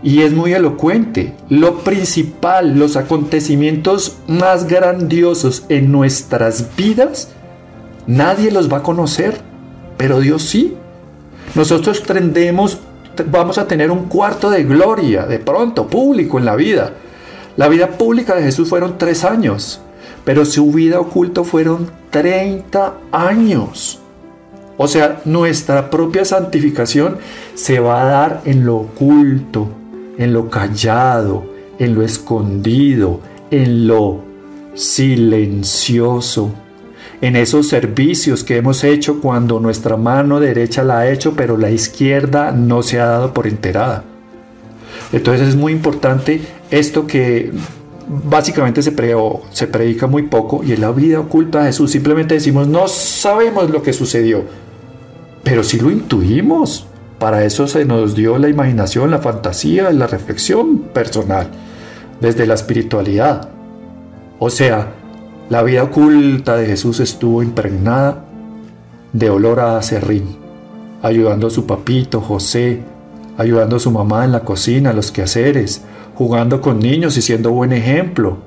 y 0.02 0.22
es 0.22 0.32
muy 0.32 0.52
elocuente. 0.52 1.34
Lo 1.48 1.78
principal, 1.78 2.78
los 2.78 2.96
acontecimientos 2.96 4.18
más 4.28 4.68
grandiosos 4.68 5.64
en 5.68 5.90
nuestras 5.90 6.76
vidas, 6.76 7.30
nadie 8.06 8.52
los 8.52 8.72
va 8.72 8.78
a 8.78 8.82
conocer, 8.84 9.40
pero 9.96 10.20
Dios 10.20 10.42
sí. 10.42 10.76
Nosotros 11.56 12.04
tendemos, 12.04 12.78
vamos 13.32 13.58
a 13.58 13.66
tener 13.66 13.90
un 13.90 14.04
cuarto 14.04 14.48
de 14.48 14.62
gloria, 14.62 15.26
de 15.26 15.40
pronto, 15.40 15.88
público 15.88 16.38
en 16.38 16.44
la 16.44 16.54
vida. 16.54 16.92
La 17.56 17.66
vida 17.66 17.88
pública 17.98 18.36
de 18.36 18.42
Jesús 18.42 18.68
fueron 18.68 18.98
tres 18.98 19.24
años, 19.24 19.80
pero 20.26 20.44
su 20.44 20.72
vida 20.72 20.98
oculta 20.98 21.44
fueron 21.44 21.88
30 22.10 22.94
años. 23.12 24.00
O 24.76 24.88
sea, 24.88 25.22
nuestra 25.24 25.88
propia 25.88 26.24
santificación 26.24 27.18
se 27.54 27.78
va 27.78 28.02
a 28.02 28.06
dar 28.06 28.42
en 28.44 28.66
lo 28.66 28.76
oculto, 28.76 29.68
en 30.18 30.32
lo 30.32 30.50
callado, 30.50 31.46
en 31.78 31.94
lo 31.94 32.02
escondido, 32.02 33.20
en 33.52 33.86
lo 33.86 34.20
silencioso, 34.74 36.52
en 37.20 37.36
esos 37.36 37.68
servicios 37.68 38.42
que 38.42 38.56
hemos 38.56 38.82
hecho 38.82 39.20
cuando 39.20 39.60
nuestra 39.60 39.96
mano 39.96 40.40
derecha 40.40 40.82
la 40.82 40.98
ha 40.98 41.08
hecho, 41.08 41.34
pero 41.36 41.56
la 41.56 41.70
izquierda 41.70 42.50
no 42.50 42.82
se 42.82 42.98
ha 42.98 43.06
dado 43.06 43.32
por 43.32 43.46
enterada. 43.46 44.02
Entonces 45.12 45.50
es 45.50 45.54
muy 45.54 45.72
importante 45.72 46.40
esto 46.72 47.06
que 47.06 47.52
básicamente 48.08 48.82
se, 48.82 48.92
predica 48.92 50.06
muy 50.06 50.22
poco 50.22 50.62
y 50.62 50.72
en 50.72 50.80
la 50.80 50.90
vida 50.90 51.20
oculta 51.20 51.60
de 51.60 51.66
Jesús. 51.66 51.90
Simplemente 51.90 52.34
decimos, 52.34 52.68
no 52.68 52.88
sabemos 52.88 53.70
lo 53.70 53.82
que 53.82 53.92
sucedió, 53.92 54.44
pero 55.42 55.62
sí 55.62 55.78
lo 55.78 55.90
intuimos. 55.90 56.86
Para 57.18 57.44
eso 57.44 57.66
se 57.66 57.84
nos 57.84 58.14
dio 58.14 58.36
la 58.38 58.48
imaginación, 58.48 59.10
la 59.10 59.18
fantasía, 59.18 59.90
la 59.90 60.06
reflexión 60.06 60.80
personal, 60.92 61.48
desde 62.20 62.46
la 62.46 62.54
espiritualidad. 62.54 63.48
O 64.38 64.50
sea, 64.50 64.92
la 65.48 65.62
vida 65.62 65.84
oculta 65.84 66.56
de 66.56 66.66
Jesús 66.66 67.00
estuvo 67.00 67.42
impregnada 67.42 68.24
de 69.12 69.30
olor 69.30 69.60
a 69.60 69.78
acerrín, 69.78 70.36
ayudando 71.02 71.46
a 71.46 71.50
su 71.50 71.66
papito 71.66 72.20
José, 72.20 72.82
ayudando 73.38 73.76
a 73.76 73.80
su 73.80 73.90
mamá 73.90 74.26
en 74.26 74.32
la 74.32 74.40
cocina, 74.40 74.92
los 74.92 75.10
quehaceres, 75.10 75.82
jugando 76.16 76.60
con 76.60 76.80
niños 76.80 77.16
y 77.16 77.22
siendo 77.22 77.50
buen 77.50 77.72
ejemplo, 77.72 78.38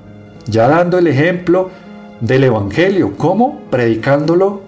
ya 0.47 0.67
dando 0.67 0.97
el 0.97 1.07
ejemplo 1.07 1.69
del 2.19 2.43
Evangelio. 2.43 3.13
¿Cómo? 3.17 3.61
Predicándolo 3.69 4.61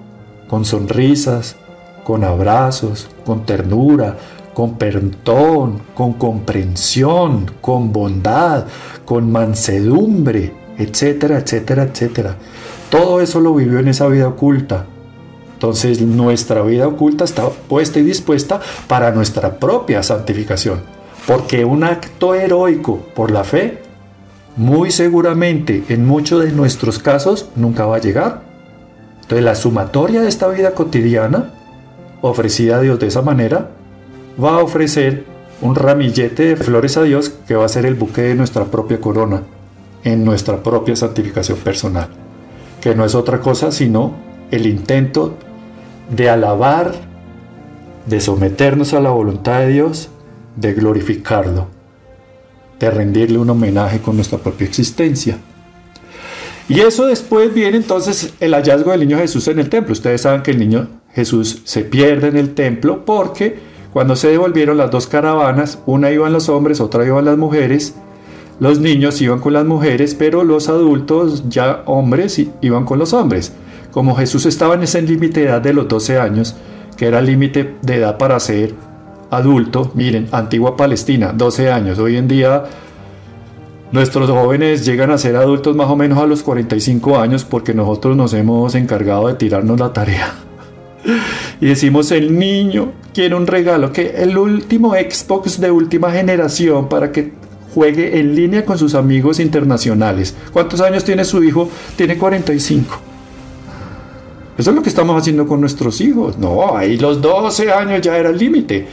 con 0.47 0.65
sonrisas, 0.65 1.55
con 2.03 2.23
abrazos, 2.23 3.09
con 3.25 3.45
ternura, 3.45 4.17
con 4.53 4.77
perdón, 4.77 5.81
con 5.95 6.13
comprensión, 6.13 7.49
con 7.61 7.91
bondad, 7.91 8.65
con 9.05 9.31
mansedumbre, 9.31 10.53
etcétera, 10.77 11.39
etcétera, 11.39 11.83
etcétera. 11.83 12.35
Todo 12.89 13.21
eso 13.21 13.39
lo 13.39 13.55
vivió 13.55 13.79
en 13.79 13.87
esa 13.87 14.07
vida 14.07 14.27
oculta. 14.27 14.85
Entonces 15.53 16.01
nuestra 16.01 16.61
vida 16.63 16.87
oculta 16.87 17.23
está 17.23 17.49
puesta 17.49 17.99
y 17.99 18.03
dispuesta 18.03 18.59
para 18.87 19.11
nuestra 19.11 19.57
propia 19.57 20.03
santificación. 20.03 21.00
Porque 21.27 21.65
un 21.65 21.83
acto 21.83 22.33
heroico 22.33 22.97
por 23.15 23.31
la 23.31 23.43
fe, 23.43 23.79
muy 24.57 24.91
seguramente 24.91 25.83
en 25.89 26.05
muchos 26.05 26.43
de 26.43 26.51
nuestros 26.51 26.99
casos, 26.99 27.49
nunca 27.55 27.85
va 27.85 27.97
a 27.97 28.01
llegar. 28.01 28.41
Entonces 29.21 29.43
la 29.45 29.55
sumatoria 29.55 30.21
de 30.21 30.27
esta 30.27 30.47
vida 30.47 30.71
cotidiana, 30.71 31.53
ofrecida 32.21 32.77
a 32.77 32.81
Dios 32.81 32.99
de 32.99 33.07
esa 33.07 33.21
manera, 33.21 33.69
va 34.41 34.55
a 34.55 34.63
ofrecer 34.63 35.25
un 35.61 35.75
ramillete 35.75 36.43
de 36.43 36.55
flores 36.55 36.97
a 36.97 37.03
Dios 37.03 37.29
que 37.47 37.55
va 37.55 37.65
a 37.65 37.69
ser 37.69 37.85
el 37.85 37.95
buque 37.95 38.21
de 38.21 38.35
nuestra 38.35 38.65
propia 38.65 38.99
corona 38.99 39.43
en 40.03 40.25
nuestra 40.25 40.63
propia 40.63 40.95
santificación 40.95 41.59
personal, 41.59 42.09
que 42.81 42.95
no 42.95 43.05
es 43.05 43.15
otra 43.15 43.39
cosa 43.39 43.71
sino 43.71 44.13
el 44.49 44.65
intento 44.65 45.35
de 46.09 46.29
alabar, 46.29 46.91
de 48.07 48.19
someternos 48.19 48.93
a 48.93 48.99
la 48.99 49.11
voluntad 49.11 49.59
de 49.59 49.67
Dios, 49.69 50.09
de 50.55 50.73
glorificarlo, 50.73 51.67
de 52.79 52.91
rendirle 52.91 53.37
un 53.37 53.49
homenaje 53.49 53.99
con 53.99 54.15
nuestra 54.15 54.37
propia 54.37 54.67
existencia. 54.67 55.37
Y 56.69 56.79
eso 56.79 57.05
después 57.05 57.53
viene 57.53 57.77
entonces 57.77 58.33
el 58.39 58.53
hallazgo 58.53 58.91
del 58.91 59.01
niño 59.01 59.17
Jesús 59.17 59.47
en 59.47 59.59
el 59.59 59.69
templo. 59.69 59.93
Ustedes 59.93 60.21
saben 60.21 60.41
que 60.41 60.51
el 60.51 60.59
niño 60.59 60.87
Jesús 61.13 61.61
se 61.65 61.81
pierde 61.81 62.29
en 62.29 62.37
el 62.37 62.53
templo 62.53 63.03
porque 63.03 63.59
cuando 63.91 64.15
se 64.15 64.29
devolvieron 64.29 64.77
las 64.77 64.89
dos 64.89 65.07
caravanas, 65.07 65.79
una 65.85 66.11
iban 66.11 66.31
los 66.31 66.47
hombres, 66.47 66.79
otra 66.79 67.05
iban 67.05 67.25
las 67.25 67.37
mujeres, 67.37 67.93
los 68.61 68.79
niños 68.79 69.21
iban 69.21 69.39
con 69.39 69.53
las 69.53 69.65
mujeres, 69.65 70.15
pero 70.15 70.45
los 70.45 70.69
adultos, 70.69 71.49
ya 71.49 71.83
hombres, 71.85 72.41
iban 72.61 72.85
con 72.85 72.99
los 72.99 73.11
hombres. 73.11 73.51
Como 73.91 74.15
Jesús 74.15 74.45
estaba 74.45 74.75
en 74.75 74.83
ese 74.83 75.01
límite 75.01 75.41
de 75.41 75.47
edad 75.47 75.61
de 75.61 75.73
los 75.73 75.89
12 75.89 76.19
años, 76.19 76.55
que 76.95 77.07
era 77.07 77.19
el 77.19 77.25
límite 77.25 77.75
de 77.81 77.95
edad 77.95 78.17
para 78.17 78.39
ser 78.39 78.73
adulto, 79.31 79.91
miren, 79.95 80.27
antigua 80.31 80.77
Palestina, 80.77 81.31
12 81.33 81.71
años. 81.71 81.97
Hoy 81.97 82.17
en 82.17 82.27
día 82.27 82.65
nuestros 83.91 84.29
jóvenes 84.29 84.85
llegan 84.85 85.09
a 85.09 85.17
ser 85.17 85.35
adultos 85.37 85.75
más 85.75 85.89
o 85.89 85.95
menos 85.95 86.19
a 86.19 86.25
los 86.25 86.43
45 86.43 87.17
años 87.17 87.43
porque 87.43 87.73
nosotros 87.73 88.15
nos 88.15 88.33
hemos 88.33 88.75
encargado 88.75 89.27
de 89.27 89.33
tirarnos 89.33 89.79
la 89.79 89.91
tarea. 89.93 90.33
Y 91.59 91.65
decimos, 91.67 92.11
el 92.11 92.37
niño 92.37 92.91
quiere 93.13 93.35
un 93.35 93.47
regalo, 93.47 93.91
que 93.91 94.09
el 94.17 94.37
último 94.37 94.93
Xbox 94.93 95.59
de 95.59 95.71
última 95.71 96.11
generación 96.11 96.89
para 96.89 97.11
que 97.11 97.31
juegue 97.73 98.19
en 98.19 98.35
línea 98.35 98.65
con 98.65 98.77
sus 98.77 98.95
amigos 98.95 99.39
internacionales. 99.39 100.35
¿Cuántos 100.51 100.81
años 100.81 101.03
tiene 101.03 101.23
su 101.23 101.41
hijo? 101.43 101.69
Tiene 101.95 102.17
45. 102.17 102.99
Eso 104.57 104.69
es 104.69 104.75
lo 104.75 104.83
que 104.83 104.89
estamos 104.89 105.17
haciendo 105.17 105.47
con 105.47 105.61
nuestros 105.61 106.01
hijos. 106.01 106.37
No, 106.37 106.75
ahí 106.75 106.97
los 106.97 107.21
12 107.21 107.71
años 107.71 108.01
ya 108.01 108.17
era 108.17 108.29
el 108.29 108.37
límite. 108.37 108.87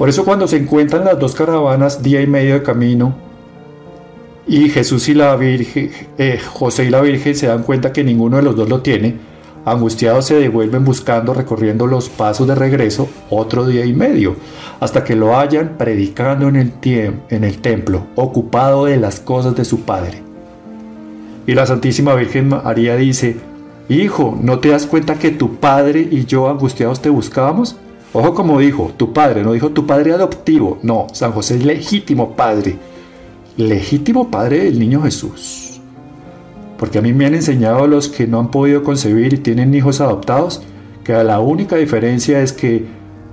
Por 0.00 0.08
eso 0.08 0.24
cuando 0.24 0.48
se 0.48 0.56
encuentran 0.56 1.04
las 1.04 1.18
dos 1.18 1.34
caravanas 1.34 2.02
día 2.02 2.22
y 2.22 2.26
medio 2.26 2.54
de 2.54 2.62
camino 2.62 3.12
y 4.46 4.70
Jesús 4.70 5.10
y 5.10 5.14
la 5.14 5.36
Virgen, 5.36 5.90
eh, 6.16 6.40
José 6.42 6.86
y 6.86 6.88
la 6.88 7.02
Virgen 7.02 7.34
se 7.34 7.48
dan 7.48 7.64
cuenta 7.64 7.92
que 7.92 8.02
ninguno 8.02 8.38
de 8.38 8.42
los 8.42 8.56
dos 8.56 8.66
lo 8.70 8.80
tiene, 8.80 9.16
Angustiados 9.66 10.24
se 10.24 10.36
devuelven 10.36 10.86
buscando, 10.86 11.34
recorriendo 11.34 11.86
los 11.86 12.08
pasos 12.08 12.48
de 12.48 12.54
regreso 12.54 13.10
otro 13.28 13.66
día 13.66 13.84
y 13.84 13.92
medio, 13.92 14.36
hasta 14.80 15.04
que 15.04 15.16
lo 15.16 15.36
hallan 15.36 15.76
predicando 15.76 16.48
en 16.48 16.56
el, 16.56 16.72
en 17.28 17.44
el 17.44 17.58
templo, 17.58 18.06
ocupado 18.14 18.86
de 18.86 18.96
las 18.96 19.20
cosas 19.20 19.54
de 19.54 19.66
su 19.66 19.82
Padre. 19.82 20.22
Y 21.46 21.52
la 21.52 21.66
Santísima 21.66 22.14
Virgen 22.14 22.48
María 22.48 22.96
dice, 22.96 23.36
Hijo, 23.90 24.34
¿no 24.40 24.60
te 24.60 24.70
das 24.70 24.86
cuenta 24.86 25.16
que 25.16 25.30
tu 25.30 25.56
Padre 25.56 26.08
y 26.10 26.24
yo 26.24 26.48
angustiados 26.48 27.02
te 27.02 27.10
buscábamos? 27.10 27.76
Ojo 28.12 28.34
como 28.34 28.58
dijo, 28.58 28.92
tu 28.96 29.12
Padre, 29.12 29.42
no 29.42 29.52
dijo 29.52 29.70
tu 29.70 29.86
Padre 29.86 30.12
adoptivo, 30.12 30.78
no, 30.82 31.06
San 31.12 31.30
José 31.30 31.56
es 31.56 31.64
legítimo 31.64 32.34
Padre, 32.34 32.76
legítimo 33.56 34.30
Padre 34.30 34.64
del 34.64 34.80
Niño 34.80 35.02
Jesús. 35.02 35.80
Porque 36.76 36.98
a 36.98 37.02
mí 37.02 37.12
me 37.12 37.26
han 37.26 37.34
enseñado 37.34 37.86
los 37.86 38.08
que 38.08 38.26
no 38.26 38.40
han 38.40 38.50
podido 38.50 38.82
concebir 38.82 39.34
y 39.34 39.38
tienen 39.38 39.74
hijos 39.74 40.00
adoptados 40.00 40.62
que 41.04 41.12
la 41.12 41.40
única 41.40 41.76
diferencia 41.76 42.40
es 42.40 42.52
que 42.52 42.84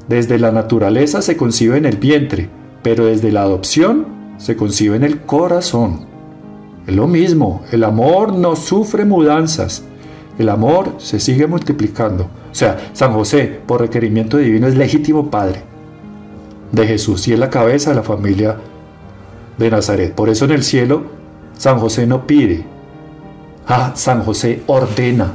desde 0.07 0.37
la 0.37 0.51
naturaleza 0.51 1.21
se 1.21 1.37
concibe 1.37 1.77
en 1.77 1.85
el 1.85 1.97
vientre, 1.97 2.49
pero 2.83 3.05
desde 3.05 3.31
la 3.31 3.41
adopción 3.41 4.05
se 4.37 4.55
concibe 4.55 4.95
en 4.95 5.03
el 5.03 5.21
corazón. 5.21 6.05
Es 6.85 6.95
lo 6.95 7.07
mismo, 7.07 7.63
el 7.71 7.83
amor 7.83 8.33
no 8.33 8.55
sufre 8.55 9.05
mudanzas, 9.05 9.83
el 10.37 10.49
amor 10.49 10.93
se 10.97 11.19
sigue 11.19 11.47
multiplicando. 11.47 12.29
O 12.51 12.55
sea, 12.55 12.91
San 12.93 13.13
José, 13.13 13.59
por 13.65 13.81
requerimiento 13.81 14.37
divino, 14.37 14.67
es 14.67 14.75
legítimo 14.75 15.29
padre 15.29 15.61
de 16.71 16.87
Jesús 16.87 17.27
y 17.27 17.33
es 17.33 17.39
la 17.39 17.49
cabeza 17.49 17.91
de 17.91 17.97
la 17.97 18.03
familia 18.03 18.57
de 19.57 19.71
Nazaret. 19.71 20.13
Por 20.13 20.29
eso 20.29 20.45
en 20.45 20.51
el 20.51 20.63
cielo, 20.63 21.03
San 21.57 21.79
José 21.79 22.05
no 22.07 22.25
pide, 22.25 22.65
Ah, 23.67 23.91
San 23.95 24.23
José 24.23 24.61
ordena. 24.67 25.33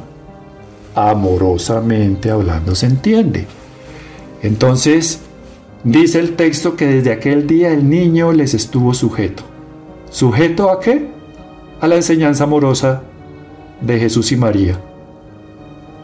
Amorosamente 0.94 2.30
hablando 2.30 2.74
se 2.74 2.86
entiende. 2.86 3.46
Entonces, 4.42 5.20
dice 5.84 6.18
el 6.18 6.34
texto 6.34 6.74
que 6.74 6.86
desde 6.86 7.12
aquel 7.12 7.46
día 7.46 7.72
el 7.72 7.88
niño 7.88 8.32
les 8.32 8.54
estuvo 8.54 8.94
sujeto. 8.94 9.42
¿Sujeto 10.10 10.70
a 10.70 10.80
qué? 10.80 11.08
A 11.80 11.88
la 11.88 11.96
enseñanza 11.96 12.44
amorosa 12.44 13.02
de 13.80 13.98
Jesús 13.98 14.32
y 14.32 14.36
María. 14.36 14.78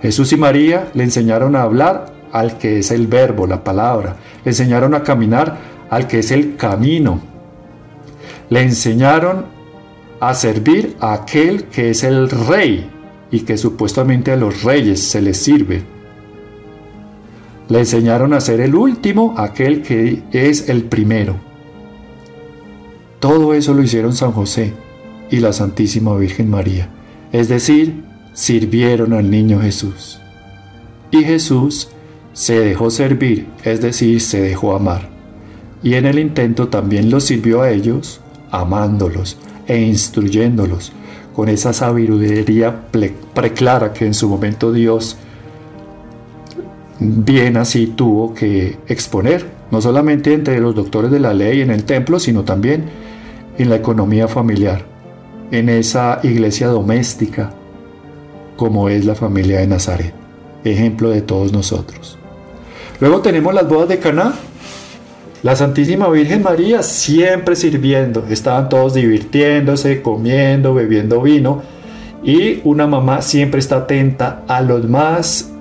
Jesús 0.02 0.32
y 0.32 0.36
María 0.36 0.90
le 0.94 1.04
enseñaron 1.04 1.56
a 1.56 1.62
hablar 1.62 2.12
al 2.32 2.58
que 2.58 2.78
es 2.78 2.90
el 2.90 3.06
verbo, 3.06 3.46
la 3.46 3.64
palabra. 3.64 4.16
Le 4.44 4.50
enseñaron 4.50 4.94
a 4.94 5.02
caminar 5.02 5.56
al 5.90 6.06
que 6.06 6.20
es 6.20 6.30
el 6.30 6.56
camino. 6.56 7.20
Le 8.50 8.62
enseñaron 8.62 9.46
a 10.20 10.34
servir 10.34 10.96
a 11.00 11.14
aquel 11.14 11.64
que 11.64 11.90
es 11.90 12.04
el 12.04 12.28
rey 12.30 12.90
y 13.30 13.40
que 13.40 13.58
supuestamente 13.58 14.32
a 14.32 14.36
los 14.36 14.62
reyes 14.62 15.02
se 15.02 15.20
les 15.20 15.36
sirve. 15.38 15.82
Le 17.68 17.80
enseñaron 17.80 18.32
a 18.32 18.40
ser 18.40 18.60
el 18.60 18.74
último, 18.74 19.34
aquel 19.36 19.82
que 19.82 20.22
es 20.32 20.68
el 20.68 20.84
primero. 20.84 21.36
Todo 23.20 23.52
eso 23.52 23.74
lo 23.74 23.82
hicieron 23.82 24.14
San 24.14 24.32
José 24.32 24.72
y 25.30 25.40
la 25.40 25.52
Santísima 25.52 26.16
Virgen 26.16 26.48
María, 26.48 26.88
es 27.32 27.48
decir, 27.48 28.07
sirvieron 28.38 29.14
al 29.14 29.28
niño 29.32 29.60
Jesús. 29.60 30.20
Y 31.10 31.24
Jesús 31.24 31.88
se 32.34 32.60
dejó 32.60 32.88
servir, 32.88 33.48
es 33.64 33.80
decir, 33.80 34.20
se 34.20 34.40
dejó 34.40 34.76
amar. 34.76 35.08
Y 35.82 35.94
en 35.94 36.06
el 36.06 36.20
intento 36.20 36.68
también 36.68 37.10
los 37.10 37.24
sirvió 37.24 37.62
a 37.62 37.70
ellos, 37.72 38.20
amándolos, 38.52 39.38
e 39.66 39.80
instruyéndolos 39.80 40.92
con 41.34 41.48
esa 41.48 41.72
sabiduría 41.72 42.82
preclara 43.34 43.92
que 43.92 44.06
en 44.06 44.14
su 44.14 44.28
momento 44.28 44.72
Dios 44.72 45.16
bien 47.00 47.56
así 47.56 47.88
tuvo 47.88 48.34
que 48.34 48.78
exponer, 48.86 49.46
no 49.72 49.80
solamente 49.80 50.32
entre 50.32 50.60
los 50.60 50.76
doctores 50.76 51.10
de 51.10 51.18
la 51.18 51.34
ley 51.34 51.60
en 51.60 51.72
el 51.72 51.82
templo, 51.82 52.20
sino 52.20 52.44
también 52.44 52.84
en 53.58 53.68
la 53.68 53.76
economía 53.76 54.28
familiar, 54.28 54.84
en 55.50 55.68
esa 55.68 56.20
iglesia 56.22 56.68
doméstica, 56.68 57.57
como 58.58 58.90
es 58.90 59.06
la 59.06 59.14
familia 59.14 59.60
de 59.60 59.68
Nazaret, 59.68 60.12
ejemplo 60.64 61.10
de 61.10 61.22
todos 61.22 61.52
nosotros. 61.52 62.18
Luego 63.00 63.20
tenemos 63.20 63.54
las 63.54 63.66
bodas 63.66 63.88
de 63.88 63.98
Caná. 64.00 64.34
La 65.44 65.54
Santísima 65.54 66.08
Virgen 66.08 66.42
María 66.42 66.82
siempre 66.82 67.54
sirviendo, 67.54 68.26
estaban 68.28 68.68
todos 68.68 68.94
divirtiéndose, 68.94 70.02
comiendo, 70.02 70.74
bebiendo 70.74 71.22
vino 71.22 71.62
y 72.24 72.60
una 72.64 72.88
mamá 72.88 73.22
siempre 73.22 73.60
está 73.60 73.76
atenta 73.76 74.42
a 74.48 74.60
los 74.60 74.88
más 74.88 75.52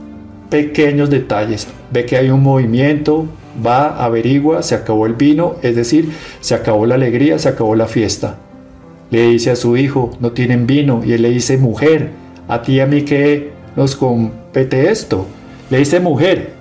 pequeños 0.49 1.11
detalles. 1.11 1.67
Ve 1.91 2.05
que 2.05 2.17
hay 2.17 2.31
un 2.31 2.41
movimiento, 2.41 3.27
va, 3.63 4.03
averigua, 4.03 4.63
se 4.63 4.73
acabó 4.73 5.05
el 5.05 5.13
vino, 5.13 5.57
es 5.61 5.75
decir, 5.75 6.11
se 6.39 6.55
acabó 6.55 6.87
la 6.87 6.95
alegría, 6.95 7.37
se 7.37 7.49
acabó 7.49 7.75
la 7.75 7.85
fiesta. 7.85 8.37
Le 9.11 9.27
dice 9.27 9.51
a 9.51 9.55
su 9.55 9.77
hijo, 9.77 10.11
no 10.19 10.31
tienen 10.31 10.65
vino, 10.65 11.03
y 11.05 11.13
él 11.13 11.21
le 11.21 11.29
dice, 11.29 11.59
mujer, 11.59 12.09
a 12.47 12.61
ti 12.61 12.73
y 12.73 12.79
a 12.79 12.85
mí 12.85 13.03
que 13.03 13.51
nos 13.75 13.95
compete 13.95 14.89
esto. 14.89 15.25
Le 15.69 15.79
dice, 15.79 15.99
mujer, 15.99 16.53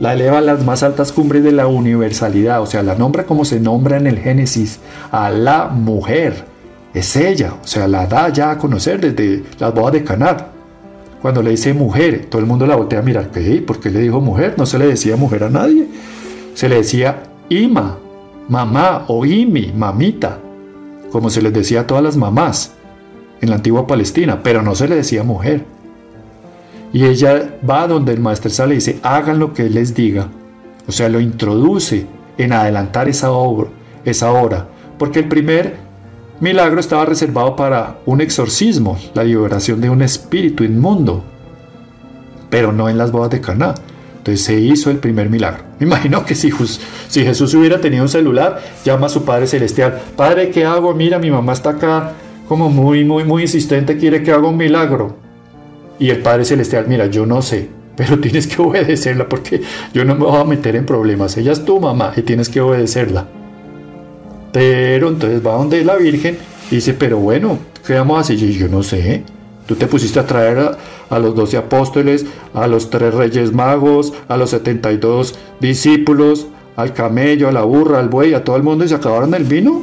la 0.00 0.14
eleva 0.14 0.38
a 0.38 0.42
las 0.42 0.64
más 0.64 0.82
altas 0.82 1.12
cumbres 1.12 1.42
de 1.42 1.52
la 1.52 1.66
universalidad, 1.66 2.62
o 2.62 2.66
sea, 2.66 2.82
la 2.82 2.94
nombra 2.94 3.24
como 3.24 3.44
se 3.44 3.60
nombra 3.60 3.96
en 3.96 4.06
el 4.06 4.18
Génesis, 4.18 4.80
a 5.10 5.30
la 5.30 5.68
mujer. 5.68 6.44
Es 6.94 7.14
ella, 7.16 7.54
o 7.62 7.66
sea, 7.66 7.86
la 7.86 8.06
da 8.06 8.28
ya 8.30 8.50
a 8.50 8.58
conocer 8.58 9.00
desde 9.00 9.44
las 9.58 9.74
bodas 9.74 9.92
de 9.92 10.04
Canar. 10.04 10.48
Cuando 11.20 11.42
le 11.42 11.50
dice 11.50 11.74
mujer, 11.74 12.26
todo 12.30 12.40
el 12.40 12.46
mundo 12.46 12.66
la 12.66 12.76
voltea 12.76 13.00
a 13.00 13.02
mirar. 13.02 13.30
¿Qué? 13.30 13.60
¿Por 13.60 13.80
qué 13.80 13.90
le 13.90 14.00
dijo 14.00 14.20
mujer? 14.20 14.54
No 14.56 14.66
se 14.66 14.78
le 14.78 14.86
decía 14.86 15.16
mujer 15.16 15.44
a 15.44 15.50
nadie. 15.50 15.86
Se 16.54 16.68
le 16.68 16.76
decía 16.76 17.24
ima, 17.48 17.98
mamá 18.48 19.04
o 19.08 19.26
imi, 19.26 19.72
mamita, 19.76 20.38
como 21.10 21.28
se 21.28 21.42
les 21.42 21.52
decía 21.52 21.80
a 21.80 21.86
todas 21.86 22.02
las 22.02 22.16
mamás 22.16 22.77
en 23.40 23.50
la 23.50 23.56
antigua 23.56 23.86
Palestina, 23.86 24.42
pero 24.42 24.62
no 24.62 24.74
se 24.74 24.88
le 24.88 24.96
decía 24.96 25.22
mujer. 25.22 25.64
Y 26.92 27.04
ella 27.04 27.56
va 27.68 27.86
donde 27.86 28.12
el 28.12 28.20
maestro 28.20 28.50
sale 28.50 28.74
y 28.74 28.78
dice, 28.78 28.98
hagan 29.02 29.38
lo 29.38 29.52
que 29.52 29.66
él 29.66 29.74
les 29.74 29.94
diga. 29.94 30.28
O 30.86 30.92
sea, 30.92 31.08
lo 31.08 31.20
introduce 31.20 32.06
en 32.38 32.52
adelantar 32.52 33.08
esa 33.08 33.30
obra, 33.30 33.68
esa 34.04 34.32
hora. 34.32 34.66
Porque 34.96 35.20
el 35.20 35.28
primer 35.28 35.76
milagro 36.40 36.80
estaba 36.80 37.04
reservado 37.04 37.56
para 37.56 37.98
un 38.06 38.20
exorcismo, 38.20 38.98
la 39.14 39.24
liberación 39.24 39.80
de 39.80 39.90
un 39.90 40.02
espíritu 40.02 40.64
inmundo, 40.64 41.22
pero 42.48 42.72
no 42.72 42.88
en 42.88 42.96
las 42.96 43.12
bodas 43.12 43.30
de 43.30 43.40
Caná. 43.40 43.74
Entonces 44.18 44.44
se 44.44 44.58
hizo 44.58 44.90
el 44.90 44.98
primer 44.98 45.28
milagro. 45.28 45.64
Me 45.78 45.86
imagino 45.88 46.24
que 46.24 46.34
si, 46.34 46.50
si 47.08 47.22
Jesús 47.22 47.54
hubiera 47.54 47.80
tenido 47.80 48.02
un 48.02 48.08
celular, 48.08 48.60
llama 48.84 49.06
a 49.06 49.10
su 49.10 49.24
Padre 49.24 49.46
Celestial, 49.46 50.00
Padre, 50.16 50.50
¿qué 50.50 50.64
hago? 50.64 50.94
Mira, 50.94 51.18
mi 51.18 51.30
mamá 51.30 51.52
está 51.52 51.70
acá 51.70 52.12
como 52.48 52.70
muy, 52.70 53.04
muy, 53.04 53.24
muy 53.24 53.42
insistente, 53.42 53.98
quiere 53.98 54.22
que 54.22 54.32
haga 54.32 54.48
un 54.48 54.56
milagro. 54.56 55.16
Y 55.98 56.10
el 56.10 56.22
Padre 56.22 56.44
Celestial, 56.44 56.86
mira, 56.88 57.06
yo 57.06 57.26
no 57.26 57.42
sé, 57.42 57.68
pero 57.94 58.18
tienes 58.20 58.46
que 58.46 58.62
obedecerla 58.62 59.28
porque 59.28 59.60
yo 59.92 60.04
no 60.04 60.14
me 60.14 60.24
voy 60.24 60.40
a 60.40 60.44
meter 60.44 60.74
en 60.76 60.86
problemas. 60.86 61.36
Ella 61.36 61.52
es 61.52 61.64
tu 61.64 61.78
mamá 61.78 62.12
y 62.16 62.22
tienes 62.22 62.48
que 62.48 62.60
obedecerla. 62.60 63.26
Pero 64.52 65.08
entonces 65.08 65.46
va 65.46 65.52
donde 65.52 65.84
la 65.84 65.96
Virgen 65.96 66.38
y 66.70 66.76
dice, 66.76 66.94
pero 66.94 67.18
bueno, 67.18 67.58
¿qué 67.86 67.94
vamos 67.94 68.16
a 68.16 68.20
hacer? 68.20 68.36
Y 68.36 68.54
yo 68.54 68.68
no 68.68 68.82
sé. 68.82 69.24
Tú 69.66 69.74
te 69.74 69.86
pusiste 69.86 70.18
a 70.18 70.26
traer 70.26 70.78
a, 71.10 71.18
los 71.18 71.34
doce 71.34 71.58
apóstoles, 71.58 72.24
a 72.54 72.66
los 72.66 72.88
tres 72.88 73.12
reyes 73.12 73.52
magos, 73.52 74.14
a 74.26 74.38
los 74.38 74.50
72 74.50 75.34
discípulos, 75.60 76.46
al 76.76 76.94
camello, 76.94 77.48
a 77.48 77.52
la 77.52 77.64
burra, 77.64 77.98
al 77.98 78.08
buey, 78.08 78.32
a 78.32 78.42
todo 78.42 78.56
el 78.56 78.62
mundo 78.62 78.86
y 78.86 78.88
se 78.88 78.94
acabaron 78.94 79.34
el 79.34 79.44
vino. 79.44 79.82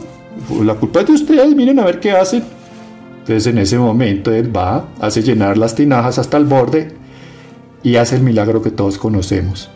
La 0.64 0.74
culpa 0.74 1.02
es 1.02 1.08
de 1.08 1.14
ustedes, 1.14 1.56
miren 1.56 1.80
a 1.80 1.86
ver 1.86 2.00
qué 2.00 2.12
hacen. 2.12 2.55
Entonces 3.26 3.48
en 3.48 3.58
ese 3.58 3.80
momento 3.80 4.32
él 4.32 4.56
va, 4.56 4.86
hace 5.02 5.24
llenar 5.24 5.58
las 5.58 5.74
tinajas 5.74 6.20
hasta 6.20 6.38
el 6.38 6.46
borde 6.46 6.92
y 7.82 7.96
hace 7.96 8.18
el 8.18 8.22
milagro 8.22 8.62
que 8.62 8.70
todos 8.70 9.00
conocemos. 9.00 9.68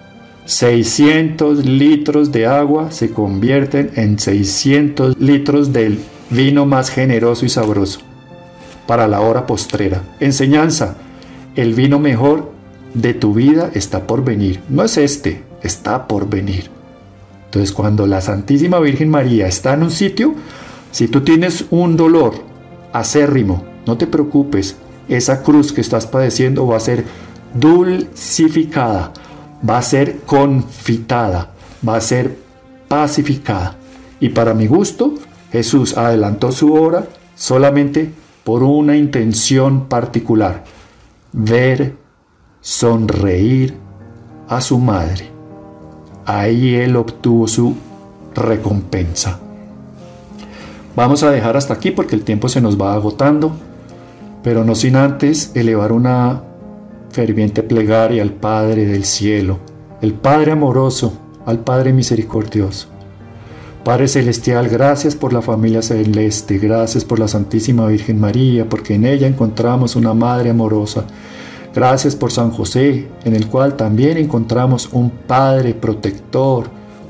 600 0.46 1.66
litros 1.66 2.32
de 2.32 2.46
agua 2.46 2.92
se 2.92 3.10
convierten 3.10 3.90
en 3.96 4.20
600 4.20 5.18
litros 5.18 5.74
del 5.74 5.98
vino 6.30 6.68
más 6.68 6.92
generoso 6.92 7.44
y 7.44 7.50
sabroso 7.50 8.02
para 8.86 9.08
la 9.08 9.20
hora 9.22 9.48
postrera. 9.48 10.04
Enseñanza, 10.20 10.98
el 11.56 11.74
vino 11.74 11.98
mejor 11.98 12.52
de 12.94 13.16
tu 13.16 13.34
vida 13.34 13.72
está 13.74 14.06
por 14.06 14.24
venir. 14.24 14.60
No 14.70 14.84
es 14.84 14.96
este, 14.98 15.42
está 15.64 16.08
por 16.08 16.30
venir. 16.30 16.70
Entonces 17.46 17.72
cuando 17.72 18.06
la 18.06 18.22
Santísima 18.22 18.80
Virgen 18.80 19.10
María 19.10 19.48
está 19.48 19.74
en 19.74 19.82
un 19.82 19.90
sitio, 19.90 20.36
si 20.92 21.08
tú 21.08 21.22
tienes 21.22 21.66
un 21.72 21.98
dolor 21.98 22.49
acérrimo, 22.94 23.64
no 23.86 23.98
te 23.98 24.08
preocupes, 24.08 24.78
esa 25.08 25.42
cruz 25.44 25.74
que 25.74 25.82
estás 25.82 26.06
padeciendo 26.06 26.68
va 26.68 26.78
a 26.78 26.82
ser 26.82 27.06
dulcificada 27.54 29.12
va 29.68 29.78
a 29.78 29.82
ser 29.82 30.22
confitada, 30.22 31.52
va 31.88 31.96
a 31.96 32.02
ser 32.02 32.38
pacificada. 32.88 33.76
Y 34.20 34.30
para 34.30 34.54
mi 34.54 34.68
gusto, 34.68 35.16
Jesús 35.52 35.98
adelantó 35.98 36.52
su 36.52 36.74
obra 36.74 37.08
solamente 37.36 38.12
por 38.44 38.64
una 38.64 38.98
intención 38.98 39.88
particular, 39.88 40.64
ver 41.32 41.96
sonreír 42.62 43.76
a 44.48 44.62
su 44.62 44.80
madre. 44.80 45.30
Ahí 46.26 46.76
él 46.76 46.96
obtuvo 46.96 47.48
su 47.48 47.76
recompensa. 48.36 49.40
Vamos 51.00 51.24
a 51.24 51.32
dejar 51.32 51.56
hasta 51.56 51.74
aquí 51.74 51.92
porque 51.92 52.14
el 52.14 52.24
tiempo 52.24 52.50
se 52.50 52.60
nos 52.60 52.78
va 52.78 52.94
agotando, 52.94 53.54
pero 54.44 54.66
no 54.66 54.76
sin 54.76 54.98
antes 54.98 55.54
elevar 55.56 55.94
una 55.94 56.44
ferviente 57.12 57.64
plegaria 57.64 58.22
al 58.22 58.34
Padre 58.34 58.86
del 58.86 59.06
cielo, 59.06 59.60
el 60.02 60.12
Padre 60.12 60.52
amoroso, 60.52 61.14
al 61.46 61.60
Padre 61.60 61.94
misericordioso. 61.94 62.90
Padre 63.86 64.10
Celestial, 64.10 64.68
gracias 64.68 65.16
por 65.16 65.32
la 65.32 65.42
familia 65.42 65.82
celeste, 65.82 66.58
gracias 66.58 67.06
por 67.06 67.18
la 67.18 67.30
Santísima 67.30 67.88
Virgen 67.88 68.20
María, 68.20 68.68
porque 68.68 68.96
en 68.96 69.06
ella 69.06 69.26
encontramos 69.26 69.96
una 69.96 70.14
Madre 70.14 70.50
amorosa. 70.50 71.06
Gracias 71.74 72.14
por 72.14 72.34
San 72.34 72.52
José, 72.52 73.08
en 73.24 73.38
el 73.38 73.48
cual 73.48 73.78
también 73.78 74.18
encontramos 74.18 74.90
un 74.92 75.12
Padre 75.12 75.74
protector, 75.76 76.66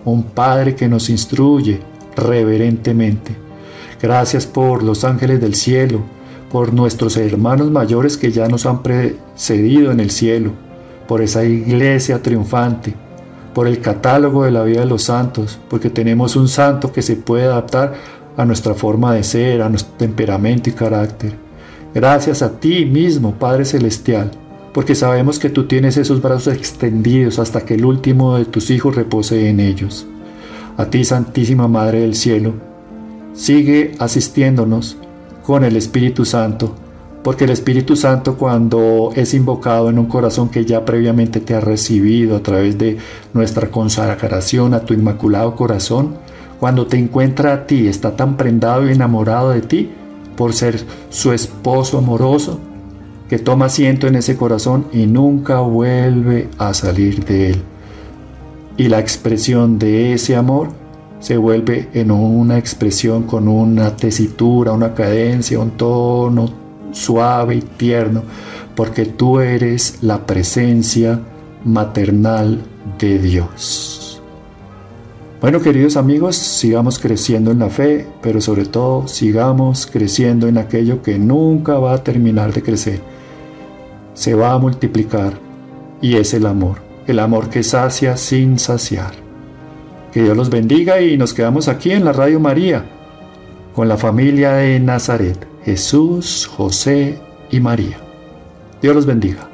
un 0.05 0.25
Padre 0.25 0.75
que 0.75 0.87
nos 0.87 1.09
instruye 1.09 1.79
reverentemente. 2.15 3.48
Gracias 4.01 4.45
por 4.45 4.81
los 4.81 5.03
ángeles 5.03 5.41
del 5.41 5.55
cielo, 5.55 5.99
por 6.51 6.73
nuestros 6.73 7.17
hermanos 7.17 7.69
mayores 7.69 8.17
que 8.17 8.31
ya 8.31 8.47
nos 8.47 8.65
han 8.65 8.81
precedido 8.81 9.91
en 9.91 9.99
el 9.99 10.09
cielo, 10.09 10.51
por 11.07 11.21
esa 11.21 11.43
iglesia 11.43 12.21
triunfante, 12.21 12.93
por 13.53 13.67
el 13.67 13.81
catálogo 13.81 14.45
de 14.45 14.51
la 14.51 14.63
vida 14.63 14.81
de 14.81 14.85
los 14.85 15.03
santos, 15.03 15.59
porque 15.69 15.89
tenemos 15.89 16.35
un 16.37 16.47
santo 16.47 16.93
que 16.93 17.01
se 17.01 17.17
puede 17.17 17.43
adaptar 17.43 17.93
a 18.37 18.45
nuestra 18.45 18.73
forma 18.73 19.13
de 19.13 19.23
ser, 19.23 19.61
a 19.61 19.69
nuestro 19.69 19.93
temperamento 19.97 20.69
y 20.69 20.73
carácter. 20.73 21.33
Gracias 21.93 22.41
a 22.41 22.57
ti 22.59 22.85
mismo, 22.85 23.33
Padre 23.33 23.65
Celestial, 23.65 24.31
porque 24.73 24.95
sabemos 24.95 25.39
que 25.39 25.49
tú 25.49 25.65
tienes 25.65 25.97
esos 25.97 26.21
brazos 26.21 26.53
extendidos 26.53 27.37
hasta 27.37 27.65
que 27.65 27.73
el 27.73 27.83
último 27.83 28.37
de 28.37 28.45
tus 28.45 28.69
hijos 28.69 28.95
repose 28.95 29.49
en 29.49 29.59
ellos. 29.59 30.07
A 30.77 30.85
ti, 30.85 31.03
Santísima 31.03 31.67
Madre 31.67 32.01
del 32.01 32.15
Cielo, 32.15 32.68
sigue 33.39 33.93
asistiéndonos 33.99 34.97
con 35.43 35.63
el 35.63 35.77
Espíritu 35.77 36.25
Santo, 36.25 36.75
porque 37.23 37.45
el 37.45 37.51
Espíritu 37.51 37.95
Santo 37.95 38.35
cuando 38.35 39.11
es 39.15 39.33
invocado 39.33 39.89
en 39.89 39.97
un 39.97 40.07
corazón 40.07 40.49
que 40.49 40.65
ya 40.65 40.83
previamente 40.83 41.39
te 41.39 41.55
ha 41.55 41.61
recibido 41.61 42.35
a 42.35 42.43
través 42.43 42.77
de 42.77 42.97
nuestra 43.33 43.71
consagración 43.71 44.73
a 44.73 44.81
tu 44.81 44.93
inmaculado 44.93 45.55
corazón, 45.55 46.15
cuando 46.59 46.85
te 46.87 46.97
encuentra 46.97 47.53
a 47.53 47.65
ti, 47.65 47.87
está 47.87 48.17
tan 48.17 48.35
prendado 48.35 48.89
y 48.89 48.91
enamorado 48.91 49.51
de 49.51 49.61
ti 49.61 49.89
por 50.35 50.51
ser 50.51 50.83
su 51.09 51.31
esposo 51.31 51.99
amoroso, 51.99 52.59
que 53.29 53.39
toma 53.39 53.67
asiento 53.67 54.07
en 54.07 54.17
ese 54.17 54.35
corazón 54.35 54.85
y 54.91 55.05
nunca 55.05 55.61
vuelve 55.61 56.49
a 56.57 56.73
salir 56.73 57.23
de 57.23 57.51
él. 57.51 57.61
Y 58.75 58.89
la 58.89 58.99
expresión 58.99 59.79
de 59.79 60.13
ese 60.13 60.35
amor 60.35 60.88
se 61.19 61.37
vuelve 61.37 61.89
en 61.93 62.11
una 62.11 62.57
expresión 62.57 63.23
con 63.23 63.47
una 63.47 63.95
tesitura, 63.95 64.71
una 64.71 64.93
cadencia, 64.93 65.59
un 65.59 65.71
tono 65.71 66.49
suave 66.91 67.55
y 67.55 67.61
tierno, 67.61 68.23
porque 68.75 69.05
tú 69.05 69.39
eres 69.39 69.99
la 70.01 70.25
presencia 70.25 71.19
maternal 71.65 72.61
de 72.97 73.19
Dios. 73.19 74.21
Bueno, 75.41 75.61
queridos 75.61 75.95
amigos, 75.95 76.35
sigamos 76.35 76.99
creciendo 76.99 77.51
en 77.51 77.59
la 77.59 77.69
fe, 77.69 78.05
pero 78.21 78.41
sobre 78.41 78.65
todo 78.65 79.07
sigamos 79.07 79.87
creciendo 79.87 80.47
en 80.47 80.57
aquello 80.57 81.01
que 81.01 81.17
nunca 81.17 81.79
va 81.79 81.93
a 81.93 82.03
terminar 82.03 82.53
de 82.53 82.61
crecer. 82.61 82.99
Se 84.13 84.33
va 84.33 84.51
a 84.51 84.57
multiplicar 84.57 85.33
y 86.01 86.15
es 86.15 86.33
el 86.33 86.45
amor, 86.45 86.81
el 87.07 87.19
amor 87.19 87.49
que 87.49 87.63
sacia 87.63 88.17
sin 88.17 88.59
saciar. 88.59 89.28
Que 90.11 90.23
Dios 90.23 90.35
los 90.35 90.49
bendiga 90.49 91.01
y 91.01 91.17
nos 91.17 91.33
quedamos 91.33 91.67
aquí 91.67 91.91
en 91.91 92.03
la 92.03 92.13
Radio 92.13 92.39
María 92.39 92.85
con 93.75 93.87
la 93.87 93.97
familia 93.97 94.53
de 94.53 94.79
Nazaret, 94.79 95.47
Jesús, 95.63 96.47
José 96.47 97.19
y 97.51 97.59
María. 97.59 97.97
Dios 98.81 98.95
los 98.95 99.05
bendiga. 99.05 99.48